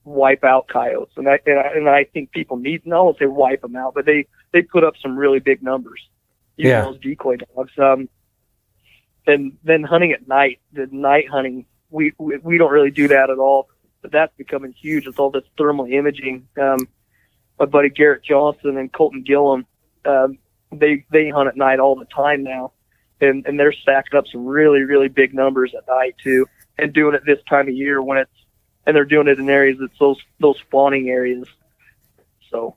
wipe 0.03 0.43
out 0.43 0.67
coyotes. 0.67 1.13
And 1.17 1.29
I 1.29 1.39
and 1.45 1.59
I, 1.59 1.67
and 1.75 1.89
I 1.89 2.03
think 2.05 2.31
people 2.31 2.57
need. 2.57 2.85
No, 2.85 2.97
I 2.97 3.01
won't 3.03 3.17
say 3.19 3.25
wipe 3.27 3.61
them 3.61 3.75
out, 3.77 3.93
but 3.93 4.05
they 4.05 4.25
they 4.51 4.61
put 4.61 4.83
up 4.83 4.95
some 5.01 5.17
really 5.17 5.39
big 5.39 5.63
numbers. 5.63 6.01
Using 6.57 6.71
Yeah. 6.71 6.81
those 6.81 6.99
decoy 6.99 7.37
dogs. 7.37 7.71
Um, 7.77 8.09
and 9.27 9.57
then 9.63 9.83
hunting 9.83 10.11
at 10.11 10.27
night, 10.27 10.59
the 10.73 10.87
night 10.91 11.29
hunting, 11.29 11.65
we, 11.89 12.13
we 12.17 12.37
we 12.37 12.57
don't 12.57 12.71
really 12.71 12.91
do 12.91 13.07
that 13.07 13.29
at 13.29 13.37
all. 13.37 13.69
But 14.01 14.11
that's 14.11 14.35
becoming 14.37 14.71
huge 14.71 15.07
with 15.07 15.19
all 15.19 15.31
this 15.31 15.43
thermal 15.57 15.85
imaging. 15.85 16.47
Um, 16.61 16.87
my 17.59 17.65
buddy 17.65 17.89
Garrett 17.89 18.23
Johnson 18.23 18.77
and 18.77 18.91
Colton 18.91 19.23
Gillum, 19.23 19.65
um, 20.05 20.37
they 20.71 21.05
they 21.11 21.29
hunt 21.29 21.47
at 21.47 21.57
night 21.57 21.79
all 21.79 21.95
the 21.95 22.05
time 22.05 22.43
now, 22.43 22.73
and 23.21 23.45
and 23.45 23.59
they're 23.59 23.73
stacking 23.73 24.17
up 24.17 24.27
some 24.27 24.45
really 24.45 24.81
really 24.81 25.07
big 25.07 25.33
numbers 25.33 25.73
at 25.75 25.87
night 25.87 26.15
too, 26.21 26.47
and 26.77 26.93
doing 26.93 27.15
it 27.15 27.23
this 27.25 27.39
time 27.49 27.67
of 27.67 27.73
year 27.73 28.01
when 28.01 28.17
it's 28.17 28.31
and 28.85 28.95
they're 28.95 29.05
doing 29.05 29.27
it 29.27 29.39
in 29.39 29.49
areas 29.49 29.77
that's 29.79 29.97
those 29.99 30.21
those 30.39 30.57
spawning 30.59 31.09
areas. 31.09 31.47
So 32.51 32.75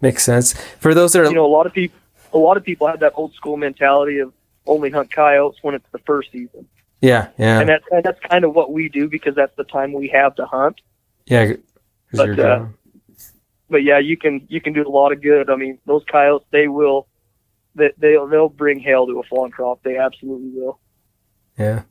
Makes 0.00 0.24
sense. 0.24 0.52
For 0.78 0.94
those 0.94 1.12
that 1.12 1.22
are, 1.22 1.24
you 1.24 1.34
know 1.34 1.46
a 1.46 1.48
lot 1.48 1.66
of 1.66 1.72
people 1.72 1.98
a 2.32 2.38
lot 2.38 2.56
of 2.56 2.64
people 2.64 2.86
have 2.86 3.00
that 3.00 3.12
old 3.16 3.34
school 3.34 3.56
mentality 3.56 4.18
of 4.18 4.32
only 4.66 4.90
hunt 4.90 5.10
coyotes 5.10 5.58
when 5.62 5.74
it's 5.74 5.88
the 5.92 5.98
first 6.00 6.32
season, 6.32 6.66
yeah, 7.00 7.28
yeah, 7.38 7.60
and 7.60 7.68
that's 7.68 7.84
and 7.90 8.04
that's 8.04 8.20
kind 8.20 8.44
of 8.44 8.54
what 8.54 8.72
we 8.72 8.88
do 8.88 9.08
because 9.08 9.34
that's 9.34 9.54
the 9.56 9.64
time 9.64 9.92
we 9.92 10.08
have 10.08 10.34
to 10.36 10.46
hunt. 10.46 10.80
Yeah. 11.26 11.54
but, 12.12 12.38
uh, 12.38 12.66
But 13.70 13.84
yeah, 13.84 13.98
you 13.98 14.16
can 14.16 14.46
you 14.48 14.60
can 14.60 14.72
do 14.72 14.86
a 14.86 14.90
lot 14.90 15.12
of 15.12 15.22
good. 15.22 15.48
I 15.48 15.56
mean, 15.56 15.78
those 15.86 16.02
coyotes 16.10 16.46
they 16.50 16.68
will 16.68 17.08
they 17.74 17.90
they'll 17.96 18.26
they'll 18.26 18.48
bring 18.48 18.78
hail 18.80 19.06
to 19.06 19.18
a 19.18 19.22
fawn 19.22 19.50
crop. 19.50 19.82
They 19.82 19.96
absolutely 19.96 20.50
will. 20.50 20.78
yeah, 21.58 21.82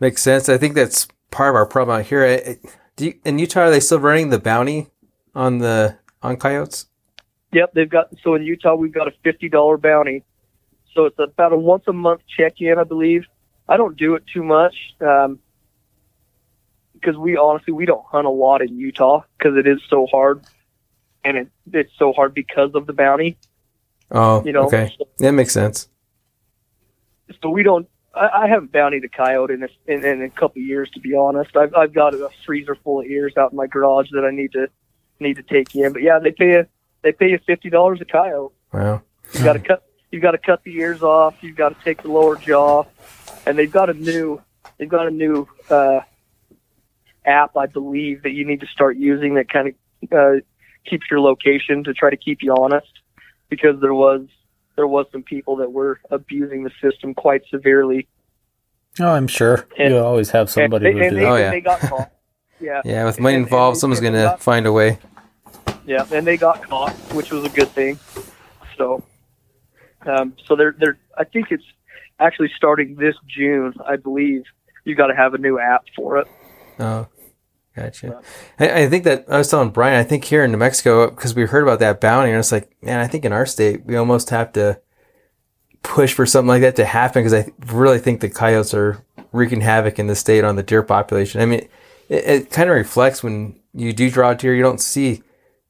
makes 0.00 0.22
sense. 0.22 0.48
I 0.48 0.58
think 0.58 0.74
that's 0.74 1.06
part 1.30 1.50
of 1.50 1.56
our 1.56 1.66
problem 1.66 2.00
out 2.00 2.06
here. 2.06 2.24
I, 2.24 2.58
do 2.96 3.06
you, 3.06 3.14
in 3.24 3.38
Utah, 3.38 3.62
are 3.62 3.70
they 3.70 3.80
still 3.80 4.00
running 4.00 4.30
the 4.30 4.38
bounty 4.38 4.88
on 5.34 5.58
the 5.58 5.96
on 6.22 6.36
coyotes? 6.36 6.86
Yep, 7.52 7.74
they've 7.74 7.88
got 7.88 8.08
so 8.22 8.34
in 8.34 8.42
Utah 8.42 8.74
we've 8.74 8.92
got 8.92 9.06
a 9.06 9.12
fifty 9.22 9.48
dollar 9.48 9.76
bounty. 9.76 10.24
So 10.94 11.06
it's 11.06 11.18
about 11.18 11.52
a 11.52 11.56
once 11.56 11.84
a 11.86 11.92
month 11.92 12.22
check 12.36 12.60
in, 12.60 12.78
I 12.78 12.84
believe. 12.84 13.24
I 13.68 13.76
don't 13.76 13.96
do 13.96 14.14
it 14.14 14.24
too 14.32 14.44
much 14.44 14.74
um, 15.00 15.38
because 16.92 17.16
we 17.16 17.36
honestly 17.36 17.72
we 17.72 17.86
don't 17.86 18.04
hunt 18.06 18.26
a 18.26 18.30
lot 18.30 18.62
in 18.62 18.78
Utah 18.78 19.22
because 19.36 19.56
it 19.56 19.66
is 19.66 19.80
so 19.88 20.06
hard, 20.06 20.42
and 21.24 21.36
it 21.36 21.48
it's 21.72 21.92
so 21.98 22.12
hard 22.12 22.34
because 22.34 22.70
of 22.74 22.86
the 22.86 22.92
bounty. 22.92 23.36
Oh, 24.10 24.44
You 24.44 24.52
know, 24.52 24.66
okay, 24.66 24.92
so, 24.98 25.08
that 25.18 25.32
makes 25.32 25.52
sense. 25.52 25.88
so 27.42 27.50
we 27.50 27.62
don't. 27.62 27.88
I, 28.14 28.44
I 28.44 28.48
haven't 28.48 28.70
bountied 28.70 29.02
a 29.04 29.08
coyote 29.08 29.54
in 29.54 29.64
a, 29.64 29.68
in, 29.86 30.04
in 30.04 30.22
a 30.22 30.30
couple 30.30 30.62
of 30.62 30.66
years, 30.66 30.90
to 30.90 31.00
be 31.00 31.14
honest. 31.14 31.56
I've 31.56 31.74
I've 31.74 31.92
got 31.92 32.14
a 32.14 32.28
freezer 32.46 32.76
full 32.76 33.00
of 33.00 33.06
ears 33.06 33.32
out 33.36 33.50
in 33.52 33.56
my 33.56 33.66
garage 33.66 34.10
that 34.12 34.24
I 34.24 34.30
need 34.30 34.52
to 34.52 34.68
need 35.18 35.36
to 35.36 35.42
take 35.42 35.74
in. 35.74 35.92
But 35.92 36.02
yeah, 36.02 36.18
they 36.18 36.30
pay 36.30 36.50
you 36.50 36.66
they 37.02 37.12
pay 37.12 37.30
you 37.30 37.38
fifty 37.46 37.70
dollars 37.70 38.00
a 38.00 38.04
coyote. 38.04 38.52
Wow. 38.72 39.02
You 39.32 39.42
got 39.42 39.54
to 39.54 39.58
cut. 39.58 39.82
You 40.14 40.20
got 40.20 40.30
to 40.30 40.38
cut 40.38 40.62
the 40.62 40.72
ears 40.76 41.02
off. 41.02 41.34
You've 41.42 41.56
got 41.56 41.76
to 41.76 41.84
take 41.84 42.02
the 42.02 42.08
lower 42.08 42.36
jaw, 42.36 42.84
and 43.46 43.58
they've 43.58 43.70
got 43.70 43.90
a 43.90 43.94
new. 43.94 44.40
They've 44.78 44.88
got 44.88 45.08
a 45.08 45.10
new 45.10 45.48
uh, 45.68 46.02
app, 47.26 47.56
I 47.56 47.66
believe, 47.66 48.22
that 48.22 48.30
you 48.30 48.46
need 48.46 48.60
to 48.60 48.66
start 48.68 48.96
using 48.96 49.34
that 49.34 49.48
kind 49.48 49.74
of 50.04 50.12
uh, 50.12 50.40
keeps 50.88 51.06
your 51.10 51.18
location 51.18 51.82
to 51.82 51.92
try 51.92 52.10
to 52.10 52.16
keep 52.16 52.42
you 52.42 52.54
honest, 52.56 52.92
because 53.48 53.80
there 53.80 53.92
was 53.92 54.28
there 54.76 54.86
was 54.86 55.06
some 55.10 55.24
people 55.24 55.56
that 55.56 55.72
were 55.72 55.98
abusing 56.12 56.62
the 56.62 56.70
system 56.80 57.12
quite 57.14 57.42
severely, 57.50 58.06
Oh, 59.00 59.08
I'm 59.08 59.26
sure 59.26 59.66
And- 59.76 59.92
you 59.94 59.98
always 59.98 60.30
have 60.30 60.48
somebody 60.48 60.86
and, 60.86 60.94
who 60.94 61.00
they, 61.00 61.08
and, 61.08 61.16
they. 61.16 61.24
Oh, 61.26 61.34
yeah. 61.36 61.50
they 61.50 61.60
got 61.60 61.80
caught. 61.80 62.10
Yeah, 62.60 62.82
Yeah, 62.84 63.04
with 63.04 63.18
money 63.18 63.34
And- 63.34 63.42
and 63.42 63.46
involved, 63.48 63.78
someone's 63.78 64.00
gonna 64.00 64.22
got- 64.22 64.40
find 64.42 64.64
a 64.66 64.72
way. 64.72 64.98
Yeah, 65.86 66.06
and 66.12 66.24
they 66.24 66.36
got 66.36 66.62
caught, 66.62 66.92
which 67.14 67.32
was 67.32 67.44
a 67.44 67.48
good 67.48 67.68
thing. 67.70 67.98
So, 68.78 69.02
um, 70.06 70.34
so 70.46 70.56
they're 70.56 70.74
they're. 70.78 70.98
I 71.16 71.24
think 71.24 71.48
it's 71.50 71.64
actually 72.18 72.50
starting 72.56 72.96
this 72.96 73.14
June, 73.26 73.74
I 73.86 73.96
believe. 73.96 74.44
You 74.84 74.94
got 74.94 75.06
to 75.08 75.16
have 75.16 75.34
a 75.34 75.38
new 75.38 75.58
app 75.58 75.84
for 75.96 76.18
it. 76.18 76.28
Oh, 76.78 77.06
gotcha. 77.74 78.20
I, 78.58 78.82
I 78.82 78.88
think 78.88 79.04
that 79.04 79.24
I 79.28 79.38
was 79.38 79.48
telling 79.48 79.70
Brian. 79.70 79.98
I 79.98 80.04
think 80.04 80.24
here 80.24 80.44
in 80.44 80.52
New 80.52 80.58
Mexico, 80.58 81.10
because 81.10 81.34
we 81.34 81.46
heard 81.46 81.62
about 81.62 81.78
that 81.80 82.00
bounty, 82.00 82.30
and 82.30 82.38
it's 82.38 82.52
like, 82.52 82.70
man, 82.82 83.00
I 83.00 83.06
think 83.06 83.24
in 83.24 83.32
our 83.32 83.46
state 83.46 83.84
we 83.84 83.96
almost 83.96 84.30
have 84.30 84.52
to 84.52 84.80
push 85.82 86.12
for 86.14 86.26
something 86.26 86.48
like 86.48 86.62
that 86.62 86.76
to 86.76 86.84
happen 86.84 87.22
because 87.22 87.34
I 87.34 87.52
really 87.72 87.98
think 87.98 88.20
the 88.20 88.30
coyotes 88.30 88.74
are 88.74 89.04
wreaking 89.32 89.60
havoc 89.60 89.98
in 89.98 90.06
the 90.06 90.16
state 90.16 90.42
on 90.42 90.56
the 90.56 90.62
deer 90.62 90.82
population. 90.82 91.40
I 91.40 91.46
mean, 91.46 91.68
it, 92.08 92.24
it 92.24 92.50
kind 92.50 92.70
of 92.70 92.76
reflects 92.76 93.22
when 93.22 93.60
you 93.72 93.92
do 93.92 94.10
draw 94.10 94.30
a 94.30 94.34
deer, 94.34 94.54
you 94.54 94.62
don't 94.62 94.80
see 94.80 95.22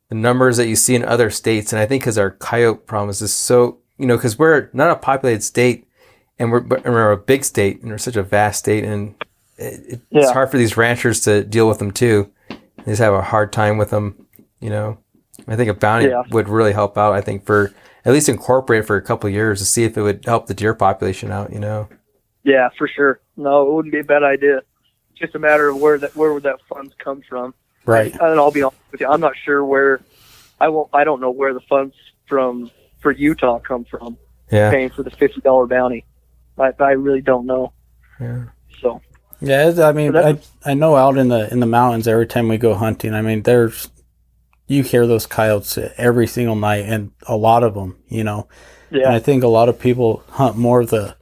the 0.09 0.15
numbers 0.15 0.57
that 0.57 0.69
you 0.69 0.77
see 0.77 0.95
in 0.95 1.05
other 1.05 1.31
states, 1.31 1.73
and 1.73 1.81
I 1.81 1.87
think 1.87 2.03
because 2.03 2.19
our 2.19 2.31
coyote 2.31 2.87
problem 2.87 3.11
is 3.11 3.33
so, 3.33 3.79
you 3.99 4.07
know, 4.07 4.17
because 4.17 4.39
we're 4.39 4.71
not 4.73 4.91
a 4.91 4.97
populated 4.97 5.43
state. 5.43 5.87
And 6.37 6.51
we're, 6.51 6.59
but 6.61 6.85
we're 6.85 7.13
a 7.13 7.17
big 7.17 7.45
state, 7.45 7.81
and 7.81 7.93
we're 7.93 7.99
such 7.99 8.17
a 8.17 8.23
vast 8.25 8.59
state, 8.59 8.83
and 8.83 9.15
it, 9.57 9.83
it's 9.89 10.03
Yeah. 10.11 10.33
hard 10.33 10.51
for 10.51 10.59
these 10.59 10.77
ranchers 10.77 11.21
to 11.21 11.45
deal 11.45 11.69
with 11.69 11.79
them 11.79 11.93
too. 11.93 12.29
They 12.49 12.57
just 12.87 13.01
have 13.01 13.15
a 13.15 13.23
hard 13.23 13.53
time 13.53 13.79
with 13.79 13.91
them, 13.91 14.27
you 14.59 14.69
know. 14.69 14.99
I 15.47 15.55
think 15.55 15.71
a 15.71 15.75
bounty 15.75 16.09
Yeah. 16.09 16.25
would 16.33 16.49
really 16.49 16.73
help 16.73 16.99
out. 16.99 17.13
I 17.13 17.21
think 17.21 17.47
for 17.47 17.73
at 18.05 18.13
least 18.13 18.29
incorporate 18.29 18.85
for 18.85 18.97
a 18.97 19.01
couple 19.01 19.29
of 19.29 19.33
years 19.33 19.61
to 19.61 19.65
see 19.65 19.85
if 19.85 19.97
it 19.97 20.03
would 20.03 20.25
help 20.25 20.49
the 20.49 20.55
deer 20.55 20.75
population 20.75 21.31
out. 21.31 21.53
You 21.53 21.61
know. 21.61 21.89
Yeah, 22.43 22.69
for 22.77 22.89
sure. 22.89 23.21
No, 23.37 23.65
it 23.69 23.73
wouldn't 23.73 23.93
be 23.93 24.01
a 24.01 24.05
bad 24.05 24.25
idea. 24.25 24.63
Just 25.15 25.37
a 25.37 25.39
matter 25.39 25.69
of 25.69 25.81
where 25.81 25.99
that 25.99 26.17
where 26.17 26.33
would 26.35 26.43
that 26.43 26.57
funds 26.69 26.93
come 26.99 27.23
from. 27.29 27.55
Right. 27.87 28.13
And 28.13 28.41
I'll 28.41 28.51
be 28.51 28.63
honest 28.63 28.81
with 28.91 29.01
you, 29.03 29.07
I'm 29.07 29.21
not 29.21 29.35
sure 29.45 29.65
where. 29.65 30.01
I 30.61 30.67
won't. 30.67 30.89
I 30.93 31.05
don't 31.05 31.21
know 31.21 31.31
where 31.31 31.55
the 31.55 31.61
funds 31.69 31.95
from 32.27 32.73
for 33.05 33.13
Utah 33.13 33.59
come 33.61 33.85
from 33.85 34.17
Yeah. 34.51 34.71
paying 34.71 34.91
for 34.91 35.03
the 35.05 35.11
fifty 35.11 35.41
dollar 35.43 35.67
bounty. 35.69 36.05
I 36.59 36.73
I 36.81 36.93
really 36.93 37.21
don't 37.21 37.47
know. 37.47 37.73
Yeah. 38.21 38.45
So 38.81 39.01
Yeah, 39.41 39.73
I 39.83 39.93
mean, 39.93 40.17
I 40.17 40.39
I 40.65 40.75
know 40.75 40.97
out 40.97 41.19
in 41.19 41.29
the 41.29 41.53
in 41.53 41.61
the 41.61 41.67
mountains 41.67 42.09
every 42.09 42.27
time 42.27 42.49
we 42.49 42.57
go 42.59 42.75
hunting. 42.75 43.13
I 43.15 43.21
mean, 43.21 43.43
there's 43.43 43.91
you 44.67 44.83
hear 44.83 45.07
those 45.07 45.27
coyotes 45.27 45.77
every 45.99 46.27
single 46.27 46.57
night, 46.57 46.87
and 46.87 47.11
a 47.29 47.37
lot 47.37 47.63
of 47.63 47.75
them, 47.75 47.97
you 48.09 48.25
know. 48.25 48.49
Yeah. 48.91 49.07
And 49.07 49.15
I 49.15 49.19
think 49.19 49.45
a 49.45 49.49
lot 49.49 49.69
of 49.69 49.79
people 49.79 50.23
hunt 50.31 50.57
more 50.57 50.81
of 50.81 50.89
the 50.91 51.17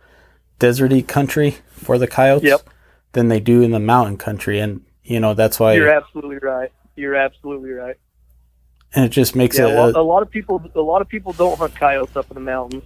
deserty 0.61 1.05
country 1.07 1.57
for 1.72 1.99
the 1.99 2.07
coyotes 2.07 2.45
Yep. 2.49 2.61
than 3.14 3.26
they 3.28 3.41
do 3.41 3.61
in 3.62 3.72
the 3.72 3.80
mountain 3.80 4.16
country, 4.16 4.61
and 4.61 4.83
you 5.03 5.18
know 5.18 5.35
that's 5.35 5.59
why. 5.59 5.74
You're 5.74 5.91
absolutely 5.93 6.39
right. 6.39 6.70
You're 6.95 7.16
absolutely 7.16 7.70
right. 7.70 7.97
And 8.95 9.05
it 9.05 9.11
just 9.11 9.34
makes 9.36 9.59
Yeah, 9.59 9.66
it. 9.68 9.74
a 9.74 9.80
lot, 9.80 9.95
a- 9.95 9.99
a 9.99 10.03
lot 10.03 10.22
of 10.22 10.30
people 10.30 10.62
a 10.74 10.80
lot 10.80 11.03
of 11.03 11.09
people 11.09 11.32
don't 11.32 11.59
hunt 11.59 11.74
coyotes 11.74 12.16
up 12.16 12.30
in 12.30 12.34
the 12.34 12.40
mountains. 12.40 12.84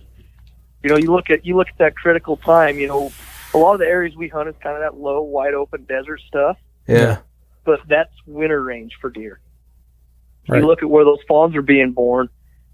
You 0.82 0.90
know, 0.90 0.96
you 0.96 1.11
look 1.12 1.30
at 1.30 1.44
you 1.44 1.57
look 1.57 1.68
at 1.68 1.78
that 1.78 1.96
critical 1.96 2.36
time. 2.36 2.78
You 2.78 2.88
know, 2.88 3.12
a 3.54 3.59
lot 3.59 3.74
of 3.74 3.80
the 3.80 3.86
areas 3.86 4.14
we 4.16 4.28
hunt 4.28 4.48
is 4.48 4.54
kind 4.62 4.76
of 4.76 4.82
that 4.82 5.00
low, 5.00 5.22
wide 5.22 5.54
open 5.54 5.84
desert 5.84 6.20
stuff, 6.26 6.59
Yeah. 6.86 7.18
but 7.64 7.80
that's 7.88 8.12
winter 8.26 8.62
range 8.62 8.92
for 9.00 9.11
deer. 9.11 9.40
Right. 10.48 10.61
You 10.61 10.66
look 10.66 10.82
at 10.82 10.88
where 10.90 11.04
those 11.04 11.18
fawns 11.26 11.57
are 11.57 11.62
being 11.62 11.90
born, 11.92 12.28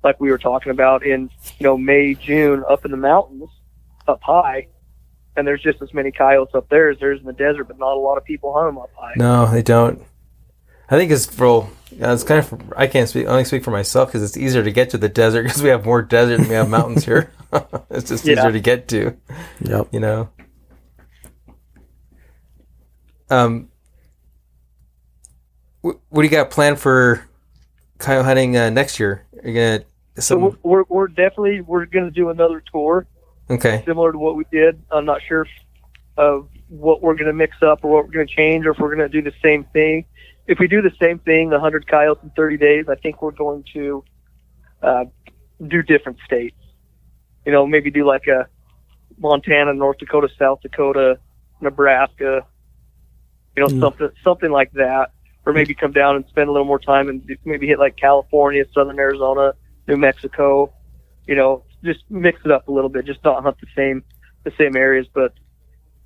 like 0.04 0.20
we 0.20 0.30
were 0.30 0.38
talking 0.38 0.70
about 0.72 1.04
in 1.06 1.30
you 1.58 1.64
know 1.64 1.78
May, 1.78 2.14
June, 2.14 2.64
up 2.68 2.84
in 2.84 2.90
the 2.90 2.96
mountains, 2.98 3.48
up 4.06 4.20
high, 4.22 4.66
and 5.36 5.46
there's 5.46 5.62
just 5.62 5.80
as 5.80 5.94
many 5.94 6.10
coyotes 6.12 6.54
up 6.54 6.68
there 6.68 6.90
as 6.90 6.98
there 6.98 7.12
is 7.12 7.20
in 7.20 7.26
the 7.26 7.32
desert, 7.32 7.64
but 7.64 7.78
not 7.78 7.94
a 7.94 7.98
lot 8.00 8.18
of 8.18 8.24
people 8.24 8.52
hunt 8.52 8.68
them 8.68 8.78
up 8.78 8.90
high. 8.94 9.14
No, 9.16 9.46
they 9.46 9.62
don't. 9.62 10.02
I 10.92 10.98
think 10.98 11.10
it's 11.10 11.24
for. 11.24 11.68
yeah, 11.90 12.12
It's 12.12 12.22
kind 12.22 12.38
of. 12.40 12.72
I 12.76 12.86
can't 12.86 13.08
speak. 13.08 13.26
Only 13.26 13.44
speak 13.44 13.64
for 13.64 13.70
myself 13.70 14.08
because 14.10 14.22
it's 14.22 14.36
easier 14.36 14.62
to 14.62 14.70
get 14.70 14.90
to 14.90 14.98
the 14.98 15.08
desert 15.08 15.44
because 15.44 15.62
we 15.62 15.70
have 15.70 15.86
more 15.86 16.02
desert 16.02 16.36
than 16.38 16.48
we 16.48 16.54
have 16.54 16.68
mountains 16.68 17.04
here. 17.06 17.32
it's 17.90 18.08
just 18.10 18.26
Yeah. 18.26 18.34
easier 18.34 18.52
to 18.52 18.60
get 18.60 18.88
to. 18.88 19.16
Yep. 19.62 19.88
You 19.90 20.00
know. 20.00 20.28
Um. 23.30 23.68
wh- 25.82 25.96
What 26.10 26.20
do 26.20 26.22
you 26.24 26.28
got 26.28 26.50
planned 26.50 26.78
for 26.78 27.24
coyote 27.98 28.24
hunting 28.24 28.56
uh, 28.56 28.68
next 28.70 29.00
year? 29.00 29.24
Are 29.42 29.48
you 29.48 29.54
gonna 29.54 29.84
So 30.16 30.20
some, 30.20 30.40
we're, 30.42 30.52
we're, 30.62 30.84
we're 30.88 31.08
definitely 31.08 31.62
we're 31.62 31.86
going 31.86 32.04
to 32.04 32.10
do 32.10 32.28
another 32.28 32.62
tour 32.70 33.06
okay? 33.48 33.82
similar 33.86 34.12
to 34.12 34.18
what 34.18 34.36
we 34.36 34.44
did. 34.52 34.82
I'm 34.90 35.06
not 35.06 35.22
sure 35.26 35.46
of 36.18 36.48
what 36.68 37.00
we're 37.00 37.14
going 37.14 37.26
to 37.28 37.32
mix 37.32 37.56
up 37.62 37.82
or 37.84 37.90
what 37.92 38.06
we're 38.06 38.12
going 38.12 38.26
to 38.26 38.34
change, 38.34 38.66
or 38.66 38.72
if 38.72 38.78
we're 38.78 38.94
going 38.94 39.08
to 39.10 39.22
do 39.22 39.22
the 39.22 39.34
same 39.42 39.64
thing. 39.72 40.04
If 40.46 40.58
we 40.58 40.66
do 40.68 40.82
the 40.82 40.90
same 41.00 41.18
thing, 41.20 41.48
the 41.50 41.56
100 41.56 41.86
coyotes 41.86 42.22
in 42.22 42.30
30 42.30 42.56
days, 42.56 42.86
I 42.88 42.96
think 42.96 43.22
we're 43.22 43.30
going 43.30 43.64
to 43.74 44.04
uh, 44.82 45.04
do 45.66 45.82
different 45.82 46.18
states. 46.26 46.56
You 47.46 47.52
know, 47.52 47.66
maybe 47.66 47.90
do 47.90 48.04
like 48.04 48.26
a 48.26 48.46
Montana, 49.18 49.72
North 49.74 49.98
Dakota, 49.98 50.28
South 50.38 50.60
Dakota, 50.62 51.18
Nebraska. 51.60 52.46
You 53.56 53.62
know, 53.62 53.68
Mm. 53.68 53.80
something 53.80 54.08
something 54.24 54.50
like 54.50 54.72
that, 54.72 55.10
or 55.44 55.52
maybe 55.52 55.74
come 55.74 55.92
down 55.92 56.16
and 56.16 56.24
spend 56.28 56.48
a 56.48 56.52
little 56.52 56.66
more 56.66 56.78
time 56.78 57.08
and 57.08 57.22
maybe 57.44 57.66
hit 57.66 57.78
like 57.78 57.96
California, 57.96 58.64
Southern 58.74 58.98
Arizona, 58.98 59.52
New 59.86 59.96
Mexico. 59.98 60.72
You 61.26 61.34
know, 61.36 61.64
just 61.84 62.00
mix 62.10 62.40
it 62.44 62.50
up 62.50 62.68
a 62.68 62.72
little 62.72 62.88
bit. 62.90 63.04
Just 63.04 63.22
not 63.24 63.42
hunt 63.42 63.58
the 63.60 63.66
same 63.76 64.02
the 64.44 64.52
same 64.58 64.74
areas, 64.76 65.06
but 65.12 65.34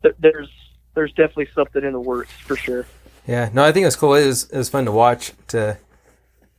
th- 0.03 0.17
there's 0.19 0.51
there's 0.95 1.13
definitely 1.13 1.49
something 1.55 1.85
in 1.85 1.93
the 1.93 2.01
works 2.01 2.33
for 2.33 2.57
sure. 2.57 2.85
Yeah, 3.27 3.51
no, 3.53 3.65
I 3.65 3.73
think 3.73 3.83
it 3.83 3.87
was 3.87 3.97
cool. 3.97 4.15
It 4.15 4.27
was, 4.27 4.45
it 4.51 4.57
was 4.57 4.69
fun 4.69 4.85
to 4.85 4.93
watch. 4.93 5.33
To 5.49 5.77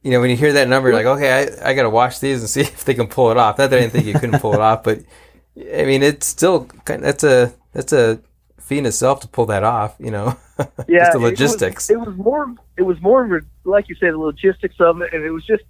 you 0.04 0.12
know, 0.12 0.20
when 0.22 0.30
you 0.30 0.36
hear 0.38 0.54
that 0.54 0.68
number, 0.68 0.90
you're 0.90 0.98
like, 0.98 1.06
okay, 1.18 1.58
I, 1.62 1.70
I 1.72 1.74
got 1.74 1.84
to 1.84 1.90
watch 1.90 2.20
these 2.20 2.40
and 2.42 2.50
see 2.50 2.62
if 2.62 2.84
they 2.86 2.94
can 2.94 3.08
pull 3.08 3.32
it 3.32 3.38
off. 3.38 3.58
Not 3.58 3.70
that 3.70 3.78
I 3.78 3.82
didn't 3.82 3.94
think 3.94 4.06
you 4.06 4.14
couldn't 4.14 4.40
pull 4.40 4.54
it 4.54 4.60
off, 4.60 4.84
but 4.84 5.00
I 5.58 5.86
mean, 5.86 6.04
it's 6.04 6.26
still 6.28 6.66
kind. 6.86 7.04
That's 7.04 7.24
a 7.24 7.54
that's 7.74 7.94
a 7.94 8.20
feat 8.60 8.80
in 8.80 8.86
itself 8.86 9.22
to 9.22 9.28
pull 9.28 9.46
that 9.48 9.64
off. 9.64 9.96
You 10.00 10.12
know, 10.12 10.38
Yeah, 10.60 10.66
just 10.68 10.88
the 10.88 11.18
it 11.20 11.22
was- 11.22 11.22
logistics. 11.32 11.90
It 11.90 12.00
was, 12.00 12.16
more. 12.16 12.54
It 12.78 12.84
was 12.84 13.00
more 13.02 13.24
of 13.26 13.32
a- 13.32 13.70
like 13.70 13.88
you 13.90 13.96
said, 13.96 14.14
the 14.14 14.18
logistics 14.18 14.76
of 14.80 15.02
it, 15.02 15.14
and 15.14 15.24
it 15.24 15.32
was 15.32 15.46
just 15.46 15.64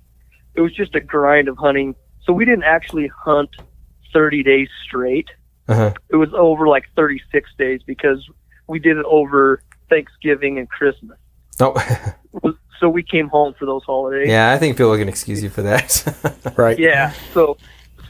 it 0.55 0.61
was 0.61 0.73
just 0.75 0.95
a 0.95 0.99
grind 0.99 1.47
of 1.47 1.57
hunting. 1.57 1.95
So 2.23 2.33
we 2.33 2.43
didn't 2.43 2.63
actually 2.63 3.09
hunt 3.23 3.49
30 4.13 4.43
days 4.43 4.67
straight. 4.85 5.29
Uh-huh. 5.69 5.93
It 6.09 6.15
was 6.15 6.29
over 6.33 6.67
like 6.67 6.85
36 6.95 7.49
days 7.57 7.81
because 7.85 8.27
we 8.67 8.79
did 8.79 8.97
it 8.97 9.05
over 9.05 9.61
Thanksgiving 9.89 10.57
and 10.57 10.69
Christmas. 10.69 11.17
No, 11.59 11.73
oh. 12.43 12.53
So 12.79 12.89
we 12.89 13.01
came 13.01 13.27
home 13.27 13.55
for 13.57 13.65
those 13.65 13.83
holidays. 13.83 14.27
yeah, 14.29 14.51
I 14.51 14.59
think 14.59 14.77
people 14.77 14.95
can 14.97 15.09
excuse 15.09 15.41
you 15.41 15.49
for 15.49 15.63
that. 15.63 16.03
Right. 16.57 16.77
Yeah. 16.79 17.13
So, 17.33 17.57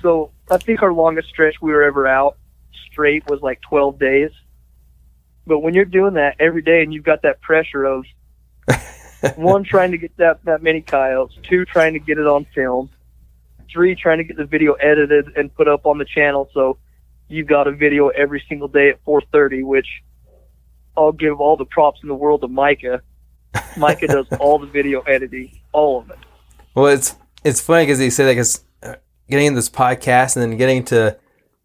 so 0.02 0.32
I 0.50 0.58
think 0.58 0.82
our 0.82 0.94
longest 0.94 1.30
stretch 1.30 1.56
we 1.62 1.72
were 1.72 1.84
ever 1.84 2.08
out 2.08 2.38
straight 2.92 3.30
was 3.30 3.42
like 3.42 3.62
12 3.62 4.00
days. 4.00 4.32
But 5.46 5.60
when 5.60 5.74
you're 5.74 5.86
doing 5.86 6.16
that 6.16 6.36
every 6.40 6.62
day 6.62 6.82
and 6.82 6.94
you've 6.94 7.04
got 7.04 7.22
that 7.24 7.42
pressure 7.42 7.86
of 7.86 8.06
one 9.36 9.64
trying 9.64 9.92
to 9.92 9.98
get 9.98 10.16
that 10.18 10.44
that 10.46 10.62
many 10.62 10.82
coyotes, 10.82 11.36
two 11.44 11.66
trying 11.66 11.94
to 11.94 12.00
get 12.00 12.18
it 12.18 12.28
on 12.28 12.46
film, 12.54 12.90
three 13.72 13.96
trying 13.96 14.18
to 14.18 14.24
get 14.24 14.38
the 14.38 14.46
video 14.46 14.74
edited 14.74 15.38
and 15.38 15.54
put 15.54 15.68
up 15.68 15.86
on 15.86 15.98
the 15.98 16.06
channel, 16.06 16.50
so 16.54 16.78
you've 17.28 17.48
got 17.48 17.68
a 17.68 17.72
video 17.72 18.10
every 18.10 18.44
single 18.48 18.68
day 18.68 18.90
at 18.90 19.04
4:30, 19.06 19.64
which 19.64 19.88
I'll 20.98 21.12
give 21.12 21.40
all 21.40 21.56
the 21.56 21.66
props 21.66 22.00
in 22.02 22.10
the 22.10 22.16
world 22.16 22.42
to 22.42 22.48
Micah. 22.48 23.02
Micah 23.78 24.08
does 24.08 24.26
all 24.40 24.60
the 24.60 24.68
video 24.68 25.02
editing, 25.02 25.60
all 25.72 26.00
of 26.00 26.10
it. 26.10 26.18
Well, 26.76 26.88
it's 26.88 27.16
it's 27.44 27.62
funny 27.62 27.86
because 27.86 28.02
you 28.02 28.10
say 28.10 28.26
that 28.26 28.32
because 28.32 28.64
uh, 28.84 28.96
getting 29.30 29.48
into 29.48 29.58
this 29.58 29.70
podcast 29.70 30.36
and 30.36 30.44
then 30.44 30.58
getting 30.58 30.84
to, 30.86 31.18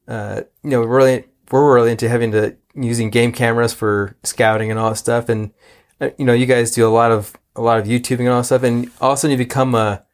uh, 0.07 0.43
you 0.63 0.71
know, 0.71 0.83
really 0.83 1.25
we're 1.51 1.75
really 1.75 1.91
into 1.91 2.09
having 2.09 2.33
to 2.33 2.57
using 2.75 3.11
game 3.11 3.33
cameras 3.33 3.73
for 3.75 4.17
scouting 4.23 4.71
and 4.71 4.79
all 4.79 4.91
that 4.91 4.97
stuff, 4.97 5.29
and 5.29 5.53
uh, 6.01 6.11
you 6.19 6.25
know, 6.25 6.33
you 6.33 6.47
guys 6.47 6.71
do 6.71 6.87
a 6.87 6.91
lot 6.91 7.11
of 7.11 7.35
a 7.57 7.61
lot 7.61 7.79
of 7.79 7.87
YouTubing 7.87 8.21
and 8.21 8.29
all 8.29 8.41
that 8.41 8.47
stuff, 8.47 8.63
and 8.63 8.91
all 9.01 9.13
of 9.13 9.17
a 9.17 9.21
sudden 9.21 9.33
you 9.33 9.39
become 9.39 9.75
a, 9.75 10.05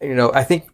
you 0.00 0.14
know, 0.14 0.32
I 0.32 0.44
think, 0.44 0.68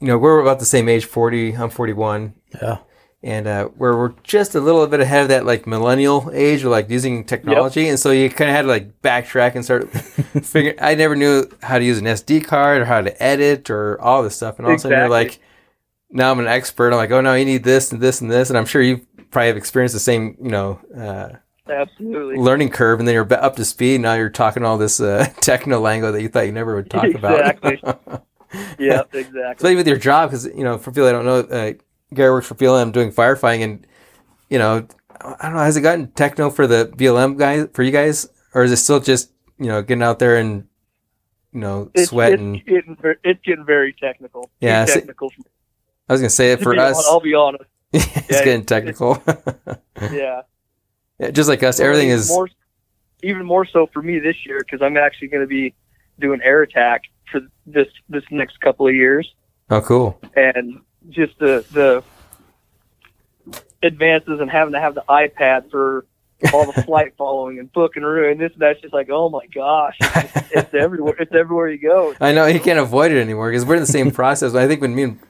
you 0.00 0.06
know, 0.06 0.18
we're 0.18 0.40
about 0.40 0.58
the 0.58 0.64
same 0.64 0.88
age, 0.88 1.04
forty. 1.04 1.52
I'm 1.52 1.70
forty 1.70 1.92
one, 1.92 2.34
Yeah. 2.60 2.78
And 3.22 3.46
uh, 3.46 3.68
we're 3.76 3.96
we're 3.96 4.14
just 4.22 4.54
a 4.54 4.60
little 4.60 4.86
bit 4.86 5.00
ahead 5.00 5.22
of 5.22 5.28
that 5.28 5.46
like 5.46 5.66
millennial 5.66 6.30
age 6.32 6.62
of 6.62 6.70
like 6.70 6.90
using 6.90 7.24
technology, 7.24 7.88
and 7.88 7.98
so 7.98 8.10
you 8.10 8.28
kind 8.30 8.50
of 8.50 8.56
had 8.56 8.62
to 8.62 8.68
like 8.68 9.00
backtrack 9.02 9.54
and 9.54 9.64
start 9.64 9.90
figuring. 10.44 10.76
I 10.80 10.94
never 10.94 11.16
knew 11.16 11.50
how 11.62 11.78
to 11.78 11.84
use 11.84 11.98
an 11.98 12.04
SD 12.04 12.44
card 12.44 12.82
or 12.82 12.84
how 12.84 13.00
to 13.00 13.22
edit 13.22 13.70
or 13.70 14.00
all 14.00 14.22
this 14.22 14.36
stuff, 14.36 14.58
and 14.58 14.66
all 14.66 14.72
of 14.74 14.78
a 14.78 14.80
sudden 14.80 14.98
you're 14.98 15.08
like, 15.08 15.38
now 16.10 16.30
I'm 16.30 16.38
an 16.38 16.46
expert. 16.46 16.92
I'm 16.92 16.96
like, 16.98 17.10
oh 17.10 17.20
no, 17.20 17.34
you 17.34 17.44
need 17.44 17.64
this 17.64 17.92
and 17.92 18.00
this 18.00 18.20
and 18.20 18.30
this, 18.30 18.48
and 18.48 18.58
I'm 18.58 18.66
sure 18.66 18.82
you 18.82 19.06
probably 19.30 19.48
have 19.48 19.56
experienced 19.56 19.94
the 19.94 20.00
same, 20.00 20.36
you 20.40 20.50
know. 20.50 20.80
Uh, 20.96 21.36
Absolutely. 21.68 22.36
learning 22.36 22.70
curve, 22.70 23.00
and 23.00 23.08
then 23.08 23.14
you're 23.14 23.32
up 23.34 23.56
to 23.56 23.64
speed. 23.64 24.00
Now 24.00 24.14
you're 24.14 24.30
talking 24.30 24.64
all 24.64 24.78
this 24.78 25.00
uh, 25.00 25.26
techno 25.40 25.80
lingo 25.80 26.12
that 26.12 26.22
you 26.22 26.28
thought 26.28 26.46
you 26.46 26.52
never 26.52 26.76
would 26.76 26.88
talk 26.90 27.04
Exactly. 27.04 27.80
about. 27.82 27.98
Exactly. 28.14 28.20
yeah, 28.78 29.02
exactly. 29.12 29.42
Especially 29.42 29.76
with 29.76 29.88
your 29.88 29.96
job, 29.96 30.30
because 30.30 30.46
you 30.46 30.62
know, 30.62 30.78
for 30.78 30.92
people 30.92 31.06
that 31.06 31.12
don't 31.12 31.24
know, 31.24 31.40
uh, 31.40 31.72
Gary 32.14 32.30
works 32.30 32.46
for 32.46 32.54
BLM 32.54 32.92
doing 32.92 33.10
firefighting, 33.12 33.62
and 33.64 33.86
you 34.48 34.58
know, 34.58 34.86
I 35.20 35.36
don't 35.42 35.54
know, 35.54 35.60
has 35.60 35.76
it 35.76 35.80
gotten 35.82 36.08
techno 36.12 36.50
for 36.50 36.66
the 36.66 36.92
BLM 36.96 37.36
guys 37.38 37.68
for 37.74 37.82
you 37.82 37.90
guys, 37.90 38.28
or 38.54 38.62
is 38.64 38.72
it 38.72 38.76
still 38.76 39.00
just 39.00 39.30
you 39.58 39.66
know 39.66 39.82
getting 39.82 40.02
out 40.02 40.18
there 40.18 40.36
and 40.36 40.66
you 41.52 41.60
know 41.60 41.90
It's, 41.94 42.10
sweat 42.10 42.34
it's 42.34 42.40
and 42.40 42.64
getting 42.64 42.96
it's 43.24 43.40
getting 43.44 43.64
very 43.64 43.92
technical. 43.92 44.50
Yeah, 44.60 44.84
so- 44.84 44.94
technical. 44.94 45.30
I 46.08 46.12
was 46.12 46.20
gonna 46.20 46.30
say 46.30 46.52
it 46.52 46.60
for 46.62 46.78
us, 46.78 47.04
I'll 47.08 47.18
be 47.20 47.34
honest. 47.34 47.64
it's 47.92 48.06
yeah, 48.30 48.44
getting 48.44 48.60
it's- 48.62 48.66
technical. 48.66 49.22
Yeah, 50.12 50.42
yeah, 51.18 51.30
just 51.30 51.48
like 51.48 51.62
us, 51.62 51.80
everything 51.80 52.08
Even 52.08 52.18
is 52.18 52.28
more, 52.28 52.48
even 53.22 53.46
more 53.46 53.64
so 53.64 53.86
for 53.92 54.02
me 54.02 54.18
this 54.18 54.36
year 54.44 54.58
because 54.60 54.82
I'm 54.82 54.98
actually 54.98 55.28
going 55.28 55.40
to 55.40 55.46
be 55.46 55.74
doing 56.20 56.40
air 56.44 56.62
attack 56.62 57.02
for 57.32 57.40
this 57.64 57.88
this 58.10 58.22
next 58.30 58.60
couple 58.60 58.86
of 58.86 58.94
years, 58.94 59.34
oh 59.70 59.80
cool. 59.80 60.20
and 60.36 60.80
just 61.10 61.38
the 61.38 61.64
the 61.72 62.04
advances 63.82 64.40
and 64.40 64.50
having 64.50 64.72
to 64.74 64.80
have 64.80 64.94
the 64.94 65.04
iPad 65.08 65.70
for 65.70 66.06
all 66.52 66.70
the 66.70 66.82
flight 66.86 67.14
following 67.16 67.58
and 67.58 67.72
book 67.72 67.96
and 67.96 68.04
room 68.04 68.32
and 68.32 68.40
this 68.40 68.52
and 68.52 68.60
that's 68.62 68.80
just 68.80 68.92
like 68.94 69.08
oh 69.10 69.28
my 69.28 69.46
gosh, 69.54 69.96
it's, 70.00 70.50
it's 70.52 70.74
everywhere. 70.78 71.14
It's 71.18 71.34
everywhere 71.34 71.68
you 71.70 71.78
go. 71.78 72.14
I 72.20 72.32
know 72.32 72.46
you 72.46 72.60
can't 72.60 72.78
avoid 72.78 73.12
it 73.12 73.20
anymore 73.20 73.50
because 73.50 73.64
we're 73.64 73.74
in 73.76 73.80
the 73.80 73.86
same 73.86 74.10
process. 74.20 74.54
I 74.54 74.66
think 74.66 74.80
when 74.80 74.94
me 74.94 75.02
and 75.04 75.20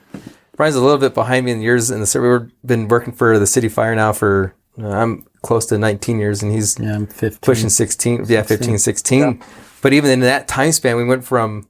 Brian's 0.56 0.76
a 0.76 0.80
little 0.80 0.98
bit 0.98 1.12
behind 1.14 1.44
me 1.44 1.52
in 1.52 1.60
years 1.60 1.90
in 1.90 2.00
the 2.00 2.06
city. 2.06 2.26
We've 2.26 2.50
been 2.64 2.88
working 2.88 3.12
for 3.12 3.38
the 3.38 3.46
city 3.46 3.68
fire 3.68 3.94
now 3.94 4.12
for 4.14 4.54
uh, 4.80 4.88
I'm 4.88 5.26
close 5.42 5.66
to 5.66 5.78
19 5.78 6.18
years, 6.18 6.42
and 6.42 6.50
he's 6.50 6.78
Yeah, 6.78 6.94
I'm 6.94 7.06
15. 7.06 7.38
pushing 7.42 7.68
16. 7.68 8.24
Yeah, 8.26 8.42
15, 8.42 8.78
16. 8.78 9.42
But 9.82 9.92
even 9.92 10.10
in 10.10 10.20
that 10.20 10.48
time 10.48 10.72
span, 10.72 10.96
we 10.96 11.04
went 11.04 11.24
from 11.24 11.68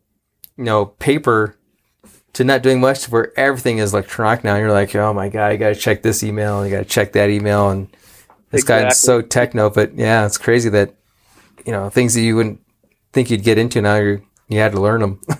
you 0.56 0.64
know 0.64 0.86
paper 0.86 1.55
to 2.36 2.44
not 2.44 2.62
doing 2.62 2.80
much 2.80 3.00
to 3.02 3.10
where 3.10 3.38
everything 3.38 3.78
is 3.78 3.92
electronic 3.92 4.44
now. 4.44 4.56
You're 4.56 4.72
like, 4.72 4.94
oh 4.94 5.12
my 5.12 5.28
god, 5.28 5.52
I 5.52 5.56
got 5.56 5.68
to 5.70 5.74
check 5.74 6.02
this 6.02 6.22
email, 6.22 6.60
and 6.60 6.70
you 6.70 6.76
got 6.76 6.82
to 6.82 6.88
check 6.88 7.12
that 7.12 7.30
email, 7.30 7.70
and 7.70 7.88
it's 8.52 8.64
gotten 8.64 8.86
Exactly. 8.86 9.06
so 9.06 9.22
techno. 9.22 9.70
But 9.70 9.94
yeah, 9.94 10.24
it's 10.26 10.38
crazy 10.38 10.68
that 10.70 10.94
you 11.64 11.72
know 11.72 11.88
things 11.90 12.14
that 12.14 12.20
you 12.22 12.36
wouldn't 12.36 12.60
think 13.12 13.30
you'd 13.30 13.42
get 13.42 13.58
into 13.58 13.80
now. 13.82 13.96
You 13.96 14.22
you 14.48 14.58
had 14.60 14.72
to 14.72 14.80
learn 14.80 15.00
them. 15.00 15.20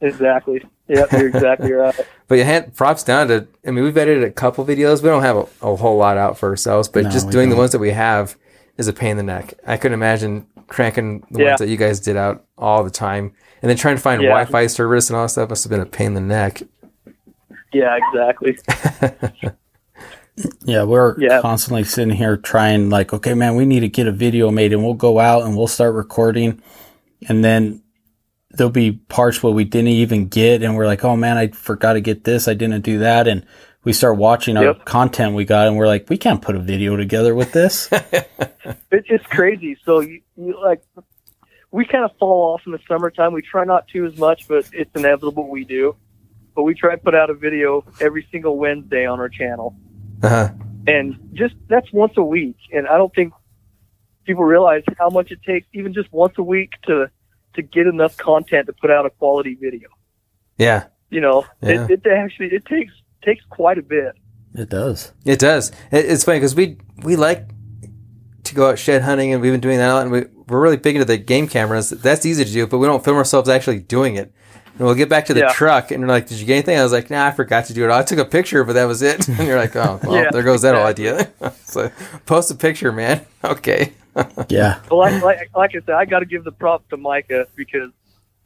Exactly. 0.00 0.60
Yep, 0.88 1.12
you're 1.12 1.28
exactly 1.28 1.72
right. 1.72 1.94
But 2.26 2.34
you 2.38 2.44
had 2.44 2.74
props 2.74 3.04
down 3.04 3.28
to. 3.28 3.46
I 3.66 3.70
mean, 3.70 3.84
we've 3.84 3.96
edited 3.96 4.24
a 4.24 4.30
couple 4.32 4.64
videos. 4.64 5.02
We 5.02 5.08
don't 5.08 5.22
have 5.22 5.36
a, 5.36 5.46
a 5.62 5.76
whole 5.76 5.96
lot 5.96 6.16
out 6.18 6.36
for 6.38 6.48
ourselves, 6.48 6.88
but 6.88 7.04
No, 7.04 7.10
just 7.10 7.30
doing 7.30 7.48
the 7.48 7.54
don't. 7.54 7.60
ones 7.60 7.72
that 7.72 7.78
we 7.78 7.90
have 7.92 8.36
is 8.78 8.88
a 8.88 8.92
pain 8.92 9.12
in 9.12 9.16
the 9.18 9.22
neck. 9.22 9.54
I 9.66 9.76
couldn't 9.76 9.94
imagine 9.94 10.46
cranking 10.66 11.24
the 11.30 11.40
Yeah. 11.42 11.48
ones 11.50 11.60
that 11.60 11.68
you 11.68 11.76
guys 11.76 12.00
did 12.00 12.16
out 12.16 12.44
all 12.58 12.82
the 12.82 12.90
time, 12.90 13.32
and 13.62 13.70
then 13.70 13.76
trying 13.76 13.96
to 13.96 14.02
find 14.02 14.20
Yeah. 14.20 14.28
Wi-Fi 14.30 14.66
service 14.66 15.08
and 15.08 15.16
all 15.16 15.24
that 15.24 15.30
stuff 15.30 15.48
must 15.48 15.64
have 15.64 15.70
been 15.70 15.80
a 15.80 15.86
pain 15.86 16.08
in 16.08 16.14
the 16.14 16.20
neck. 16.20 16.62
Yeah, 17.72 17.96
exactly. 18.10 18.58
Yeah, 20.64 20.84
we're 20.84 21.18
Yeah. 21.20 21.40
constantly 21.42 21.84
sitting 21.84 22.14
here 22.14 22.38
trying, 22.38 22.88
like, 22.88 23.12
okay, 23.12 23.34
man, 23.34 23.54
we 23.54 23.66
need 23.66 23.80
to 23.80 23.88
get 23.88 24.06
a 24.06 24.12
video 24.12 24.50
made, 24.50 24.72
and 24.72 24.82
we'll 24.82 24.94
go 24.94 25.18
out 25.20 25.42
and 25.42 25.56
we'll 25.56 25.66
start 25.66 25.94
recording, 25.94 26.62
and 27.28 27.44
then 27.44 27.82
there'll 28.52 28.70
be 28.70 28.92
parts 28.92 29.42
where 29.42 29.52
we 29.52 29.64
didn't 29.64 29.88
even 29.88 30.28
get, 30.28 30.62
and 30.62 30.74
we're 30.74 30.86
like, 30.86 31.04
oh 31.04 31.16
man, 31.16 31.36
I 31.36 31.48
forgot 31.48 31.92
to 31.94 32.00
get 32.00 32.24
this, 32.24 32.48
I 32.48 32.54
didn't 32.54 32.80
do 32.80 32.98
that, 33.00 33.28
and 33.28 33.44
we 33.84 33.92
start 33.92 34.16
watching 34.16 34.56
our 34.56 34.64
Yep. 34.64 34.84
content 34.86 35.34
we 35.34 35.44
got, 35.44 35.68
and 35.68 35.76
we're 35.76 35.86
like, 35.86 36.08
we 36.08 36.16
can't 36.16 36.40
put 36.40 36.56
a 36.56 36.60
video 36.60 36.96
together 36.96 37.34
with 37.34 37.52
this. 37.52 37.90
It's 38.90 39.08
just 39.08 39.24
crazy. 39.24 39.76
So 39.84 40.00
you, 40.00 40.20
you 40.36 40.58
like, 40.62 40.82
we 41.72 41.84
kind 41.86 42.04
of 42.04 42.10
fall 42.18 42.52
off 42.54 42.62
in 42.66 42.72
the 42.72 42.78
summertime. 42.86 43.32
We 43.32 43.42
try 43.42 43.64
not 43.64 43.88
to 43.88 44.04
as 44.06 44.16
much, 44.16 44.46
but 44.46 44.66
it's 44.72 44.90
inevitable 44.94 45.48
we 45.50 45.64
do. 45.64 45.96
But 46.54 46.62
we 46.64 46.74
try 46.74 46.94
to 46.94 47.00
put 47.02 47.14
out 47.14 47.30
a 47.30 47.34
video 47.34 47.82
every 48.00 48.26
single 48.30 48.58
Wednesday 48.58 49.06
on 49.06 49.18
our 49.20 49.28
channel, 49.30 49.74
Uh-huh. 50.22 50.50
and 50.86 51.18
just 51.32 51.54
that's 51.68 51.90
once 51.92 52.12
a 52.18 52.22
week. 52.22 52.56
And 52.72 52.86
I 52.86 52.98
don't 52.98 53.12
think 53.14 53.32
people 54.26 54.44
realize 54.44 54.82
how 54.98 55.08
much 55.08 55.30
it 55.32 55.42
takes, 55.42 55.66
even 55.72 55.94
just 55.94 56.12
once 56.12 56.34
a 56.38 56.42
week, 56.42 56.72
to 56.86 57.10
to 57.54 57.62
get 57.62 57.86
enough 57.86 58.16
content 58.18 58.66
to 58.66 58.72
put 58.74 58.90
out 58.90 59.04
a 59.06 59.10
quality 59.10 59.54
video. 59.60 59.88
Yeah, 60.58 60.84
You 61.10 61.20
know, 61.20 61.44
Yeah. 61.62 61.84
it, 61.88 61.90
it 62.04 62.06
actually 62.06 62.48
it 62.52 62.64
takes 62.66 62.92
takes 63.24 63.44
quite 63.48 63.78
a 63.78 63.82
bit. 63.82 64.12
it 64.54 64.68
does. 64.68 65.12
it 65.24 65.38
does. 65.38 65.70
It, 65.90 66.04
it's 66.04 66.24
funny 66.24 66.38
because 66.38 66.54
we 66.54 66.76
we 67.02 67.16
like 67.16 67.48
to 68.44 68.54
go 68.54 68.68
out 68.68 68.78
shed 68.78 69.00
hunting, 69.02 69.32
and 69.32 69.40
we've 69.40 69.52
been 69.52 69.60
doing 69.60 69.78
that 69.78 69.90
a 69.90 69.94
lot. 69.94 70.02
And 70.02 70.12
we, 70.12 70.24
we're 70.48 70.60
really 70.60 70.76
big 70.76 70.96
into 70.96 71.04
the 71.04 71.18
game 71.18 71.46
cameras. 71.48 71.90
That's 71.90 72.24
easy 72.26 72.44
to 72.44 72.50
do, 72.52 72.66
but 72.66 72.78
we 72.78 72.86
don't 72.86 73.04
film 73.04 73.16
ourselves 73.16 73.48
actually 73.48 73.80
doing 73.80 74.16
it. 74.16 74.32
And 74.78 74.86
we'll 74.86 74.94
get 74.94 75.08
back 75.10 75.26
to 75.26 75.34
the 75.34 75.40
Yeah. 75.40 75.52
truck, 75.52 75.90
and 75.90 76.02
they're 76.02 76.08
like, 76.08 76.26
"Did 76.26 76.38
you 76.40 76.46
get 76.46 76.54
anything?" 76.54 76.78
I 76.78 76.82
was 76.82 76.92
like, 76.92 77.10
"Nah, 77.10 77.26
I 77.26 77.30
forgot 77.30 77.66
to 77.66 77.74
do 77.74 77.84
it. 77.84 77.90
I 77.90 78.02
took 78.02 78.18
a 78.18 78.24
picture, 78.24 78.64
but 78.64 78.72
that 78.72 78.84
was 78.84 79.02
it." 79.02 79.28
And 79.38 79.46
you're 79.46 79.58
like, 79.58 79.76
"Oh, 79.76 80.00
well, 80.02 80.14
Yeah, 80.24 80.30
there 80.30 80.42
goes 80.42 80.62
that 80.62 80.74
whole 80.74 80.84
idea." 80.86 81.30
so, 81.64 81.90
post 82.26 82.50
a 82.50 82.54
picture, 82.54 82.90
man. 82.92 83.20
Okay. 83.44 83.92
Yeah. 84.48 84.78
Well, 84.90 84.98
like, 85.00 85.22
like, 85.22 85.50
like 85.56 85.70
I 85.70 85.80
said, 85.86 85.90
I 85.94 86.04
got 86.04 86.20
to 86.20 86.26
give 86.26 86.44
the 86.44 86.52
props 86.52 86.84
to 86.90 86.96
Micah 86.98 87.46
because 87.56 87.90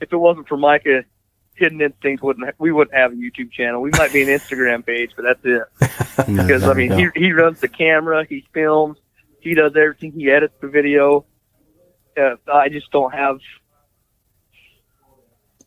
if 0.01 0.13
it 0.13 0.17
wasn't 0.17 0.47
for 0.49 0.57
Micah, 0.57 1.05
Hidden 1.55 1.81
Instinct 1.81 2.23
wouldn't 2.23 2.47
ha- 2.47 2.53
we 2.59 2.71
wouldn't 2.73 2.95
have 2.97 3.13
a 3.13 3.15
YouTube 3.17 3.51
channel. 3.53 3.81
We 3.83 3.91
might 3.91 4.13
be 4.13 4.23
an 4.23 4.29
Instagram 4.29 4.85
page, 4.87 5.11
but 5.17 5.23
that's 5.25 5.41
it. 5.45 5.63
Because 6.37 6.65
I 6.65 6.73
mean, 6.75 6.93
he 6.93 7.09
he 7.15 7.33
runs 7.33 7.61
the 7.61 7.69
camera, 7.69 8.25
he 8.29 8.45
films, 8.53 8.99
he 9.41 9.55
does 9.55 9.73
everything, 9.77 10.13
he 10.13 10.31
edits 10.31 10.55
the 10.61 10.69
video. 10.69 11.25
Uh, 12.17 12.37
I 12.53 12.69
just 12.69 12.91
don't 12.91 13.13
have 13.13 13.39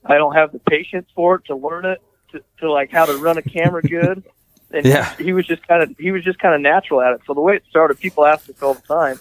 I 0.05 0.15
don't 0.15 0.33
have 0.33 0.51
the 0.51 0.59
patience 0.59 1.09
for 1.15 1.35
it 1.35 1.45
to 1.45 1.55
learn 1.55 1.85
it 1.85 2.01
to, 2.31 2.41
to 2.59 2.71
like 2.71 2.91
how 2.91 3.05
to 3.05 3.17
run 3.17 3.37
a 3.37 3.41
camera 3.41 3.81
good. 3.81 4.23
And 4.71 4.85
Yeah. 4.85 5.15
he 5.17 5.33
was 5.33 5.47
just 5.47 5.67
kind 5.67 5.81
of 5.81 5.89
he 5.97 6.11
was 6.11 6.23
just 6.23 6.37
kind 6.37 6.53
of 6.53 6.61
natural 6.61 7.01
at 7.01 7.13
it. 7.13 7.21
So 7.25 7.33
the 7.33 7.41
way 7.41 7.55
it 7.55 7.63
started, 7.67 7.97
people 7.97 8.23
ask 8.23 8.47
us 8.47 8.55
all 8.61 8.75
the 8.75 8.81
time, 8.81 9.19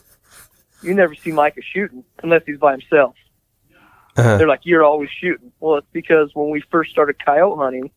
"You 0.82 0.92
never 0.92 1.14
see 1.14 1.32
Micah 1.32 1.62
shooting 1.62 2.04
unless 2.22 2.42
he's 2.44 2.58
by 2.58 2.72
himself." 2.72 3.14
Uh-huh. 4.18 4.36
They're 4.36 4.46
like, 4.46 4.60
"You're 4.64 4.84
always 4.84 5.08
shooting." 5.08 5.50
Well, 5.58 5.78
it's 5.78 5.86
because 5.90 6.32
when 6.34 6.50
we 6.50 6.60
first 6.70 6.90
started 6.90 7.24
coyote 7.24 7.56
hunting, 7.56 7.90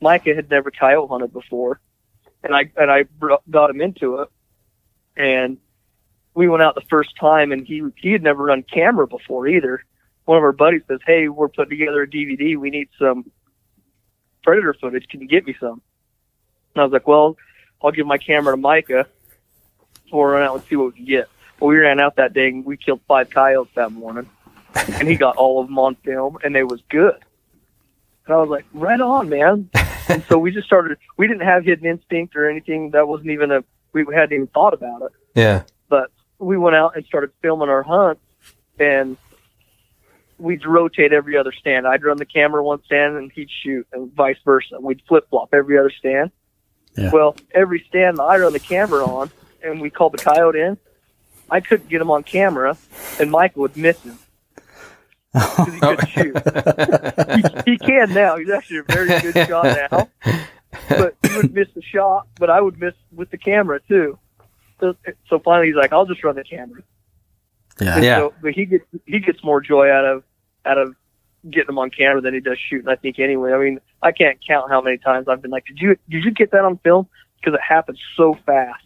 Micah 0.00 0.36
had 0.36 0.48
never 0.48 0.70
coyote 0.70 1.08
hunted 1.08 1.32
before, 1.32 1.80
and 2.44 2.54
I 2.54 2.70
and 2.76 2.92
I 2.92 3.02
br- 3.02 3.32
got 3.50 3.70
him 3.70 3.80
into 3.80 4.18
it, 4.20 4.28
and 5.16 5.58
we 6.34 6.48
went 6.48 6.62
out 6.62 6.74
the 6.74 6.80
first 6.88 7.16
time, 7.16 7.52
and 7.52 7.66
he 7.66 7.82
he 7.96 8.12
had 8.12 8.22
never 8.22 8.44
run 8.44 8.62
camera 8.62 9.06
before 9.06 9.46
either. 9.46 9.84
One 10.24 10.38
of 10.38 10.42
our 10.44 10.52
buddies 10.52 10.82
says, 10.88 11.00
"Hey, 11.06 11.28
we're 11.28 11.48
putting 11.48 11.70
together 11.78 12.02
a 12.02 12.08
DVD. 12.08 12.56
We 12.56 12.70
need 12.70 12.88
some 12.98 13.30
predator 14.42 14.74
footage. 14.74 15.06
Can 15.08 15.20
you 15.20 15.28
get 15.28 15.46
me 15.46 15.54
some?" 15.60 15.80
And 16.74 16.82
I 16.82 16.84
was 16.84 16.92
like, 16.92 17.06
"Well, 17.06 17.36
I'll 17.82 17.92
give 17.92 18.06
my 18.06 18.18
camera 18.18 18.52
to 18.54 18.56
Micah. 18.56 19.06
We'll 20.12 20.24
run 20.24 20.42
out 20.42 20.54
and 20.56 20.64
see 20.64 20.76
what 20.76 20.86
we 20.92 20.92
can 20.98 21.04
get." 21.04 21.28
Well, 21.60 21.68
we 21.68 21.78
ran 21.78 22.00
out 22.00 22.16
that 22.16 22.32
day 22.32 22.48
and 22.48 22.64
we 22.64 22.76
killed 22.76 23.00
five 23.06 23.30
coyotes 23.30 23.72
that 23.76 23.92
morning, 23.92 24.28
and 24.74 25.06
he 25.08 25.14
got 25.16 25.36
all 25.36 25.60
of 25.60 25.68
them 25.68 25.78
on 25.78 25.94
film, 25.96 26.38
and 26.42 26.54
they 26.54 26.64
was 26.64 26.80
good. 26.88 27.16
And 28.26 28.34
I 28.34 28.38
was 28.38 28.48
like, 28.48 28.64
"Right 28.72 29.00
on, 29.00 29.28
man!" 29.28 29.70
and 30.08 30.24
so 30.28 30.38
we 30.38 30.50
just 30.50 30.66
started. 30.66 30.98
We 31.16 31.28
didn't 31.28 31.46
have 31.46 31.64
hidden 31.64 31.86
instinct 31.86 32.34
or 32.34 32.50
anything. 32.50 32.90
That 32.90 33.06
wasn't 33.06 33.30
even 33.30 33.50
a. 33.52 33.62
We 33.92 34.04
hadn't 34.12 34.32
even 34.34 34.46
thought 34.48 34.74
about 34.74 35.02
it 35.02 35.12
Yeah. 35.36 35.62
but 35.88 36.10
we 36.44 36.56
went 36.56 36.76
out 36.76 36.96
and 36.96 37.04
started 37.06 37.30
filming 37.42 37.68
our 37.68 37.82
hunts 37.82 38.20
and 38.78 39.16
we'd 40.38 40.64
rotate 40.66 41.12
every 41.12 41.36
other 41.36 41.52
stand. 41.52 41.86
I'd 41.86 42.02
run 42.04 42.16
the 42.16 42.26
camera 42.26 42.62
one 42.62 42.82
stand 42.84 43.16
and 43.16 43.30
he'd 43.32 43.48
shoot 43.62 43.86
and 43.92 44.12
vice 44.12 44.36
versa. 44.44 44.78
We'd 44.80 45.02
flip 45.08 45.28
flop 45.30 45.50
every 45.52 45.78
other 45.78 45.90
stand. 45.90 46.30
Yeah. 46.96 47.10
Well, 47.12 47.36
every 47.52 47.84
stand 47.88 48.18
that 48.18 48.22
I 48.24 48.38
run 48.38 48.52
the 48.52 48.60
camera 48.60 49.04
on 49.04 49.30
and 49.62 49.80
we 49.80 49.90
called 49.90 50.12
the 50.12 50.18
coyote 50.18 50.60
in, 50.60 50.76
I 51.50 51.60
couldn't 51.60 51.88
get 51.88 52.00
him 52.00 52.10
on 52.10 52.22
camera 52.22 52.76
and 53.20 53.30
Micah 53.30 53.58
would 53.60 53.76
miss 53.76 54.00
him. 54.02 54.18
'Cause 55.34 55.72
he 55.74 55.80
couldn't 55.80 56.08
shoot. 56.08 56.36
He, 57.66 57.72
he 57.72 57.78
can 57.78 58.12
now. 58.14 58.36
He's 58.36 58.50
actually 58.50 58.78
a 58.78 58.82
very 58.84 59.08
good 59.20 59.46
shot 59.48 59.64
now. 59.64 60.08
But 60.88 61.16
he 61.22 61.36
would 61.36 61.54
miss 61.54 61.68
the 61.74 61.82
shot, 61.82 62.26
but 62.38 62.50
I 62.50 62.60
would 62.60 62.78
miss 62.80 62.94
with 63.12 63.30
the 63.30 63.38
camera 63.38 63.80
too. 63.88 64.18
So, 64.80 64.96
so 65.28 65.38
finally 65.38 65.68
he's 65.68 65.76
like, 65.76 65.92
I'll 65.92 66.06
just 66.06 66.22
run 66.24 66.36
the 66.36 66.44
camera. 66.44 66.82
Yeah. 67.80 67.94
And 67.96 68.04
Yeah. 68.04 68.18
So, 68.18 68.34
but 68.42 68.52
he 68.52 68.66
gets 68.66 68.84
he 69.06 69.18
gets 69.20 69.42
more 69.42 69.60
joy 69.60 69.90
out 69.90 70.04
of 70.04 70.22
out 70.64 70.78
of 70.78 70.94
getting 71.50 71.66
them 71.66 71.78
on 71.78 71.90
camera 71.90 72.20
than 72.20 72.34
he 72.34 72.40
does 72.40 72.58
shooting. 72.58 72.88
I 72.88 72.96
think 72.96 73.18
anyway. 73.18 73.52
I 73.52 73.58
mean, 73.58 73.80
I 74.02 74.12
can't 74.12 74.38
count 74.46 74.70
how 74.70 74.80
many 74.80 74.98
times 74.98 75.28
I've 75.28 75.42
been 75.42 75.50
like, 75.50 75.66
"Did 75.66 75.78
you 75.80 75.96
did 76.08 76.24
you 76.24 76.30
get 76.30 76.50
that 76.52 76.64
on 76.64 76.78
film?" 76.78 77.08
Because 77.40 77.54
it 77.54 77.60
happens 77.60 77.98
so 78.16 78.36
fast. 78.46 78.84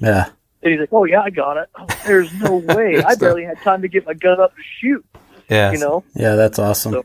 Yeah. 0.00 0.30
And 0.62 0.72
he's 0.72 0.80
like, 0.80 0.92
"Oh 0.92 1.04
yeah, 1.04 1.22
I 1.22 1.30
got 1.30 1.56
it." 1.56 1.68
Oh, 1.78 1.86
there's 2.06 2.32
no 2.34 2.56
way. 2.74 3.02
I 3.02 3.14
barely 3.14 3.44
had 3.44 3.58
time 3.62 3.82
to 3.82 3.88
get 3.88 4.06
my 4.06 4.14
gun 4.14 4.40
up 4.40 4.54
to 4.54 4.62
shoot. 4.80 5.04
Yeah. 5.48 5.72
You 5.72 5.78
know. 5.78 6.04
Yeah. 6.14 6.34
That's 6.34 6.58
awesome. 6.58 6.92
So 6.92 7.04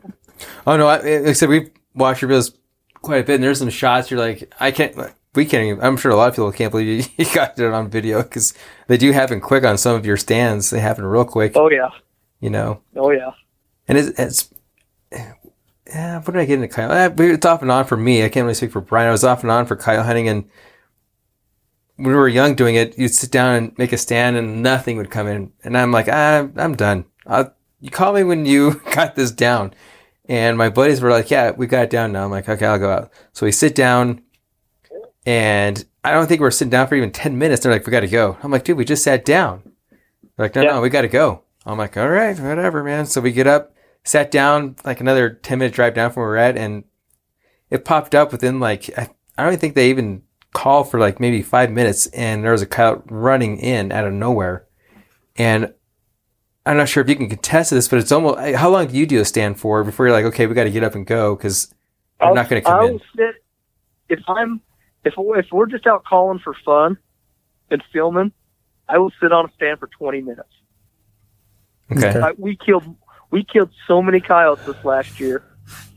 Oh 0.67 0.75
no! 0.77 0.87
I, 0.87 0.97
like 0.97 1.27
I 1.27 1.33
said, 1.33 1.49
we've 1.49 1.71
watched 1.93 2.21
your 2.21 2.29
videos 2.31 2.53
quite 3.01 3.21
a 3.21 3.23
bit, 3.23 3.35
and 3.35 3.43
there's 3.43 3.59
some 3.59 3.69
shots 3.69 4.11
you're 4.11 4.19
like, 4.19 4.51
I 4.59 4.71
can't. 4.71 4.97
like, 4.97 5.15
We 5.35 5.45
can't. 5.45 5.63
Even, 5.65 5.83
I'm 5.83 5.97
sure 5.97 6.11
a 6.11 6.15
lot 6.15 6.29
of 6.29 6.35
people 6.35 6.51
can't 6.51 6.71
believe 6.71 7.05
you, 7.05 7.11
you 7.25 7.33
got 7.33 7.57
it 7.59 7.73
on 7.73 7.89
video 7.89 8.23
because 8.23 8.53
they 8.87 8.97
do 8.97 9.11
happen 9.11 9.41
quick 9.41 9.63
on 9.63 9.77
some 9.77 9.95
of 9.95 10.05
your 10.05 10.17
stands. 10.17 10.69
They 10.69 10.79
happen 10.79 11.05
real 11.05 11.25
quick, 11.25 11.53
oh 11.55 11.69
yeah, 11.69 11.89
you 12.39 12.49
know. 12.49 12.81
oh 12.95 13.11
yeah. 13.11 13.31
And 13.87 13.97
it's, 13.97 14.19
it's 14.19 14.53
yeah. 15.87 16.19
What 16.21 16.33
did 16.33 16.37
I 16.41 16.45
get 16.45 16.61
into? 16.61 16.81
Eh, 16.81 17.07
we- 17.09 17.31
It's 17.33 17.45
off 17.45 17.61
and 17.61 17.71
on 17.71 17.85
for 17.85 17.97
me. 17.97 18.23
I 18.23 18.29
can't 18.29 18.43
really 18.45 18.55
speak 18.55 18.71
for 18.71 18.81
Brian. 18.81 19.07
I 19.07 19.11
was 19.11 19.23
off 19.23 19.43
and 19.43 19.51
on 19.51 19.65
for 19.65 19.75
coyote 19.75 20.05
hunting, 20.05 20.27
and 20.27 20.45
when 21.97 22.07
we 22.09 22.15
were 22.15 22.27
young 22.27 22.55
doing 22.55 22.75
it, 22.75 22.97
you'd 22.97 23.13
sit 23.13 23.31
down 23.31 23.55
and 23.55 23.77
make 23.77 23.93
a 23.93 23.97
stand, 23.97 24.35
and 24.35 24.61
nothing 24.63 24.97
would 24.97 25.11
come 25.11 25.27
in. 25.27 25.51
And 25.63 25.77
I'm 25.77 25.91
like, 25.91 26.07
ah, 26.09 26.47
I'm 26.57 26.75
done. 26.75 27.05
I'll, 27.25 27.53
you 27.79 27.89
call 27.91 28.13
me 28.13 28.23
when 28.23 28.45
you 28.45 28.81
got 28.93 29.15
this 29.15 29.31
down. 29.31 29.73
And 30.27 30.57
my 30.57 30.69
buddies 30.69 31.01
were 31.01 31.11
like, 31.11 31.29
yeah, 31.29 31.51
we 31.51 31.67
got 31.67 31.83
it 31.83 31.89
down 31.91 32.11
now. 32.11 32.25
I'm 32.25 32.31
like, 32.31 32.49
okay, 32.49 32.65
I'll 32.65 32.79
go 32.79 32.89
out. 32.91 33.11
So 33.31 33.45
we 33.45 33.51
sit 33.51 33.75
down, 33.75 34.21
and 35.25 35.83
I 36.03 36.11
don't 36.11 36.27
think 36.27 36.41
we 36.41 36.47
are 36.47 36.51
sitting 36.51 36.69
down 36.69 36.87
for 36.87 36.95
even 36.95 37.11
10 37.11 37.37
minutes. 37.37 37.63
They're 37.63 37.71
like, 37.71 37.85
we 37.85 37.91
got 37.91 38.01
to 38.01 38.07
go. 38.07 38.37
I'm 38.43 38.51
like, 38.51 38.63
dude, 38.63 38.77
we 38.77 38.85
just 38.85 39.03
sat 39.03 39.25
down. 39.25 39.63
They're 40.37 40.45
like, 40.45 40.55
no, 40.55 40.61
Yeah. 40.61 40.71
no, 40.73 40.81
we 40.81 40.89
got 40.89 41.01
to 41.01 41.07
go. 41.07 41.43
I'm 41.65 41.77
like, 41.77 41.97
all 41.97 42.09
right, 42.09 42.39
whatever, 42.39 42.83
man. 42.83 43.05
So 43.07 43.21
we 43.21 43.31
get 43.31 43.47
up, 43.47 43.73
sat 44.03 44.29
down, 44.29 44.75
like 44.85 44.99
another 45.01 45.31
10 45.31 45.57
minute 45.59 45.73
drive 45.73 45.95
down 45.95 46.11
from 46.11 46.21
where 46.21 46.29
we're 46.29 46.37
at, 46.37 46.57
and 46.57 46.83
it 47.71 47.83
popped 47.85 48.13
up 48.13 48.31
within 48.31 48.59
like, 48.59 48.89
I, 48.97 49.09
I 49.37 49.43
don't 49.49 49.59
think 49.59 49.73
they 49.73 49.89
even 49.89 50.21
called 50.53 50.91
for 50.91 50.99
like 50.99 51.19
maybe 51.19 51.41
five 51.41 51.71
minutes, 51.71 52.05
and 52.07 52.43
there 52.43 52.51
was 52.51 52.61
a 52.61 52.67
coyote 52.67 53.03
running 53.09 53.57
in 53.57 53.91
out 53.91 54.05
of 54.05 54.13
nowhere. 54.13 54.67
And 55.35 55.73
I'm 56.67 56.77
not 56.77 56.87
sure 56.87 57.01
if 57.01 57.09
you 57.09 57.15
can 57.15 57.29
contest 57.29 57.71
this, 57.71 57.87
but 57.87 57.99
it's 57.99 58.11
almost, 58.11 58.39
how 58.55 58.69
long 58.69 58.87
do 58.87 58.95
you 58.95 59.05
do 59.07 59.19
a 59.19 59.25
stand 59.25 59.59
for 59.59 59.83
before 59.83 60.05
you're 60.05 60.15
like, 60.15 60.25
okay, 60.25 60.45
we 60.45 60.53
got 60.53 60.63
to 60.65 60.71
get 60.71 60.83
up 60.83 60.93
and 60.95 61.05
go 61.05 61.35
because 61.35 61.73
I'm 62.19 62.35
not 62.35 62.47
going 62.49 62.61
to 62.61 62.65
come 62.65 62.79
I'll 62.79 62.87
in? 62.87 63.01
sit 63.15 63.35
if 64.07 64.19
I'm 64.27 64.61
if 65.05 65.13
if 65.17 65.45
we're 65.51 65.67
just 65.67 65.87
out 65.87 66.03
calling 66.03 66.39
for 66.39 66.53
fun 66.65 66.97
and 67.71 67.83
filming. 67.93 68.31
I 68.87 68.99
will 68.99 69.11
sit 69.19 69.31
on 69.31 69.45
a 69.45 69.51
stand 69.55 69.79
for 69.79 69.87
20 69.87 70.21
minutes. 70.21 70.49
Okay. 71.91 72.07
Okay. 72.09 72.19
I, 72.19 72.31
we 72.37 72.55
killed 72.55 72.83
we 73.31 73.43
killed 73.43 73.71
so 73.87 74.01
many 74.01 74.19
coyotes 74.19 74.65
this 74.65 74.83
last 74.83 75.19
year 75.19 75.43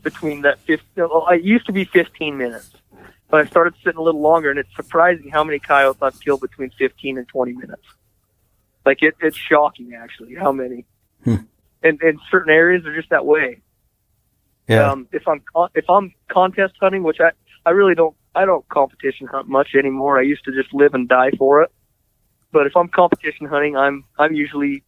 between 0.01 0.41
that 0.41 0.59
15 0.61 0.79
well, 0.95 1.27
it 1.29 1.43
used 1.43 1.65
to 1.67 1.71
be 1.71 1.85
15 1.85 2.37
minutes 2.37 2.71
but 3.29 3.41
i 3.45 3.45
started 3.49 3.75
sitting 3.83 3.99
a 3.99 4.01
little 4.01 4.21
longer 4.21 4.49
and 4.49 4.57
it's 4.57 4.75
surprising 4.75 5.29
how 5.29 5.43
many 5.43 5.59
coyotes 5.59 6.01
i've 6.01 6.19
killed 6.19 6.41
between 6.41 6.71
15 6.71 7.17
and 7.19 7.27
20 7.27 7.53
minutes 7.53 7.83
like 8.85 9.03
it, 9.03 9.13
it's 9.21 9.37
shocking 9.37 9.93
actually 9.93 10.33
how 10.35 10.51
many 10.51 10.85
Hmm. 11.23 11.35
and 11.83 12.01
and 12.01 12.19
certain 12.31 12.51
areas 12.51 12.85
are 12.85 12.95
just 12.95 13.09
that 13.11 13.25
way 13.25 13.61
Yeah. 14.67 14.91
um 14.91 15.07
if 15.11 15.27
i'm 15.27 15.41
con- 15.53 15.69
if 15.75 15.87
i'm 15.89 16.13
contest 16.29 16.73
hunting 16.79 17.03
which 17.03 17.19
i 17.19 17.31
i 17.65 17.69
really 17.71 17.93
don't 17.95 18.15
i 18.35 18.45
don't 18.45 18.67
competition 18.69 19.27
hunt 19.27 19.47
much 19.47 19.69
anymore 19.75 20.19
i 20.19 20.21
used 20.21 20.43
to 20.43 20.51
just 20.51 20.73
live 20.73 20.93
and 20.93 21.07
die 21.09 21.31
for 21.37 21.61
it 21.61 21.71
but 22.51 22.65
if 22.67 22.75
i'm 22.75 22.87
competition 22.87 23.45
hunting 23.47 23.75
i'm 23.77 24.03
i'm 24.17 24.33
usually 24.33 24.83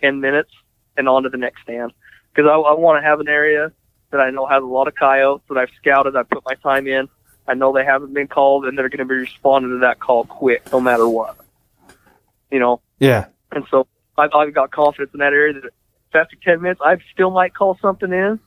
10 0.00 0.20
minutes 0.20 0.50
and 0.96 1.08
on 1.08 1.22
to 1.22 1.28
the 1.28 1.36
next 1.36 1.62
stand. 1.62 1.92
Because 2.34 2.48
I, 2.48 2.54
I 2.54 2.74
want 2.74 3.02
to 3.02 3.08
have 3.08 3.20
an 3.20 3.28
area 3.28 3.72
that 4.10 4.20
I 4.20 4.30
know 4.30 4.46
has 4.46 4.62
a 4.62 4.66
lot 4.66 4.88
of 4.88 4.94
coyotes 4.94 5.44
that 5.48 5.58
I've 5.58 5.70
scouted. 5.80 6.16
I 6.16 6.22
put 6.22 6.44
my 6.44 6.54
time 6.54 6.86
in. 6.86 7.08
I 7.46 7.54
know 7.54 7.72
they 7.72 7.84
haven't 7.84 8.12
been 8.12 8.28
called, 8.28 8.66
and 8.66 8.76
they're 8.76 8.88
going 8.88 8.98
to 8.98 9.04
be 9.06 9.14
responding 9.14 9.70
to 9.72 9.78
that 9.78 10.00
call 10.00 10.24
quick, 10.24 10.70
no 10.70 10.80
matter 10.80 11.08
what. 11.08 11.36
You 12.50 12.58
know, 12.60 12.80
Yeah. 12.98 13.26
and 13.52 13.64
so 13.70 13.86
I've, 14.16 14.30
I've 14.34 14.54
got 14.54 14.70
confidence 14.70 15.10
in 15.14 15.20
that 15.20 15.32
area 15.32 15.54
that 15.54 15.70
after 16.18 16.36
10 16.42 16.62
minutes, 16.62 16.80
I 16.84 16.96
still 17.12 17.30
might 17.30 17.54
call 17.54 17.78
something 17.80 18.12
in, 18.12 18.38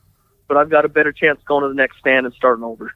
but 0.48 0.56
I've 0.56 0.70
got 0.70 0.84
a 0.84 0.88
better 0.88 1.12
chance 1.12 1.40
going 1.46 1.62
to 1.62 1.68
the 1.68 1.74
next 1.74 1.98
stand 1.98 2.26
and 2.26 2.34
starting 2.34 2.64
over. 2.64 2.92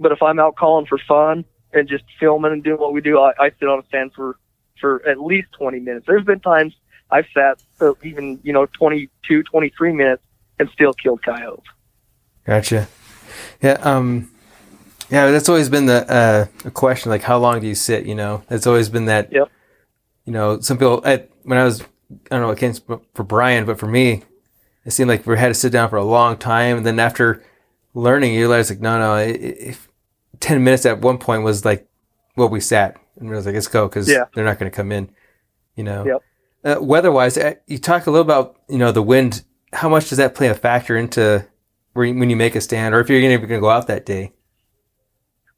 But 0.00 0.12
if 0.12 0.22
I'm 0.22 0.38
out 0.38 0.56
calling 0.56 0.86
for 0.86 0.98
fun 0.98 1.44
and 1.72 1.88
just 1.88 2.04
filming 2.18 2.52
and 2.52 2.62
doing 2.62 2.78
what 2.78 2.92
we 2.92 3.00
do, 3.00 3.18
I, 3.18 3.32
I 3.38 3.50
sit 3.58 3.68
on 3.68 3.80
a 3.80 3.86
stand 3.86 4.12
for, 4.14 4.38
for 4.80 5.06
at 5.08 5.20
least 5.20 5.48
20 5.58 5.80
minutes. 5.80 6.06
There's 6.06 6.24
been 6.24 6.40
times 6.40 6.74
I've 7.10 7.26
sat 7.34 7.62
uh, 7.80 7.94
even, 8.02 8.40
you 8.42 8.52
know, 8.52 8.66
22, 8.66 9.42
23 9.42 9.92
minutes 9.92 10.22
and 10.58 10.68
still 10.70 10.92
killed 10.92 11.22
coyotes. 11.22 11.64
Gotcha. 12.44 12.88
Yeah. 13.60 13.72
Um. 13.82 14.30
Yeah, 15.10 15.30
that's 15.30 15.48
always 15.48 15.70
been 15.70 15.86
the 15.86 16.10
uh, 16.10 16.46
a 16.66 16.70
question. 16.70 17.10
Like, 17.10 17.22
how 17.22 17.38
long 17.38 17.60
do 17.60 17.66
you 17.66 17.74
sit? 17.74 18.04
You 18.04 18.14
know, 18.14 18.42
that's 18.48 18.66
always 18.66 18.90
been 18.90 19.06
that. 19.06 19.32
Yep. 19.32 19.50
You 20.26 20.32
know, 20.32 20.60
some 20.60 20.76
people. 20.76 21.00
I, 21.04 21.24
when 21.44 21.56
I 21.56 21.64
was, 21.64 21.82
I 21.82 22.36
don't 22.36 22.42
know, 22.42 22.50
it 22.50 22.58
can't 22.58 22.80
for 23.14 23.24
Brian, 23.24 23.64
but 23.64 23.78
for 23.78 23.86
me, 23.86 24.22
it 24.84 24.90
seemed 24.90 25.08
like 25.08 25.26
we 25.26 25.38
had 25.38 25.48
to 25.48 25.54
sit 25.54 25.72
down 25.72 25.88
for 25.88 25.96
a 25.96 26.04
long 26.04 26.36
time. 26.36 26.78
And 26.78 26.86
then 26.86 26.98
after 26.98 27.42
learning, 27.94 28.34
you 28.34 28.40
realize 28.40 28.70
like, 28.70 28.80
no, 28.80 28.98
no, 28.98 29.16
if 29.16 29.87
ten 30.40 30.62
minutes 30.64 30.86
at 30.86 31.00
one 31.00 31.18
point 31.18 31.42
was 31.42 31.64
like 31.64 31.88
what 32.34 32.50
we 32.50 32.60
sat, 32.60 32.96
and 33.18 33.28
we 33.28 33.34
was 33.36 33.46
like, 33.46 33.54
let's 33.54 33.68
go 33.68 33.88
because 33.88 34.08
Yeah. 34.08 34.24
they're 34.34 34.44
not 34.44 34.58
going 34.58 34.70
to 34.70 34.76
come 34.76 34.92
in. 34.92 35.10
You 35.76 35.84
know. 35.84 36.04
Yep. 36.04 36.22
Uh, 36.64 36.82
weather-wise, 36.82 37.38
uh, 37.38 37.54
you 37.66 37.78
talked 37.78 38.06
a 38.06 38.10
little 38.10 38.24
about 38.24 38.56
you 38.68 38.78
know 38.78 38.92
the 38.92 39.02
wind. 39.02 39.44
How 39.72 39.88
much 39.88 40.08
does 40.08 40.18
that 40.18 40.34
play 40.34 40.48
a 40.48 40.54
factor 40.54 40.96
into 40.96 41.46
you, 41.94 42.14
when 42.14 42.30
you 42.30 42.36
make 42.36 42.54
a 42.56 42.60
stand, 42.60 42.94
or 42.94 43.00
if 43.00 43.08
you're 43.08 43.20
even 43.20 43.40
going 43.40 43.48
to 43.48 43.60
go 43.60 43.70
out 43.70 43.86
that 43.86 44.04
day? 44.06 44.32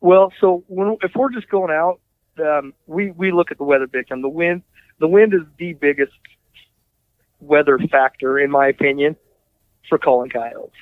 Well, 0.01 0.33
so 0.41 0.65
when, 0.69 0.97
if 1.03 1.13
we're 1.15 1.31
just 1.31 1.49
going 1.49 1.71
out, 1.71 2.01
um, 2.39 2.75
we 2.87 3.11
we 3.13 3.33
look 3.33 3.51
at 3.51 3.59
the 3.59 3.65
weather 3.65 3.87
big 3.87 4.09
time. 4.09 4.23
The 4.23 4.29
wind, 4.29 4.63
the 4.99 5.09
wind 5.09 5.35
is 5.35 5.41
the 5.59 5.73
biggest 5.75 6.13
weather 7.41 7.79
factor, 7.91 8.39
in 8.39 8.51
my 8.51 8.69
opinion, 8.69 9.17
for 9.89 9.99
calling 9.99 10.31
coyotes. 10.31 10.73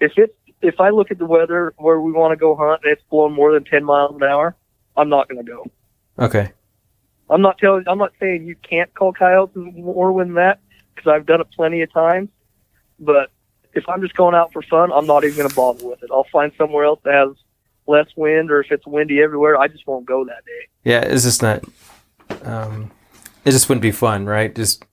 If 0.00 0.12
it 0.16 0.36
if 0.62 0.80
I 0.80 0.90
look 0.90 1.10
at 1.10 1.18
the 1.18 1.26
weather 1.26 1.74
where 1.78 2.00
we 2.00 2.12
want 2.12 2.32
to 2.32 2.36
go 2.36 2.54
hunt 2.54 2.80
and 2.84 2.92
it's 2.92 3.02
blowing 3.10 3.34
more 3.34 3.52
than 3.52 3.64
ten 3.64 3.84
miles 3.84 4.14
an 4.16 4.22
hour, 4.22 4.56
I'm 4.96 5.08
not 5.08 5.28
going 5.28 5.44
to 5.44 5.50
go. 5.50 5.66
Okay. 6.18 6.52
I'm 7.28 7.42
not 7.42 7.58
telling. 7.58 7.84
I'm 7.86 7.98
not 7.98 8.12
saying 8.20 8.46
you 8.46 8.56
can't 8.68 8.92
call 8.94 9.12
coyotes 9.12 9.54
more 9.56 10.12
than 10.22 10.34
that 10.34 10.58
because 10.94 11.10
I've 11.10 11.26
done 11.26 11.40
it 11.40 11.46
plenty 11.54 11.80
of 11.82 11.92
times. 11.92 12.28
But 12.98 13.30
if 13.72 13.88
I'm 13.88 14.02
just 14.02 14.14
going 14.14 14.34
out 14.34 14.52
for 14.52 14.62
fun, 14.62 14.90
I'm 14.92 15.06
not 15.06 15.24
even 15.24 15.36
going 15.36 15.48
to 15.48 15.54
bother 15.54 15.86
with 15.86 16.02
it. 16.02 16.10
I'll 16.12 16.26
find 16.32 16.52
somewhere 16.58 16.84
else 16.84 17.00
that 17.04 17.14
has 17.14 17.36
less 17.86 18.08
wind, 18.16 18.50
or 18.50 18.60
if 18.60 18.70
it's 18.70 18.86
windy 18.86 19.22
everywhere, 19.22 19.56
I 19.58 19.68
just 19.68 19.86
won't 19.86 20.06
go 20.06 20.24
that 20.24 20.44
day. 20.44 20.68
Yeah, 20.84 21.00
it's 21.00 21.22
just 21.24 21.40
not. 21.40 21.64
Um, 22.42 22.90
it 23.44 23.52
just 23.52 23.68
wouldn't 23.68 23.82
be 23.82 23.90
fun, 23.92 24.26
right? 24.26 24.54
Just 24.54 24.84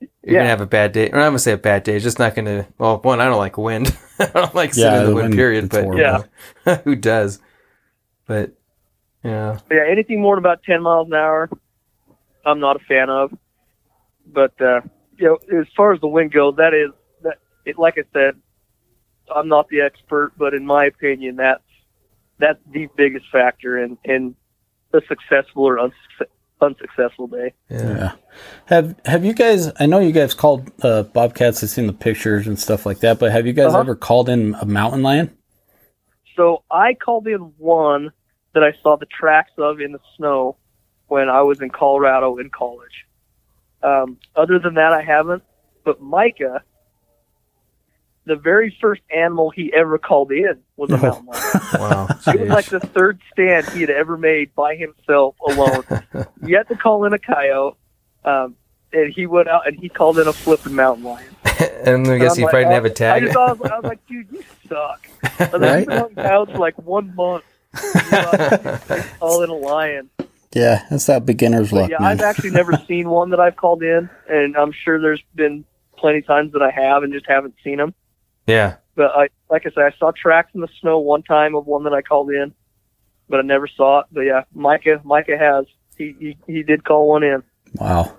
you're 0.00 0.34
Yeah. 0.34 0.38
gonna 0.40 0.50
have 0.50 0.60
a 0.60 0.66
bad 0.66 0.92
day, 0.92 1.08
or 1.10 1.20
I'm 1.20 1.28
gonna 1.30 1.38
say 1.38 1.52
a 1.52 1.56
bad 1.56 1.84
day. 1.84 1.94
It's 1.96 2.04
just 2.04 2.18
not 2.18 2.34
gonna. 2.34 2.66
Well, 2.78 2.98
one, 2.98 3.20
I 3.20 3.24
don't 3.26 3.38
like 3.38 3.56
wind. 3.56 3.96
I 4.20 4.26
don't 4.26 4.54
like 4.54 4.74
sitting 4.74 4.92
Yeah, 4.92 4.98
in 4.98 5.04
the 5.04 5.10
the 5.10 5.14
wind. 5.14 5.28
wind, 5.28 5.34
Period. 5.34 5.68
But 5.68 5.84
horrible. 5.84 6.24
Yeah. 6.66 6.76
who 6.84 6.94
does? 6.96 7.40
But 8.26 8.52
yeah, 9.22 9.58
yeah, 9.70 9.84
anything 9.88 10.20
more 10.20 10.36
than 10.36 10.42
about 10.42 10.62
10 10.62 10.82
miles 10.82 11.08
an 11.08 11.14
hour, 11.14 11.48
I'm 12.44 12.60
not 12.60 12.76
a 12.76 12.80
fan 12.80 13.10
of. 13.10 13.36
But 14.26 14.60
uh, 14.60 14.80
you 15.16 15.26
know, 15.26 15.58
as 15.60 15.66
far 15.76 15.92
as 15.92 16.00
the 16.00 16.08
wind 16.08 16.32
goes, 16.32 16.56
that 16.56 16.74
is 16.74 16.90
that. 17.22 17.38
It, 17.64 17.78
like 17.78 17.98
I 17.98 18.02
said, 18.12 18.34
I'm 19.34 19.48
not 19.48 19.68
the 19.68 19.80
expert, 19.80 20.32
but 20.36 20.54
in 20.54 20.64
my 20.66 20.84
opinion, 20.86 21.36
that's 21.36 21.62
that's 22.38 22.58
the 22.72 22.88
biggest 22.96 23.26
factor 23.30 23.78
in 23.82 23.98
in 24.04 24.34
a 24.92 25.00
successful 25.08 25.64
or 25.64 25.76
unsuc- 25.78 26.26
unsuccessful 26.60 27.26
day. 27.26 27.52
yeah, 27.70 27.82
Yeah. 27.82 28.12
Have 28.66 28.96
Have 29.04 29.24
you 29.24 29.32
guys? 29.34 29.70
I 29.78 29.86
know 29.86 29.98
you 29.98 30.12
guys 30.12 30.34
called 30.34 30.70
uh, 30.82 31.02
bobcats. 31.04 31.62
I've 31.62 31.70
seen 31.70 31.86
the 31.86 31.92
pictures 31.92 32.46
and 32.46 32.58
stuff 32.58 32.86
like 32.86 33.00
that. 33.00 33.18
But 33.18 33.32
have 33.32 33.46
you 33.46 33.52
guys 33.52 33.68
Uh-huh. 33.68 33.80
ever 33.80 33.94
called 33.96 34.28
in 34.28 34.54
a 34.60 34.64
mountain 34.66 35.02
lion? 35.02 35.36
So 36.36 36.62
I 36.70 36.94
called 36.94 37.26
in 37.26 37.40
one 37.58 38.12
that 38.54 38.62
I 38.62 38.72
saw 38.82 38.96
the 38.96 39.06
tracks 39.06 39.52
of 39.58 39.80
in 39.80 39.92
the 39.92 40.00
snow 40.16 40.56
when 41.08 41.28
I 41.28 41.42
was 41.42 41.60
in 41.60 41.70
Colorado 41.70 42.36
in 42.38 42.50
college. 42.50 43.06
Um, 43.82 44.18
other 44.34 44.58
than 44.58 44.74
that, 44.74 44.92
I 44.92 45.02
haven't. 45.02 45.42
But 45.84 46.00
Micah, 46.02 46.62
the 48.26 48.36
very 48.36 48.76
first 48.80 49.02
animal 49.14 49.50
he 49.50 49.72
ever 49.72 49.98
called 49.98 50.32
in 50.32 50.58
was 50.76 50.90
a 50.90 50.94
Oh. 50.94 50.98
mountain 50.98 51.26
lion. 51.26 51.60
wow. 51.74 52.06
It 52.26 52.40
was 52.40 52.48
like 52.50 52.66
the 52.66 52.80
third 52.80 53.20
stand 53.32 53.68
he 53.70 53.80
had 53.80 53.90
ever 53.90 54.16
made 54.18 54.54
by 54.54 54.74
himself 54.76 55.36
alone. 55.48 55.84
he 56.44 56.52
had 56.52 56.68
to 56.68 56.76
call 56.76 57.04
in 57.04 57.12
a 57.12 57.18
coyote, 57.18 57.76
um, 58.24 58.56
and 58.92 59.12
he 59.12 59.26
went 59.26 59.48
out 59.48 59.66
and 59.68 59.78
he 59.78 59.88
called 59.88 60.18
in 60.18 60.26
a 60.28 60.32
flipping 60.32 60.74
mountain 60.74 61.04
lion. 61.04 61.26
and 61.84 62.06
I 62.08 62.18
guess 62.18 62.32
I'm 62.32 62.40
you 62.40 62.44
like, 62.46 62.50
probably 62.50 62.64
didn't 62.64 62.72
have 62.72 62.84
a 62.84 62.90
tag. 62.90 63.22
just 63.24 63.36
I 63.36 63.52
was, 63.52 63.70
I 63.70 63.76
was 63.76 63.84
like, 63.84 64.06
dude, 64.06 64.26
you 64.32 64.44
suck. 64.68 65.08
I 65.22 65.44
was 65.44 65.52
like, 65.52 65.60
Right? 65.62 65.78
You've 65.78 65.86
been 65.88 65.98
hunting 65.98 66.16
coyotes 66.16 66.52
for 66.52 66.58
like 66.58 66.78
one 66.78 67.14
month. 67.14 67.44
All 69.20 69.42
in 69.42 69.50
a 69.50 69.54
lion. 69.54 70.10
Yeah, 70.54 70.84
that's 70.90 71.06
that 71.06 71.26
beginner's 71.26 71.70
But 71.70 71.76
luck, 71.76 71.90
yeah, 71.90 71.98
man. 72.00 72.08
I've 72.12 72.20
actually 72.22 72.50
never 72.50 72.72
seen 72.88 73.08
one 73.10 73.30
that 73.30 73.40
I've 73.40 73.56
called 73.56 73.82
in, 73.82 74.08
and 74.28 74.56
I'm 74.56 74.72
sure 74.72 74.98
there's 75.00 75.22
been 75.34 75.64
plenty 75.98 76.18
of 76.18 76.26
times 76.26 76.52
that 76.52 76.62
I 76.62 76.70
have 76.70 77.02
and 77.02 77.12
just 77.12 77.26
haven't 77.26 77.54
seen 77.62 77.76
them. 77.78 77.94
Yeah, 78.46 78.76
But 78.94 79.10
I, 79.14 79.28
like 79.50 79.66
I 79.66 79.70
said, 79.70 79.84
I 79.84 79.96
saw 79.98 80.10
tracks 80.12 80.50
in 80.54 80.60
the 80.60 80.68
snow 80.80 80.98
one 80.98 81.22
time 81.22 81.54
of 81.54 81.66
one 81.66 81.84
that 81.84 81.92
I 81.92 82.02
called 82.02 82.30
in, 82.30 82.54
but 83.28 83.40
I 83.40 83.42
never 83.42 83.68
saw 83.68 84.00
it. 84.00 84.06
But 84.12 84.22
yeah, 84.22 84.44
Micah, 84.54 85.00
Micah 85.04 85.38
has. 85.38 85.66
He 85.98 86.16
he, 86.18 86.38
he 86.46 86.62
did 86.62 86.84
call 86.84 87.08
one 87.08 87.24
in. 87.24 87.42
wow, 87.74 88.16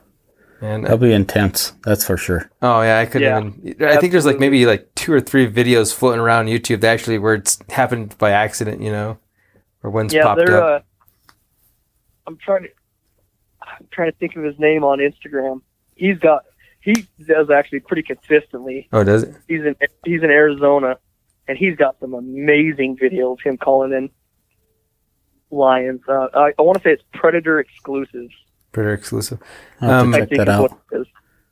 and 0.61 0.85
that'll 0.85 0.97
be 0.97 1.13
intense. 1.13 1.73
That's 1.83 2.05
for 2.05 2.17
sure. 2.17 2.51
oh 2.61 2.81
yeah, 2.81 2.99
I 2.99 3.05
couldn't 3.05 3.27
Yeah, 3.27 3.37
even. 3.37 3.75
I 3.87 3.97
think 3.97 4.11
there's 4.11 4.25
like 4.25 4.39
maybe 4.39 4.65
like 4.65 4.93
two 4.95 5.13
or 5.13 5.21
three 5.21 5.49
videos 5.51 5.93
floating 5.93 6.19
around 6.21 6.47
YouTube 6.47 6.81
that 6.81 6.93
actually 6.93 7.19
where 7.19 7.35
it's 7.35 7.59
happened 7.69 8.17
by 8.17 8.31
accident. 8.31 8.81
You 8.81 8.91
know, 8.91 9.17
or 9.83 9.91
one's 9.91 10.13
yeah, 10.13 10.23
popped 10.23 10.35
they're. 10.35 10.55
up. 10.55 10.73
Uh, 10.75 10.79
I'm 12.25 12.37
trying 12.37 12.63
to. 12.63 12.69
I'm 13.61 13.87
trying 13.91 14.11
to 14.11 14.17
think 14.17 14.35
of 14.35 14.43
his 14.43 14.57
name 14.59 14.83
on 14.83 14.99
Instagram. 14.99 15.61
He's 15.95 16.17
got. 16.19 16.43
He 16.81 17.07
does 17.27 17.49
actually 17.49 17.81
pretty 17.81 18.03
consistently. 18.03 18.87
oh, 18.93 19.03
does 19.03 19.23
it? 19.23 19.35
He's 19.47 19.61
in 19.61 19.75
he's 20.05 20.23
in 20.23 20.29
Arizona, 20.29 20.97
and 21.47 21.57
he's 21.57 21.75
got 21.75 21.99
some 21.99 22.13
amazing 22.13 22.97
videos. 22.97 23.33
of 23.33 23.39
Him 23.41 23.57
calling 23.57 23.91
in 23.93 24.09
lions. 25.51 26.01
Uh, 26.07 26.27
I, 26.33 26.51
I 26.57 26.61
want 26.61 26.77
to 26.77 26.83
say 26.83 26.91
it's 26.93 27.03
Predator 27.13 27.59
exclusives. 27.59 28.33
Pretty 28.71 28.91
exclusive. 28.93 29.39
I'll 29.81 29.89
have 29.89 30.03
Um, 30.05 30.11
to 30.11 30.17
I 30.17 30.19
check 30.21 30.29
think 30.29 30.39
that 30.39 30.47
is 30.47 30.53
out. 30.53 30.61
what 30.71 30.79
it 30.91 31.01
is. 31.01 31.07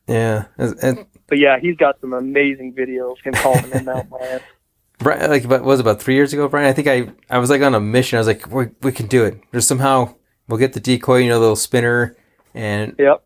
Yeah, 0.08 0.46
and, 0.58 0.76
and 0.84 1.06
But 1.28 1.40
yeah, 1.40 1.60
he's 1.60 1.76
got 1.78 2.00
some 2.00 2.14
amazing 2.14 2.74
videos. 2.74 3.16
Him 3.24 3.34
calling 3.34 3.72
in 3.72 3.86
mountain 3.86 4.12
lions. 4.12 4.42
Brian, 5.00 5.30
like 5.30 5.44
about, 5.44 5.62
what 5.62 5.68
was 5.68 5.80
it, 5.80 5.84
about 5.84 6.02
three 6.02 6.14
years 6.16 6.32
ago, 6.32 6.48
Brian. 6.48 6.68
I 6.68 6.74
think 6.74 6.88
I 6.88 7.12
I 7.30 7.40
was 7.40 7.50
like 7.50 7.62
on 7.62 7.76
a 7.76 7.80
mission. 7.82 8.16
I 8.18 8.20
was 8.22 8.28
like, 8.28 8.50
we, 8.50 8.68
we 8.82 8.92
can 8.94 9.08
do 9.08 9.26
it. 9.26 9.42
There's 9.52 9.68
somehow 9.68 10.16
we'll 10.48 10.60
get 10.60 10.74
the 10.74 10.80
decoy, 10.80 11.18
you 11.18 11.28
know, 11.30 11.36
the 11.36 11.40
little 11.42 11.56
spinner, 11.58 12.16
and 12.54 12.96
Yep. 12.98 13.25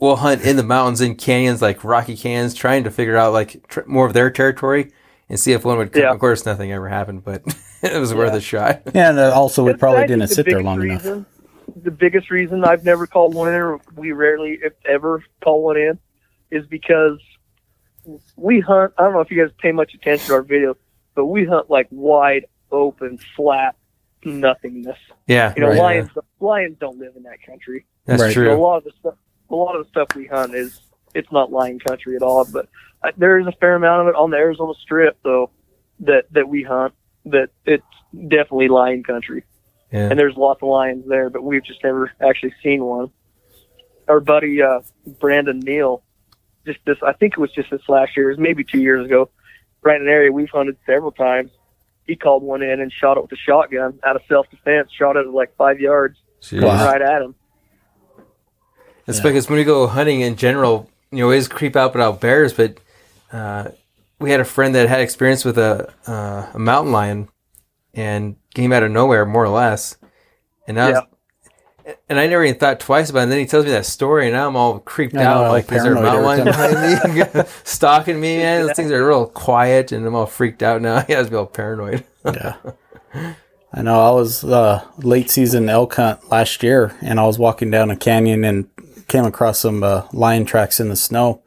We'll 0.00 0.16
hunt 0.16 0.42
in 0.42 0.56
the 0.56 0.62
mountains, 0.62 1.00
in 1.00 1.14
canyons, 1.14 1.60
like 1.62 1.84
rocky 1.84 2.16
canyons, 2.16 2.54
trying 2.54 2.84
to 2.84 2.90
figure 2.90 3.16
out 3.16 3.32
like 3.32 3.66
tr- 3.68 3.80
more 3.86 4.06
of 4.06 4.12
their 4.14 4.30
territory 4.30 4.90
and 5.28 5.38
see 5.38 5.52
if 5.52 5.64
one 5.64 5.78
would 5.78 5.92
come. 5.92 6.02
Yeah. 6.02 6.12
Of 6.12 6.18
course, 6.20 6.44
nothing 6.46 6.72
ever 6.72 6.88
happened, 6.88 7.24
but 7.24 7.42
it 7.82 7.98
was 7.98 8.14
worth 8.14 8.32
a 8.32 8.40
shot. 8.40 8.82
Yeah, 8.94 9.10
and 9.10 9.18
uh, 9.18 9.32
also 9.32 9.64
we 9.64 9.74
probably 9.74 10.02
didn't 10.02 10.20
the 10.20 10.28
sit 10.28 10.46
there 10.46 10.56
biggest 10.62 10.64
long 10.64 10.82
enough. 10.82 11.26
The 11.82 11.90
biggest 11.92 12.30
reason 12.30 12.64
I've 12.64 12.84
never 12.84 13.06
called 13.06 13.34
one 13.34 13.48
in, 13.48 13.54
or 13.54 13.80
we 13.94 14.10
rarely, 14.12 14.58
if 14.62 14.72
ever, 14.84 15.22
call 15.42 15.62
one 15.62 15.76
in, 15.76 15.98
is 16.50 16.66
because 16.66 17.18
we 18.36 18.58
hunt. 18.60 18.92
I 18.98 19.04
don't 19.04 19.12
know 19.12 19.20
if 19.20 19.30
you 19.30 19.40
guys 19.40 19.54
pay 19.58 19.70
much 19.70 19.94
attention 19.94 20.26
to 20.28 20.34
our 20.34 20.42
videos, 20.42 20.74
but 21.14 21.26
we 21.26 21.44
hunt 21.44 21.70
like 21.70 21.86
wide 21.90 22.46
open, 22.72 23.18
flat 23.36 23.76
nothingness. 24.24 24.98
Yeah, 25.28 25.52
You 25.56 25.62
know, 25.62 25.68
Right. 25.68 25.78
lions 25.78 26.10
lions 26.40 26.76
don't 26.80 26.98
live 26.98 27.14
in 27.16 27.22
that 27.24 27.40
country. 27.46 27.86
that's 28.04 28.20
Right. 28.20 28.34
So 28.34 28.40
a 28.40 28.44
true. 28.44 28.54
lot 28.56 28.78
of 28.78 28.84
the 28.84 28.92
stuff, 28.98 29.14
a 29.50 29.54
lot 29.54 29.76
of 29.76 29.84
the 29.84 29.88
stuff 29.90 30.08
we 30.16 30.26
hunt 30.26 30.54
is 30.54 30.80
it's 31.14 31.30
not 31.32 31.50
lion 31.52 31.78
country 31.80 32.16
at 32.16 32.22
all. 32.22 32.44
But 32.44 32.68
uh, 33.02 33.10
there 33.16 33.38
is 33.38 33.46
a 33.46 33.52
fair 33.52 33.74
amount 33.74 34.02
of 34.02 34.08
it 34.08 34.14
on 34.14 34.30
the 34.30 34.36
Arizona 34.36 34.72
Strip, 34.80 35.18
though, 35.22 35.50
that 36.00 36.32
that 36.32 36.48
we 36.48 36.62
hunt. 36.62 36.94
That 37.26 37.50
it's 37.66 37.84
definitely 38.12 38.68
lion 38.68 39.02
country, 39.02 39.44
Yeah. 39.92 40.08
and 40.10 40.18
there's 40.18 40.36
lots 40.36 40.62
of 40.62 40.68
lions 40.68 41.04
there, 41.06 41.28
but 41.30 41.42
we've 41.42 41.62
just 41.64 41.84
never 41.84 42.10
actually 42.20 42.54
seen 42.62 42.82
one. 42.84 43.10
Our 44.08 44.20
buddy 44.20 44.62
uh, 44.62 44.80
Brandon 45.20 45.60
Neal, 45.60 46.02
just 46.66 46.78
this, 46.86 46.96
I 47.06 47.12
think 47.12 47.34
it 47.34 47.38
was 47.38 47.52
just 47.52 47.70
this 47.70 47.82
last 47.88 48.16
year, 48.16 48.30
it 48.30 48.36
was 48.36 48.40
maybe 48.40 48.64
two 48.64 48.80
years 48.80 49.04
ago, 49.04 49.28
right 49.82 49.96
in 50.00 50.02
an 50.02 50.08
area 50.12 50.32
we've 50.32 50.48
hunted 50.50 50.76
several 50.86 51.12
times. 51.12 51.50
He 52.06 52.16
called 52.16 52.42
one 52.42 52.62
in 52.62 52.80
and 52.80 52.90
shot 52.90 53.18
it 53.18 53.22
with 53.22 53.32
a 53.32 53.36
shotgun 53.36 54.00
out 54.02 54.16
of 54.16 54.22
self 54.26 54.48
defense. 54.50 54.90
Shot 54.90 55.16
it 55.16 55.26
at 55.26 55.32
like 55.32 55.54
five 55.56 55.78
yards, 55.78 56.18
Jeez. 56.40 56.62
Wow. 56.64 56.86
right 56.86 57.02
at 57.02 57.22
him. 57.22 57.34
It's 59.10 59.18
Yeah. 59.18 59.24
because 59.24 59.48
when 59.48 59.58
we 59.58 59.64
go 59.64 59.86
hunting 59.86 60.20
in 60.22 60.36
general, 60.36 60.88
you 61.10 61.18
know 61.18 61.24
always 61.24 61.48
creep 61.48 61.76
out 61.76 61.94
about 61.94 62.20
bears, 62.20 62.52
but 62.52 62.78
uh, 63.32 63.68
we 64.18 64.30
had 64.30 64.40
a 64.40 64.44
friend 64.44 64.74
that 64.74 64.88
had 64.88 65.00
experience 65.00 65.44
with 65.44 65.58
a 65.58 65.92
uh, 66.06 66.46
a 66.54 66.58
mountain 66.58 66.92
lion 66.92 67.28
and 67.94 68.36
came 68.54 68.72
out 68.72 68.82
of 68.82 68.90
nowhere, 68.90 69.26
more 69.26 69.44
or 69.44 69.48
less. 69.48 69.96
And 70.66 70.76
now, 70.76 70.88
Yeah. 70.88 71.94
and 72.08 72.18
I 72.20 72.26
never 72.28 72.44
even 72.44 72.58
thought 72.58 72.78
twice 72.78 73.10
about 73.10 73.20
it. 73.20 73.22
And 73.24 73.32
then 73.32 73.38
he 73.40 73.46
tells 73.46 73.64
me 73.64 73.72
that 73.72 73.86
story, 73.86 74.26
and 74.26 74.34
now 74.34 74.46
I'm 74.46 74.56
all 74.56 74.78
creeped 74.78 75.16
I 75.16 75.24
out. 75.24 75.44
all 75.44 75.50
Like, 75.52 75.64
is 75.72 75.82
there 75.82 75.94
a 75.94 75.96
paranoid 75.96 76.04
mountain 76.04 76.24
lion 76.24 76.44
behind 76.44 77.34
me, 77.34 77.42
stalking 77.64 78.20
me? 78.20 78.38
Man, 78.38 78.66
those 78.66 78.76
things 78.76 78.92
are 78.92 79.04
real 79.06 79.26
quiet, 79.26 79.90
and 79.92 80.06
I'm 80.06 80.14
all 80.14 80.26
freaked 80.26 80.62
out 80.62 80.80
now. 80.82 81.00
He 81.00 81.12
has 81.14 81.26
to 81.26 81.30
be 81.30 81.36
all 81.36 81.46
paranoid. 81.46 82.04
yeah. 82.24 82.54
I 83.72 83.82
know. 83.82 84.00
I 84.00 84.10
was 84.10 84.42
uh, 84.44 84.84
late 84.98 85.30
season 85.30 85.68
elk 85.68 85.94
hunt 85.94 86.28
last 86.30 86.62
year, 86.62 86.92
and 87.00 87.18
I 87.20 87.26
was 87.26 87.38
walking 87.38 87.70
down 87.70 87.90
a 87.90 87.96
canyon 87.96 88.44
and 88.44 88.68
came 89.10 89.24
across 89.26 89.58
some 89.58 89.82
uh, 89.82 90.06
lion 90.12 90.46
tracks 90.46 90.80
in 90.80 90.88
the 90.88 90.96
snow. 90.96 91.42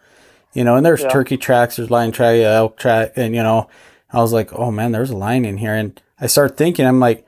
You 0.53 0.63
know, 0.63 0.75
and 0.75 0.85
there's 0.85 1.01
Yeah. 1.01 1.07
turkey 1.09 1.37
tracks, 1.37 1.77
there's 1.77 1.89
lion 1.89 2.11
track, 2.11 2.35
elk 2.39 2.77
track, 2.77 3.13
and 3.15 3.33
you 3.33 3.41
know, 3.41 3.67
I 4.11 4.21
was 4.21 4.31
like, 4.33 4.53
oh 4.53 4.69
man, 4.69 4.91
there's 4.91 5.09
a 5.09 5.17
lion 5.17 5.45
in 5.45 5.57
here, 5.57 5.73
and 5.73 5.99
I 6.21 6.27
started 6.27 6.55
thinking, 6.57 6.85
I'm 6.85 6.99
like, 6.99 7.25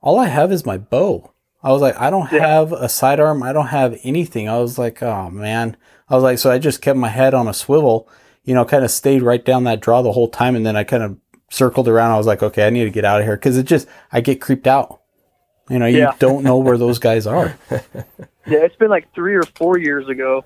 all 0.00 0.20
I 0.20 0.26
have 0.26 0.52
is 0.52 0.64
my 0.64 0.78
bow. 0.78 1.32
I 1.60 1.72
was 1.72 1.82
like, 1.82 1.98
I 2.00 2.08
don't 2.10 2.30
Yeah. 2.30 2.46
have 2.46 2.70
a 2.72 2.88
sidearm, 2.88 3.42
I 3.42 3.52
don't 3.52 3.66
have 3.68 3.98
anything. 4.04 4.48
I 4.48 4.58
was 4.58 4.78
like, 4.78 5.02
oh 5.02 5.28
man, 5.30 5.76
I 6.08 6.14
was 6.14 6.22
like, 6.22 6.38
so 6.38 6.52
I 6.52 6.58
just 6.58 6.80
kept 6.80 6.96
my 6.98 7.08
head 7.08 7.34
on 7.34 7.48
a 7.48 7.54
swivel, 7.54 8.08
you 8.44 8.54
know, 8.54 8.64
kind 8.64 8.84
of 8.84 8.92
stayed 8.92 9.22
right 9.22 9.44
down 9.44 9.64
that 9.64 9.80
draw 9.80 10.02
the 10.02 10.12
whole 10.12 10.28
time, 10.28 10.54
and 10.54 10.64
then 10.64 10.76
I 10.76 10.84
kind 10.84 11.02
of 11.02 11.16
circled 11.50 11.88
around. 11.88 12.12
I 12.12 12.18
was 12.18 12.26
like, 12.28 12.42
okay, 12.44 12.64
I 12.66 12.70
need 12.70 12.84
to 12.84 12.90
get 12.90 13.04
out 13.04 13.20
of 13.20 13.26
here 13.26 13.36
because 13.36 13.56
it 13.56 13.64
just 13.64 13.88
I 14.12 14.20
get 14.20 14.40
creeped 14.40 14.68
out. 14.68 15.00
You 15.70 15.78
know, 15.78 15.86
you 15.86 15.98
Yeah. 15.98 16.12
don't 16.18 16.42
know 16.44 16.58
where 16.58 16.78
those 16.78 16.98
guys 16.98 17.26
are. 17.26 17.56
Yeah, 18.46 18.60
it's 18.60 18.76
been 18.76 18.88
like 18.88 19.12
three 19.14 19.34
or 19.34 19.42
four 19.42 19.76
years 19.76 20.08
ago. 20.08 20.42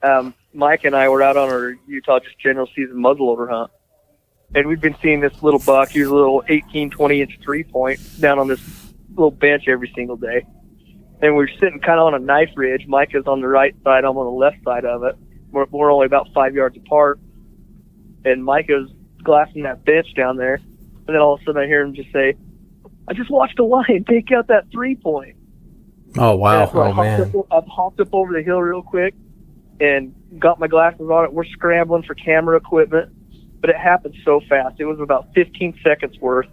Um, 0.00 0.32
Mike 0.54 0.84
and 0.84 0.94
I 0.94 1.08
were 1.08 1.22
out 1.22 1.36
on 1.36 1.48
our 1.48 1.74
Utah 1.88 2.20
just 2.20 2.38
general 2.38 2.68
season 2.68 2.94
muzzleloader 3.02 3.50
hunt, 3.50 3.72
and 4.54 4.68
we've 4.68 4.80
been 4.80 4.94
seeing 5.02 5.18
this 5.18 5.42
little 5.42 5.58
buck. 5.58 5.88
He 5.88 5.98
was 6.02 6.08
a 6.08 6.14
little 6.14 6.44
18, 6.48 6.88
20 6.90 7.20
inch 7.22 7.38
three 7.42 7.64
point 7.64 7.98
down 8.20 8.38
on 8.38 8.46
this 8.46 8.60
little 9.08 9.32
bench 9.32 9.64
every 9.66 9.90
single 9.96 10.14
day. 10.16 10.46
And 11.20 11.34
we're 11.34 11.48
sitting 11.48 11.80
kind 11.80 11.98
of 11.98 12.06
on 12.06 12.14
a 12.14 12.20
knife 12.20 12.50
ridge. 12.54 12.86
Mike 12.86 13.10
is 13.12 13.26
on 13.26 13.40
the 13.40 13.48
right 13.48 13.74
side. 13.82 14.04
I'm 14.04 14.16
on 14.16 14.26
the 14.26 14.30
left 14.30 14.62
side 14.64 14.84
of 14.84 15.02
it. 15.02 15.16
We're, 15.50 15.66
we're 15.72 15.92
only 15.92 16.06
about 16.06 16.28
five 16.32 16.54
yards 16.54 16.76
apart. 16.76 17.18
And 18.24 18.44
Mike 18.44 18.66
is 18.68 18.88
glassing 19.24 19.64
that 19.64 19.84
bench 19.84 20.14
down 20.14 20.36
there. 20.36 20.54
And 20.54 21.08
then 21.08 21.16
all 21.16 21.34
of 21.34 21.40
a 21.40 21.44
sudden 21.44 21.60
I 21.60 21.66
hear 21.66 21.82
him 21.82 21.92
just 21.92 22.12
say, 22.12 22.34
I 23.10 23.12
just 23.12 23.28
watched 23.30 23.58
a 23.58 23.64
lion 23.64 24.04
take 24.08 24.30
out 24.30 24.46
that 24.46 24.70
three 24.70 24.94
point. 24.94 25.34
Oh 26.16 26.36
wow! 26.36 26.60
I 26.60 26.62
Oh, 26.62 26.92
hopped 26.92 26.96
man. 26.96 27.20
Up, 27.22 27.46
I've 27.50 27.66
hopped 27.66 28.00
up 28.00 28.08
over 28.12 28.32
the 28.32 28.42
hill 28.42 28.60
real 28.60 28.82
quick 28.82 29.14
and 29.80 30.14
got 30.38 30.60
my 30.60 30.68
glasses 30.68 31.08
on 31.10 31.24
it. 31.24 31.32
We're 31.32 31.44
scrambling 31.44 32.04
for 32.04 32.14
camera 32.14 32.56
equipment, 32.56 33.12
but 33.60 33.68
it 33.70 33.76
happened 33.76 34.14
so 34.24 34.40
fast. 34.48 34.76
It 34.78 34.84
was 34.84 35.00
about 35.00 35.26
15 35.34 35.78
seconds 35.82 36.18
worth, 36.20 36.46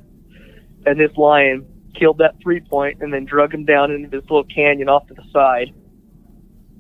and 0.88 1.00
this 1.00 1.16
lion 1.16 1.66
killed 1.94 2.18
that 2.20 2.36
three 2.42 2.60
point 2.60 3.02
and 3.02 3.14
then 3.14 3.26
drug 3.26 3.54
him 3.54 3.64
down 3.66 3.92
into 3.92 4.10
this 4.10 4.24
little 4.24 4.44
canyon 4.46 4.90
off 4.90 5.06
to 5.08 5.14
the 5.14 5.24
side, 5.32 5.74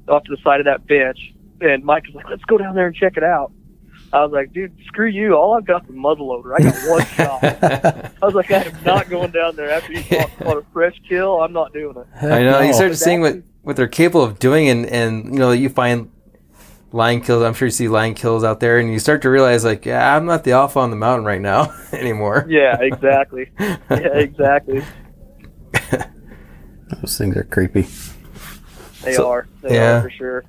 off 0.08 0.24
to 0.24 0.36
the 0.36 0.42
side 0.44 0.60
of 0.60 0.66
that 0.66 0.88
bench. 0.88 1.20
And 1.62 1.84
Mike 1.84 2.06
was 2.08 2.16
like, 2.16 2.30
"Let's 2.30 2.44
go 2.46 2.58
down 2.58 2.74
there 2.74 2.88
and 2.88 2.96
check 2.96 3.16
it 3.16 3.24
out." 3.24 3.52
I 4.14 4.24
was 4.24 4.32
like, 4.32 4.54
"Dude, 4.54 4.76
screw 4.86 5.08
you! 5.08 5.36
All 5.36 5.54
I've 5.56 5.66
got 5.66 5.84
is 5.84 5.90
a 5.90 5.94
muzzleloader. 5.94 6.54
I 6.58 6.64
got 6.64 6.90
one 6.90 7.06
shot." 7.16 7.44
I 8.22 8.26
was 8.26 8.34
like, 8.36 8.50
"I 8.52 8.64
am 8.64 8.84
not 8.86 9.10
going 9.10 9.32
down 9.32 9.56
there 9.56 9.70
after 9.70 9.94
you 9.94 10.04
caught, 10.04 10.38
caught 10.40 10.58
a 10.58 10.66
fresh 10.74 10.96
kill. 11.08 11.42
I'm 11.42 11.52
not 11.54 11.74
doing 11.74 11.96
it." 11.98 12.08
I 12.26 12.44
know. 12.44 12.60
You 12.62 12.68
No. 12.68 12.72
start 12.74 12.96
seeing 12.96 13.22
what, 13.22 13.36
what 13.64 13.76
they're 13.76 13.88
capable 13.88 14.24
of 14.24 14.40
doing, 14.40 14.70
and, 14.70 14.86
and 14.86 15.26
you 15.34 15.40
know, 15.40 15.52
you 15.52 15.68
find 15.70 16.10
lion 16.94 17.20
kills. 17.20 17.44
I'm 17.44 17.54
sure 17.54 17.66
you 17.68 17.72
see 17.72 17.90
lion 17.90 18.14
kills 18.14 18.44
out 18.46 18.60
there, 18.62 18.80
and 18.80 18.90
you 18.92 18.98
start 19.00 19.22
to 19.24 19.30
realize, 19.30 19.66
like, 19.66 19.86
yeah, 19.86 20.16
I'm 20.16 20.26
not 20.26 20.46
the 20.46 20.54
alpha 20.54 20.80
on 20.80 20.90
the 20.90 20.96
mountain 20.96 21.26
right 21.26 21.42
now 21.42 21.74
anymore. 21.92 22.46
Yeah, 22.48 22.78
exactly. 22.80 23.52
yeah, 23.60 23.78
exactly. 23.90 24.84
Those 27.02 27.18
things 27.18 27.36
are 27.36 27.44
creepy. 27.44 27.82
They 29.04 29.14
So- 29.14 29.30
are. 29.30 29.48
They 29.62 29.76
yeah. 29.76 29.98
are 29.98 30.02
for 30.04 30.10
sure. 30.10 30.46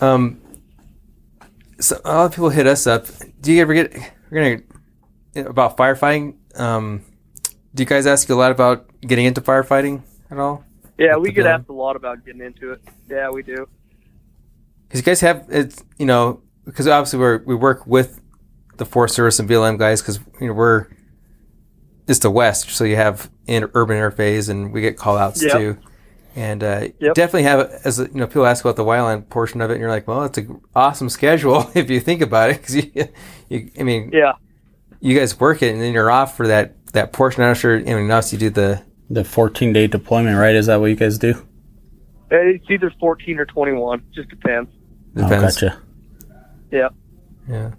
Um, 0.00 0.40
so 1.80 2.00
a 2.04 2.14
lot 2.14 2.26
of 2.26 2.32
people 2.32 2.50
hit 2.50 2.66
us 2.66 2.86
up. 2.86 3.06
Do 3.40 3.52
you 3.52 3.60
ever 3.62 3.74
get? 3.74 3.94
We're 4.30 4.62
gonna 5.34 5.48
about 5.48 5.76
firefighting. 5.76 6.34
Um, 6.58 7.02
do 7.74 7.82
you 7.82 7.86
guys 7.86 8.06
ask 8.06 8.28
you 8.28 8.34
a 8.34 8.38
lot 8.38 8.50
about 8.50 8.86
getting 9.02 9.26
into 9.26 9.40
firefighting 9.40 10.02
at 10.30 10.38
all? 10.38 10.64
Yeah, 10.98 11.16
With 11.16 11.24
we 11.24 11.28
get 11.30 11.44
building? 11.44 11.52
asked 11.60 11.68
a 11.68 11.72
lot 11.74 11.96
about 11.96 12.24
getting 12.24 12.40
into 12.40 12.72
it. 12.72 12.80
Yeah, 13.08 13.28
we 13.30 13.42
do. 13.42 13.68
Because 14.88 15.00
you 15.00 15.04
guys 15.04 15.20
have 15.20 15.46
it's 15.50 15.82
you 15.98 16.06
know 16.06 16.40
because 16.64 16.86
obviously 16.88 17.18
we're 17.18 17.42
we 17.44 17.54
work 17.54 17.86
with 17.86 18.20
the 18.78 18.86
Forest 18.86 19.14
Service 19.14 19.38
and 19.38 19.48
BLM 19.48 19.78
guys 19.78 20.00
because 20.00 20.20
you 20.40 20.48
know 20.48 20.52
we're 20.54 20.86
just 22.06 22.22
the 22.22 22.30
West, 22.30 22.70
so 22.70 22.84
you 22.84 22.96
have 22.96 23.30
in 23.46 23.68
urban 23.74 23.96
interface 23.96 24.48
and 24.48 24.72
we 24.72 24.80
get 24.80 24.96
call 24.96 25.16
outs 25.18 25.40
too. 25.40 25.76
And 26.36 26.62
uh, 26.62 26.88
Yep. 27.00 27.14
definitely 27.14 27.44
have 27.44 27.70
as 27.84 27.98
you 27.98 28.08
know 28.12 28.26
people 28.26 28.44
ask 28.46 28.62
about 28.64 28.76
the 28.76 28.84
wildland 28.84 29.28
portion 29.30 29.60
of 29.62 29.70
it, 29.70 29.74
and 29.74 29.80
you're 29.80 29.90
like, 29.90 30.06
well, 30.06 30.24
it's 30.24 30.36
an 30.38 30.60
awesome 30.76 31.08
schedule 31.08 31.70
if 31.74 31.88
you 31.90 31.98
think 31.98 32.20
about 32.20 32.50
it, 32.50 32.58
because 32.60 32.76
you, 32.76 32.92
you, 33.48 33.70
I 33.80 33.82
mean, 33.82 34.10
Yeah. 34.12 34.32
you 35.00 35.18
guys 35.18 35.40
work 35.40 35.62
it 35.62 35.72
and 35.72 35.80
then 35.80 35.92
you're 35.94 36.10
off 36.10 36.36
for 36.36 36.46
that 36.46 36.74
that 36.92 37.12
portion. 37.12 37.42
I'm 37.42 37.50
not 37.50 37.56
sure. 37.56 37.78
I 37.78 37.82
mean, 37.82 38.10
obviously 38.10 38.36
you 38.38 38.50
do 38.50 38.54
the 38.60 38.82
The 39.08 39.24
14 39.24 39.72
day 39.72 39.86
deployment, 39.86 40.36
right? 40.38 40.54
Is 40.54 40.66
that 40.66 40.78
what 40.78 40.86
you 40.90 40.96
guys 40.96 41.16
do? 41.18 41.34
It's 42.30 42.64
either 42.68 42.92
14 43.00 43.38
or 43.38 43.46
21. 43.46 44.02
Just 44.14 44.28
depends. 44.28 44.70
depends. 45.14 45.32
Oh, 45.32 45.68
gotcha. 45.68 45.78
Yeah. 46.70 46.88
Yeah, 47.48 47.70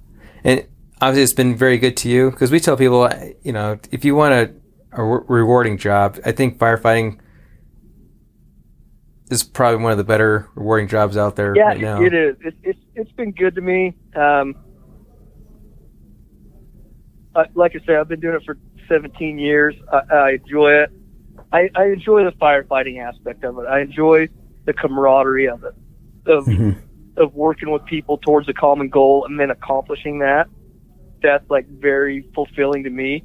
and 0.46 0.66
obviously 1.02 1.24
it's 1.24 1.34
been 1.34 1.56
very 1.58 1.78
good 1.78 1.98
to 1.98 2.10
you 2.10 2.32
because 2.32 2.50
we 2.52 2.60
tell 2.62 2.78
people, 2.78 3.10
you 3.44 3.52
know, 3.52 3.78
if 3.92 4.06
you 4.06 4.16
want 4.16 4.34
a, 4.34 4.52
a 4.94 5.04
rewarding 5.04 5.78
job, 5.78 6.18
I 6.26 6.32
think 6.32 6.58
firefighting 6.58 7.20
is 9.30 9.44
probably 9.44 9.84
one 9.84 9.92
of 9.92 9.98
the 9.98 10.04
better 10.04 10.48
rewarding 10.56 10.88
jobs 10.88 11.18
out 11.18 11.36
there 11.36 11.56
Yeah, 11.56 11.64
right 11.70 11.82
now. 11.82 12.02
it 12.02 12.14
is. 12.14 12.36
It's, 12.42 12.58
it's 12.64 12.80
it's 12.96 13.12
been 13.14 13.32
good 13.32 13.56
to 13.56 13.62
me. 13.62 13.96
Um, 14.16 14.56
I, 17.36 17.46
like 17.54 17.74
I 17.76 17.86
said, 17.86 17.96
I've 17.98 18.08
been 18.08 18.20
doing 18.20 18.36
it 18.36 18.44
for 18.46 18.58
17 18.88 19.38
years. 19.38 19.76
I, 19.92 20.02
I 20.16 20.30
enjoy 20.32 20.72
it. 20.72 20.92
I, 21.52 21.70
I 21.76 21.86
enjoy 21.88 22.24
the 22.24 22.32
firefighting 22.32 23.00
aspect 23.06 23.44
of 23.44 23.58
it. 23.60 23.68
I 23.68 23.82
enjoy 23.82 24.28
the 24.66 24.74
camaraderie 24.74 25.48
of 25.48 25.64
it, 25.64 25.74
of 26.26 26.46
Mhm. 26.46 26.78
of 27.18 27.34
working 27.34 27.72
with 27.72 27.84
people 27.86 28.18
towards 28.20 28.48
a 28.48 28.54
common 28.54 28.90
goal 28.90 29.26
and 29.26 29.40
then 29.40 29.50
accomplishing 29.50 30.20
that. 30.20 30.48
That's 31.24 31.48
like 31.50 31.68
very 31.68 32.30
fulfilling 32.36 32.84
to 32.84 32.90
me. 32.92 33.24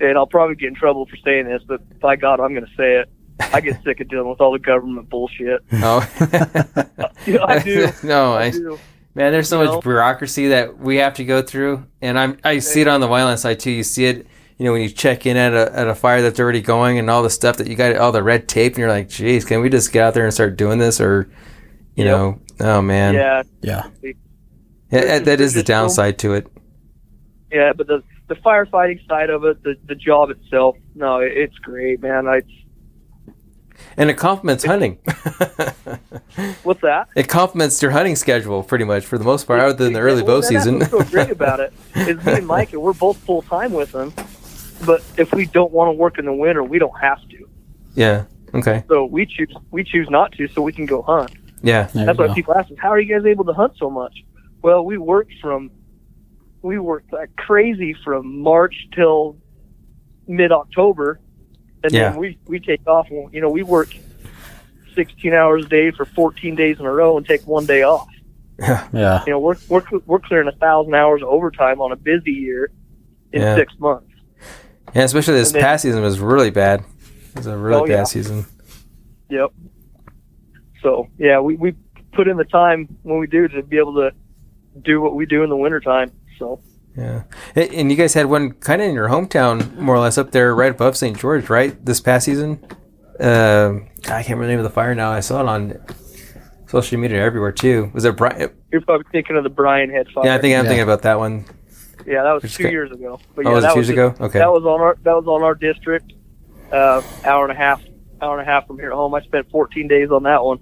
And 0.00 0.16
I'll 0.18 0.26
probably 0.26 0.56
get 0.56 0.68
in 0.68 0.74
trouble 0.74 1.06
for 1.06 1.16
saying 1.24 1.46
this, 1.46 1.62
but 1.66 2.00
by 2.00 2.16
God, 2.16 2.40
I'm 2.40 2.54
going 2.54 2.64
to 2.66 2.74
say 2.76 2.96
it. 2.96 3.08
I 3.40 3.60
get 3.60 3.82
sick 3.82 4.00
of 4.00 4.08
dealing 4.08 4.28
with 4.30 4.40
all 4.40 4.52
the 4.52 4.58
government 4.58 5.08
bullshit. 5.10 5.60
Oh, 5.72 6.00
Yeah, 7.26 7.44
I 7.44 7.58
do. 7.62 7.88
no, 8.04 8.32
I 8.34 8.44
I, 8.44 8.50
do. 8.50 8.78
man, 9.14 9.32
there's 9.32 9.48
so 9.48 9.60
You 9.60 9.66
much 9.66 9.74
know? 9.76 9.80
bureaucracy 9.80 10.48
that 10.48 10.78
we 10.78 10.96
have 10.96 11.14
to 11.14 11.24
go 11.24 11.42
through, 11.42 11.84
and 12.02 12.18
I'm 12.18 12.38
I 12.44 12.58
see 12.58 12.80
it 12.80 12.88
on 12.88 13.00
the 13.00 13.08
wildland 13.08 13.38
side 13.38 13.60
too. 13.60 13.70
You 13.70 13.82
see 13.82 14.04
it, 14.06 14.26
you 14.58 14.64
know, 14.64 14.72
when 14.72 14.82
you 14.82 14.88
check 14.90 15.26
in 15.26 15.36
at 15.36 15.52
a 15.54 15.72
at 15.76 15.88
a 15.88 15.94
fire 15.94 16.22
that's 16.22 16.38
already 16.38 16.60
going, 16.60 16.98
and 16.98 17.08
all 17.10 17.22
the 17.22 17.30
stuff 17.30 17.56
that 17.56 17.66
you 17.66 17.74
got, 17.76 17.96
all 17.96 18.12
the 18.12 18.22
red 18.22 18.46
tape, 18.48 18.72
and 18.74 18.78
you're 18.78 18.88
like, 18.88 19.08
geez, 19.08 19.44
can 19.44 19.60
we 19.62 19.68
just 19.68 19.92
get 19.92 20.04
out 20.04 20.14
there 20.14 20.24
and 20.24 20.32
start 20.34 20.56
doing 20.56 20.78
this, 20.78 21.00
or 21.00 21.28
you 21.96 22.04
Yep. 22.04 22.06
know, 22.16 22.38
oh 22.60 22.82
man, 22.82 23.14
Yeah, 23.14 23.42
Yeah. 23.62 23.82
Yeah, 24.02 25.00
that- 25.04 25.24
that 25.24 25.40
is 25.40 25.54
the 25.54 25.62
downside 25.62 26.18
to 26.18 26.34
it. 26.34 26.46
yeah, 27.50 27.72
but 27.72 27.86
the 27.86 28.02
the 28.28 28.34
firefighting 28.36 29.06
side 29.08 29.30
of 29.30 29.44
it, 29.44 29.62
the 29.64 29.76
the 29.86 29.94
job 29.94 30.30
itself, 30.30 30.76
no, 30.94 31.18
it, 31.18 31.32
it's 31.34 31.56
great, 31.58 32.00
man. 32.02 32.26
I 32.28 32.42
And 33.96 34.10
it 34.10 34.14
complements 34.14 34.64
hunting. 34.64 34.98
what's 36.62 36.80
that? 36.82 37.08
it 37.14 37.28
complements 37.28 37.80
your 37.82 37.90
hunting 37.92 38.16
schedule 38.16 38.62
pretty 38.62 38.84
much 38.84 39.04
for 39.04 39.18
the 39.18 39.24
most 39.24 39.46
part, 39.46 39.60
other 39.60 39.72
than 39.84 39.92
the 39.92 40.00
early 40.00 40.22
Well, 40.22 40.36
bow 40.36 40.40
that's 40.40 40.48
season. 40.48 40.80
What's 40.80 40.90
so 40.90 41.02
great 41.04 41.30
about 41.30 41.60
it 41.60 41.72
is 41.94 42.24
me 42.24 42.32
and 42.34 42.46
Micah, 42.46 42.80
we're 42.80 42.92
both 42.92 43.16
full 43.18 43.42
time 43.42 43.72
with 43.72 43.92
them, 43.92 44.12
but 44.84 45.02
if 45.16 45.32
we 45.32 45.46
don't 45.46 45.72
want 45.72 45.88
to 45.88 45.92
work 45.92 46.18
in 46.18 46.24
the 46.24 46.32
winter, 46.32 46.62
we 46.64 46.78
don't 46.78 46.98
have 47.00 47.26
to. 47.28 47.48
yeah. 47.94 48.24
Okay. 48.52 48.84
So 48.88 49.04
we 49.04 49.26
choose 49.26 49.52
we 49.72 49.82
choose 49.82 50.08
not 50.10 50.30
to, 50.32 50.46
so 50.46 50.62
we 50.62 50.72
can 50.72 50.86
go 50.86 51.02
hunt. 51.02 51.32
Yeah. 51.62 51.88
There 51.92 52.06
That's 52.06 52.18
why 52.18 52.28
go. 52.28 52.34
people 52.34 52.54
ask 52.54 52.70
us, 52.70 52.78
"How 52.78 52.90
are 52.90 53.00
you 53.00 53.12
guys 53.12 53.26
able 53.26 53.44
to 53.46 53.52
hunt 53.52 53.72
so 53.78 53.90
much?" 53.90 54.16
Well, 54.62 54.84
we 54.84 54.96
work 54.96 55.26
from 55.40 55.72
we 56.62 56.78
work 56.78 57.02
like 57.10 57.34
crazy 57.34 57.96
from 58.04 58.40
March 58.40 58.74
till 58.94 59.36
mid 60.28 60.52
October, 60.52 61.18
and 61.84 61.92
Yeah. 61.92 62.10
then 62.10 62.18
we 62.18 62.38
we 62.46 62.58
take 62.60 62.86
off. 62.86 63.08
and, 63.10 63.32
You 63.32 63.40
know, 63.40 63.50
we 63.50 63.62
work 63.62 63.88
sixteen 64.94 65.32
hours 65.34 65.64
a 65.66 65.68
day 65.68 65.90
for 65.90 66.04
fourteen 66.04 66.54
days 66.54 66.78
in 66.80 66.86
a 66.86 66.92
row 66.92 67.16
and 67.16 67.26
take 67.26 67.46
one 67.46 67.66
day 67.66 67.82
off. 67.82 68.08
Yeah. 68.58 69.22
You 69.26 69.32
know, 69.32 69.38
we're 69.38 69.56
we're 69.68 69.82
we're 70.06 70.18
clearing 70.20 70.48
a 70.48 70.52
thousand 70.58 70.94
hours 70.94 71.22
of 71.22 71.28
overtime 71.28 71.80
on 71.80 71.92
a 71.92 71.96
busy 71.96 72.32
year 72.32 72.70
in 73.32 73.42
Yeah. 73.42 73.56
six 73.56 73.72
months. 73.78 74.08
Yeah. 74.94 75.02
Especially 75.04 75.34
this 75.34 75.52
then- 75.52 75.62
past 75.62 75.82
season 75.82 76.02
was 76.02 76.18
really 76.20 76.50
bad. 76.50 76.80
It 76.80 77.36
was 77.36 77.46
a 77.46 77.56
really 77.56 77.82
Oh, 77.82 77.86
bad 77.86 77.90
yeah. 77.90 78.04
season. 78.04 78.46
Yep. 79.30 79.50
So 80.82 81.08
yeah, 81.18 81.40
we 81.40 81.56
we 81.56 81.74
put 82.12 82.28
in 82.28 82.36
the 82.36 82.44
time 82.44 82.88
when 83.02 83.18
we 83.18 83.26
do 83.26 83.48
to 83.48 83.62
be 83.62 83.78
able 83.78 83.94
to 83.94 84.12
do 84.82 85.00
what 85.00 85.14
we 85.16 85.26
do 85.26 85.42
in 85.42 85.48
the 85.50 85.56
wintertime. 85.56 86.12
So 86.38 86.60
Yeah. 86.96 87.22
And 87.56 87.90
you 87.90 87.96
guys 87.96 88.14
had 88.14 88.26
one 88.26 88.52
kind 88.52 88.80
of 88.80 88.88
in 88.88 88.94
your 88.94 89.08
hometown, 89.08 89.76
more 89.76 89.96
or 89.96 89.98
less, 90.00 90.16
up 90.18 90.30
there 90.30 90.54
right 90.54 90.70
above 90.70 90.96
St. 90.96 91.18
George, 91.18 91.50
right? 91.50 91.82
This 91.84 92.00
past 92.00 92.24
season? 92.26 92.64
Um, 93.20 93.88
I 94.06 94.22
can't 94.22 94.30
remember 94.30 94.46
the 94.46 94.52
name 94.52 94.58
of 94.58 94.64
the 94.64 94.70
fire 94.70 94.94
now. 94.94 95.10
I 95.10 95.20
saw 95.20 95.40
it 95.40 95.48
on 95.48 95.80
social 96.68 96.98
media 96.98 97.20
everywhere, 97.22 97.52
too. 97.52 97.90
Was 97.94 98.04
it 98.04 98.16
Brian? 98.16 98.50
you're 98.72 98.80
probably 98.80 99.06
thinking 99.12 99.36
of 99.36 99.44
the 99.44 99.50
Brian 99.50 99.90
Head 99.90 100.06
fire. 100.14 100.26
Yeah, 100.26 100.34
I 100.34 100.38
think 100.38 100.56
I'm 100.56 100.64
Yeah. 100.64 100.68
thinking 100.68 100.82
about 100.82 101.02
that 101.02 101.18
one. 101.18 101.44
Yeah, 102.06 102.22
that 102.24 102.32
was 102.32 102.42
Which 102.42 102.56
two 102.56 102.68
years 102.70 102.90
ago. 102.90 103.18
But 103.36 103.46
Oh, 103.46 103.50
yeah, 103.50 103.54
was 103.54 103.64
it 103.64 103.66
that 103.68 103.72
two 103.74 103.78
years 103.80 103.86
just- 103.88 103.98
ago? 104.20 104.24
Okay. 104.26 104.38
That 104.40 104.52
was 104.52 104.64
on 104.64 104.80
our 104.80 104.96
that 105.04 105.14
was 105.14 105.26
on 105.26 105.42
our 105.42 105.54
district. 105.54 106.12
Uh, 106.72 107.00
hour 107.24 107.44
and 107.44 107.52
a 107.52 107.54
half, 107.54 107.82
hour 108.20 108.38
and 108.38 108.46
a 108.48 108.50
half 108.50 108.66
from 108.66 108.78
here 108.78 108.90
at 108.90 108.94
home. 108.96 109.14
I 109.14 109.20
spent 109.22 109.48
14 109.50 109.86
days 109.86 110.10
on 110.10 110.24
that 110.24 110.44
one. 110.44 110.58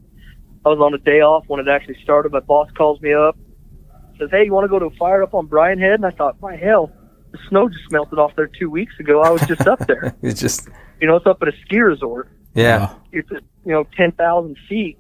I 0.65 0.69
was 0.69 0.79
on 0.79 0.93
a 0.95 0.99
day 0.99 1.21
off 1.23 1.45
when 1.49 1.59
it 1.59 1.69
actually 1.69 1.97
started. 2.03 2.33
My 2.33 2.41
boss 2.41 2.71
calls 2.77 3.01
me 3.01 3.13
up, 3.15 3.37
says, 4.23 4.31
"Hey, 4.31 4.45
you 4.45 4.53
want 4.53 4.65
to 4.65 4.69
go 4.69 4.79
to 4.79 4.87
a 4.87 4.91
fire 4.97 5.23
up 5.23 5.35
on 5.35 5.47
Brian 5.47 5.79
Head?" 5.79 5.95
And 5.95 6.07
I 6.07 6.11
thought, 6.11 6.41
"My 6.41 6.57
hell, 6.57 6.91
the 7.33 7.39
snow 7.49 7.69
just 7.69 7.91
melted 7.91 8.19
off 8.19 8.33
there 8.37 8.47
two 8.47 8.71
weeks 8.71 8.95
ago. 9.01 9.23
I 9.23 9.31
was 9.31 9.43
just 9.47 9.67
up 9.67 9.81
there. 9.87 10.15
It's 10.23 10.41
just, 10.41 10.69
You 11.01 11.07
know, 11.09 11.17
it's 11.17 11.27
up 11.27 11.43
at 11.43 11.49
a 11.49 11.53
ski 11.65 11.81
resort. 11.81 12.29
yeah. 12.55 12.95
It's 13.13 13.31
at, 13.33 13.43
you 13.65 13.73
know 13.73 13.85
10,000 13.97 14.57
feet." 14.69 14.99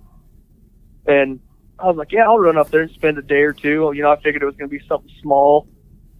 And 1.06 1.40
I 1.78 1.86
was 1.86 1.96
like, 1.96 2.12
"Yeah, 2.12 2.24
I'll 2.28 2.38
run 2.38 2.56
up 2.56 2.70
there 2.70 2.82
and 2.82 2.90
spend 2.90 3.18
a 3.18 3.22
day 3.22 3.42
or 3.42 3.52
two. 3.52 3.92
You 3.94 4.02
know, 4.02 4.10
I 4.12 4.16
figured 4.16 4.42
it 4.42 4.46
was 4.46 4.56
going 4.56 4.70
to 4.70 4.78
be 4.78 4.84
something 4.86 5.10
small, 5.20 5.66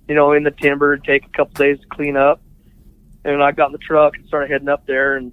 you 0.09 0.15
know, 0.15 0.33
in 0.33 0.43
the 0.43 0.51
timber 0.51 0.93
and 0.95 1.05
take 1.05 1.25
a 1.27 1.29
couple 1.31 1.55
days 1.55 1.79
to 1.81 1.87
clean 1.89 2.17
up." 2.17 2.41
And 3.25 3.43
I 3.43 3.53
got 3.53 3.67
in 3.67 3.73
the 3.73 3.79
truck 3.79 4.17
and 4.17 4.27
started 4.27 4.51
heading 4.51 4.69
up 4.69 4.85
there 4.87 5.17
and 5.17 5.31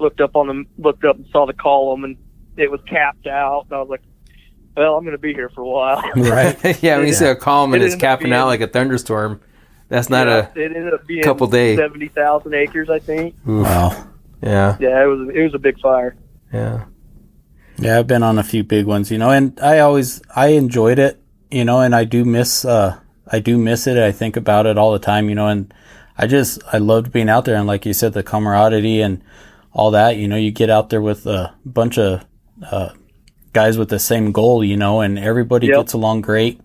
looked 0.00 0.20
up 0.20 0.34
on 0.36 0.46
the 0.46 0.64
looked 0.82 1.04
up 1.04 1.16
and 1.16 1.26
saw 1.30 1.44
the 1.44 1.52
column 1.52 2.04
and 2.04 2.16
it 2.56 2.70
was 2.70 2.80
capped 2.88 3.26
out. 3.26 3.64
And 3.68 3.74
I 3.74 3.80
was 3.80 3.90
like, 3.90 4.00
"Well, 4.78 4.96
I'm 4.96 5.04
going 5.04 5.12
to 5.16 5.18
be 5.18 5.34
here 5.34 5.48
for 5.50 5.60
a 5.62 5.68
while." 5.68 6.02
Right. 6.16 6.56
yeah, 6.82 6.96
when 6.98 7.06
you 7.06 7.12
see 7.12 7.26
a 7.26 7.34
column 7.36 7.74
and 7.74 7.82
It 7.82 7.86
it's 7.86 7.96
capping 7.96 8.32
out 8.32 8.46
like 8.46 8.60
a 8.60 8.66
thunderstorm, 8.68 9.40
that's 9.88 10.08
not 10.08 10.26
Yeah, 10.26 10.48
it 10.54 10.76
ended 10.76 10.94
up 10.94 11.06
being 11.06 11.22
couple 11.22 11.46
days. 11.48 11.78
seventy 11.78 12.08
thousand 12.08 12.54
acres, 12.54 12.88
I 12.88 12.98
think. 12.98 13.34
Oof. 13.48 13.64
Wow. 13.66 14.06
Yeah, 14.42 14.76
Yeah, 14.80 15.02
it 15.02 15.06
was 15.06 15.28
it 15.34 15.42
was 15.42 15.54
a 15.54 15.58
big 15.58 15.78
fire. 15.80 16.16
yeah. 16.52 16.84
Yeah, 17.80 17.98
I've 17.98 18.06
been 18.08 18.22
on 18.24 18.38
a 18.38 18.42
few 18.42 18.64
big 18.64 18.86
ones, 18.86 19.10
you 19.10 19.18
know, 19.18 19.30
and 19.30 19.58
I 19.60 19.78
always 19.80 20.20
I 20.34 20.48
enjoyed 20.48 20.98
it, 20.98 21.20
you 21.50 21.64
know, 21.64 21.80
and 21.80 21.94
I 21.94 22.04
do 22.04 22.24
miss 22.24 22.64
uh 22.64 22.98
I 23.30 23.38
do 23.40 23.56
miss 23.58 23.86
it. 23.86 23.98
I 23.98 24.10
think 24.12 24.36
about 24.36 24.66
it 24.66 24.78
all 24.78 24.92
the 24.92 24.98
time, 24.98 25.28
you 25.28 25.34
know, 25.36 25.46
and 25.48 25.72
I 26.16 26.26
just 26.26 26.60
I 26.72 26.78
loved 26.78 27.12
being 27.12 27.28
out 27.28 27.44
there 27.44 27.54
and 27.56 27.66
like 27.68 27.86
you 27.86 27.92
said 27.92 28.12
the 28.14 28.22
camaraderie 28.24 29.00
and 29.00 29.22
all 29.72 29.90
that, 29.92 30.16
you 30.16 30.26
know, 30.26 30.36
you 30.36 30.50
get 30.50 30.70
out 30.70 30.90
there 30.90 31.00
with 31.02 31.26
a 31.26 31.54
bunch 31.64 31.98
of 31.98 32.24
uh 32.70 32.90
guys 33.52 33.78
with 33.78 33.88
the 33.88 33.98
same 33.98 34.32
goal, 34.32 34.62
you 34.62 34.76
know, 34.76 35.00
and 35.00 35.18
everybody 35.18 35.66
Yep. 35.68 35.76
gets 35.76 35.92
along 35.92 36.20
great. 36.22 36.60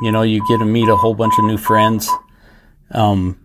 You 0.00 0.12
know, 0.12 0.22
you 0.22 0.40
get 0.48 0.58
to 0.58 0.64
meet 0.64 0.88
a 0.88 0.96
whole 0.96 1.14
bunch 1.14 1.34
of 1.38 1.44
new 1.44 1.58
friends. 1.58 2.08
Um 2.92 3.38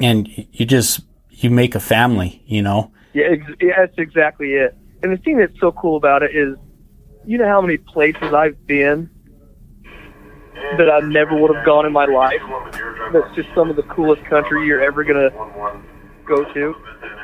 and 0.00 0.28
you 0.52 0.66
just 0.66 1.00
you 1.30 1.50
make 1.50 1.74
a 1.74 1.80
family, 1.80 2.42
you 2.46 2.62
know. 2.62 2.90
Yeah, 3.12 3.26
ex- 3.26 3.52
yeah, 3.60 3.72
that's 3.78 3.98
exactly 3.98 4.54
it. 4.54 4.76
And 5.02 5.12
the 5.12 5.16
thing 5.18 5.38
that's 5.38 5.58
so 5.60 5.72
cool 5.72 5.96
about 5.96 6.22
it 6.22 6.34
is, 6.34 6.56
you 7.26 7.38
know 7.38 7.46
how 7.46 7.60
many 7.60 7.76
places 7.78 8.32
I've 8.32 8.66
been 8.66 9.10
that 10.78 10.90
I 10.90 11.00
never 11.00 11.36
would 11.36 11.54
have 11.54 11.64
gone 11.66 11.86
in 11.86 11.92
my 11.92 12.06
life. 12.06 12.40
That's 13.12 13.34
just 13.34 13.48
some 13.54 13.68
of 13.70 13.76
the 13.76 13.82
coolest 13.84 14.24
country 14.24 14.66
you're 14.66 14.82
ever 14.82 15.04
gonna 15.04 15.30
go 16.26 16.44
to. 16.54 16.74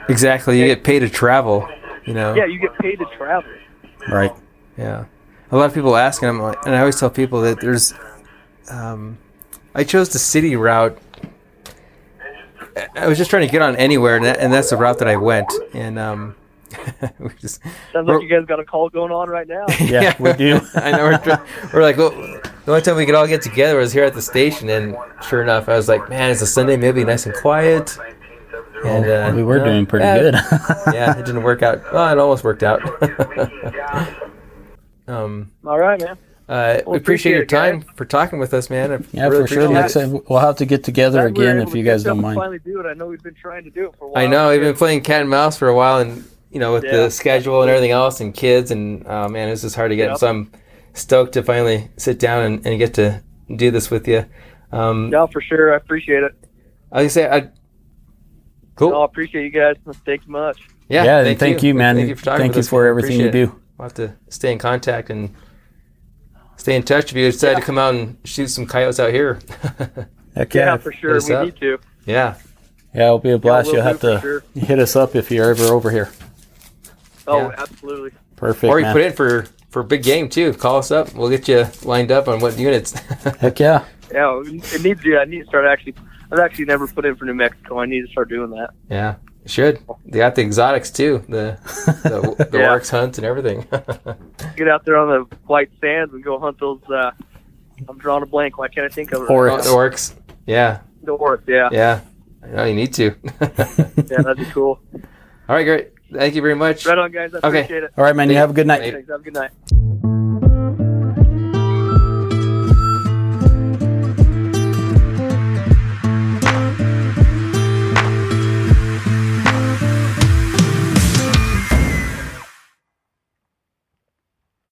Exactly. 0.08 0.60
You 0.60 0.66
get 0.66 0.84
paid 0.84 1.00
to 1.00 1.08
travel, 1.08 1.68
you 2.04 2.14
know? 2.14 2.34
Yeah, 2.34 2.44
you 2.46 2.58
get 2.58 2.76
paid 2.78 2.98
to 2.98 3.06
travel. 3.16 3.50
Right. 4.10 4.32
Yeah. 4.76 5.04
A 5.50 5.56
lot 5.56 5.66
of 5.66 5.74
people 5.74 5.96
ask, 5.96 6.22
and 6.22 6.30
I'm 6.30 6.40
like, 6.40 6.56
and 6.64 6.74
I 6.74 6.80
always 6.80 6.98
tell 6.98 7.10
people 7.10 7.42
that 7.42 7.60
there's, 7.60 7.92
um, 8.70 9.18
I 9.74 9.84
chose 9.84 10.08
the 10.08 10.18
city 10.18 10.56
route. 10.56 10.98
I 12.96 13.06
was 13.06 13.18
just 13.18 13.28
trying 13.28 13.46
to 13.46 13.52
get 13.52 13.60
on 13.60 13.76
anywhere, 13.76 14.16
and, 14.16 14.24
that, 14.24 14.38
and 14.38 14.50
that's 14.52 14.70
the 14.70 14.76
route 14.78 14.98
that 15.00 15.08
I 15.08 15.16
went. 15.16 15.52
And 15.74 15.98
um, 15.98 16.34
we 17.18 17.28
just, 17.38 17.60
Sounds 17.92 18.08
like 18.08 18.22
you 18.22 18.28
guys 18.28 18.46
got 18.46 18.60
a 18.60 18.64
call 18.64 18.88
going 18.88 19.12
on 19.12 19.28
right 19.28 19.46
now. 19.46 19.66
Yeah, 19.80 20.16
we 20.18 20.32
do. 20.32 20.58
I 20.74 20.92
know 20.92 21.04
we're, 21.04 21.18
try- 21.18 21.46
we're 21.74 21.82
like, 21.82 21.98
well, 21.98 22.10
the 22.10 22.50
only 22.72 22.80
time 22.80 22.96
we 22.96 23.04
could 23.04 23.14
all 23.14 23.26
get 23.26 23.42
together 23.42 23.76
was 23.78 23.92
here 23.92 24.04
at 24.04 24.14
the 24.14 24.22
station, 24.22 24.70
and 24.70 24.96
sure 25.28 25.42
enough, 25.42 25.68
I 25.68 25.76
was 25.76 25.86
like, 25.86 26.08
man, 26.08 26.30
it's 26.30 26.40
a 26.40 26.46
Sunday, 26.46 26.78
maybe 26.78 27.04
nice 27.04 27.26
and 27.26 27.34
quiet. 27.34 27.98
And 28.86 29.04
uh, 29.04 29.32
We 29.36 29.42
were 29.42 29.58
no, 29.58 29.66
doing 29.66 29.84
pretty 29.86 30.06
yeah, 30.06 30.18
good. 30.18 30.34
yeah, 30.94 31.18
it 31.18 31.26
didn't 31.26 31.42
work 31.42 31.62
out. 31.62 31.82
Well, 31.92 32.10
it 32.10 32.18
almost 32.18 32.42
worked 32.42 32.62
out. 32.62 32.80
Um, 35.08 35.50
All 35.66 35.78
right, 35.78 36.00
man. 36.00 36.16
uh, 36.48 36.78
we 36.78 36.82
Well, 36.86 36.96
appreciate 36.96 37.32
your 37.32 37.42
appreciate 37.42 37.42
it, 37.42 37.48
time 37.48 37.80
for 37.96 38.04
talking 38.04 38.38
with 38.38 38.52
us, 38.54 38.70
man. 38.70 38.92
I 38.92 38.98
Yeah, 39.12 39.28
really 39.28 39.42
for 39.46 39.54
sure. 39.54 39.68
Next 39.68 39.94
time 39.94 40.20
we'll 40.28 40.38
have 40.40 40.56
to 40.56 40.66
get 40.66 40.84
together 40.84 41.28
Glad 41.30 41.44
again 41.56 41.60
if 41.62 41.72
to 41.72 41.78
you 41.78 41.84
guys 41.84 42.02
don't 42.04 42.20
mind. 42.20 42.36
Finally 42.36 42.60
do 42.60 42.80
it. 42.80 42.86
I 42.86 42.94
know 42.94 43.06
we've 43.06 43.22
been 43.22 43.34
trying 43.34 43.64
to 43.64 43.70
do 43.70 43.86
it 43.86 43.94
for 43.98 44.06
a 44.06 44.08
while. 44.08 44.22
I 44.22 44.26
know 44.26 44.50
we've 44.50 44.60
been 44.60 44.74
playing 44.76 45.02
cat 45.02 45.22
and 45.22 45.30
mouse 45.30 45.56
for 45.56 45.68
a 45.68 45.74
while, 45.74 45.98
and 46.00 46.24
you 46.50 46.60
know 46.60 46.72
with 46.74 46.84
Yeah. 46.84 46.96
the 47.04 47.10
schedule 47.10 47.62
and 47.62 47.70
everything 47.70 47.90
else, 47.92 48.20
and 48.20 48.34
kids, 48.34 48.70
and 48.70 49.04
oh 49.06 49.28
man, 49.28 49.48
it's 49.48 49.62
just 49.62 49.76
hard 49.76 49.90
to 49.90 49.96
get. 49.96 50.10
Yep. 50.10 50.18
So 50.18 50.28
I'm 50.28 50.50
stoked 50.94 51.32
to 51.34 51.42
finally 51.42 51.88
sit 51.96 52.18
down 52.18 52.44
and, 52.44 52.66
and 52.66 52.78
get 52.78 52.94
to 52.94 53.22
do 53.56 53.70
this 53.70 53.90
with 53.90 54.06
you. 54.06 54.24
Um, 54.72 55.10
No, 55.10 55.26
for 55.26 55.40
sure. 55.40 55.72
I 55.72 55.76
appreciate 55.76 56.22
it. 56.22 56.32
I 56.90 57.02
was 57.02 57.14
gonna 57.14 57.28
say, 57.28 57.30
I, 57.36 57.48
cool. 58.76 58.90
No, 58.90 59.02
I 59.02 59.04
appreciate 59.06 59.44
you 59.44 59.50
guys. 59.50 59.76
Thanks 60.04 60.26
much. 60.26 60.58
yeah, 60.88 61.04
Yeah, 61.04 61.18
and 61.24 61.38
thank 61.38 61.62
you, 61.62 61.74
man. 61.74 61.96
Thank 61.96 62.08
you 62.10 62.14
for 62.16 62.24
talking 62.24 62.40
Thank 62.40 62.50
with 62.50 62.56
you 62.56 62.60
us, 62.60 62.68
for 62.68 62.86
everything 62.86 63.18
you 63.20 63.28
Appreciate 63.28 63.42
it. 63.44 63.52
do. 63.52 63.61
We'll 63.82 63.88
have 63.88 63.94
to 63.94 64.14
stay 64.28 64.52
in 64.52 64.58
contact 64.60 65.10
and 65.10 65.34
stay 66.56 66.76
in 66.76 66.84
touch. 66.84 67.10
If 67.10 67.16
you 67.16 67.28
decide 67.28 67.56
to 67.56 67.62
come 67.62 67.78
out 67.78 67.96
and 67.96 68.16
shoot 68.22 68.46
some 68.46 68.64
coyotes 68.64 69.00
out 69.00 69.10
here, 69.12 69.40
Heck 70.36 70.54
Yeah, 70.54 70.66
yeah. 70.66 70.76
for 70.76 70.92
sure. 70.92 71.18
We 71.26 71.34
up. 71.34 71.44
need 71.46 71.56
to. 71.56 71.78
yeah, 72.06 72.36
Yeah, 72.94 73.06
it'll 73.06 73.18
be 73.18 73.30
a 73.32 73.38
blast. 73.38 73.66
we'll 73.66 73.74
You'll 73.78 73.84
have 73.84 73.98
to 74.02 74.20
for 74.20 74.44
hit 74.54 74.78
us 74.78 74.94
up 74.94 75.16
if 75.16 75.32
you're 75.32 75.50
ever 75.50 75.64
over 75.64 75.90
here. 75.90 76.10
Oh, 77.26 77.48
Yeah. 77.48 77.54
absolutely. 77.58 78.12
Perfect, 78.36 78.70
or 78.70 78.78
you 78.78 78.84
man. 78.84 78.92
put 78.92 79.02
in 79.02 79.12
for 79.14 79.46
for 79.70 79.82
big 79.82 80.04
game 80.04 80.28
too. 80.28 80.52
Call 80.52 80.78
us 80.78 80.92
up. 80.92 81.12
We'll 81.14 81.28
get 81.30 81.48
you 81.48 81.66
lined 81.82 82.12
up 82.12 82.28
on 82.28 82.38
what 82.38 82.56
units. 82.56 82.92
Heck 83.40 83.58
yeah. 83.58 83.84
Yeah, 84.12 84.40
it 84.46 84.82
needs 84.84 85.02
to. 85.02 85.18
I 85.18 85.24
need 85.24 85.40
to 85.40 85.46
start 85.46 85.64
actually. 85.66 85.94
I've 86.30 86.38
actually 86.38 86.66
never 86.66 86.86
put 86.86 87.04
in 87.04 87.16
for 87.16 87.24
New 87.24 87.34
Mexico. 87.34 87.80
I 87.80 87.86
need 87.86 88.02
to 88.06 88.12
start 88.12 88.28
doing 88.28 88.50
that. 88.50 88.70
Yeah, 88.88 89.16
you 89.44 89.48
should. 89.48 89.80
They 90.06 90.18
got 90.18 90.34
the 90.34 90.42
exotics 90.42 90.90
too. 90.90 91.24
The 91.28 91.58
the, 92.04 92.46
the 92.50 92.58
Yeah. 92.58 92.70
oryx 92.70 92.90
hunt 92.90 93.18
and 93.18 93.24
everything. 93.26 93.66
Get 94.56 94.68
out 94.68 94.84
there 94.84 94.96
on 94.96 95.08
the 95.08 95.36
white 95.46 95.70
sands 95.80 96.12
and 96.14 96.22
go 96.22 96.38
hunt 96.38 96.58
those. 96.60 96.80
Uh, 96.88 97.10
I'm 97.88 97.98
drawing 97.98 98.22
a 98.22 98.26
blank. 98.26 98.58
Why 98.58 98.68
can't 98.68 98.86
I 98.86 98.94
think 98.94 99.12
of 99.12 99.22
it? 99.22 99.30
Or- 99.30 99.50
Oh, 99.50 99.60
the 99.60 99.70
oryx. 99.72 100.14
Yeah, 100.46 100.80
The 101.02 101.12
oryx. 101.12 101.44
Yeah, 101.46 101.68
yeah. 101.72 102.00
I 102.42 102.46
know 102.48 102.64
you 102.64 102.74
need 102.74 102.92
to. 102.94 103.14
yeah, 103.40 104.22
that'd 104.22 104.36
be 104.36 104.44
cool. 104.46 104.80
All 105.48 105.56
right, 105.56 105.64
great. 105.64 105.92
Thank 106.12 106.34
you 106.34 106.42
very 106.42 106.54
much. 106.56 106.84
Right 106.86 106.98
on, 106.98 107.10
guys. 107.10 107.32
I 107.34 107.38
Okay. 107.38 107.60
appreciate 107.60 107.84
it. 107.84 107.92
All 107.96 108.04
right, 108.04 108.14
man. 108.14 108.28
You 108.30 108.36
have 108.36 108.50
a 108.50 108.52
good 108.52 108.66
night. 108.66 108.92
Thanks. 108.92 109.08
Have 109.08 109.20
a 109.20 109.22
good 109.24 109.34
night. 109.34 110.21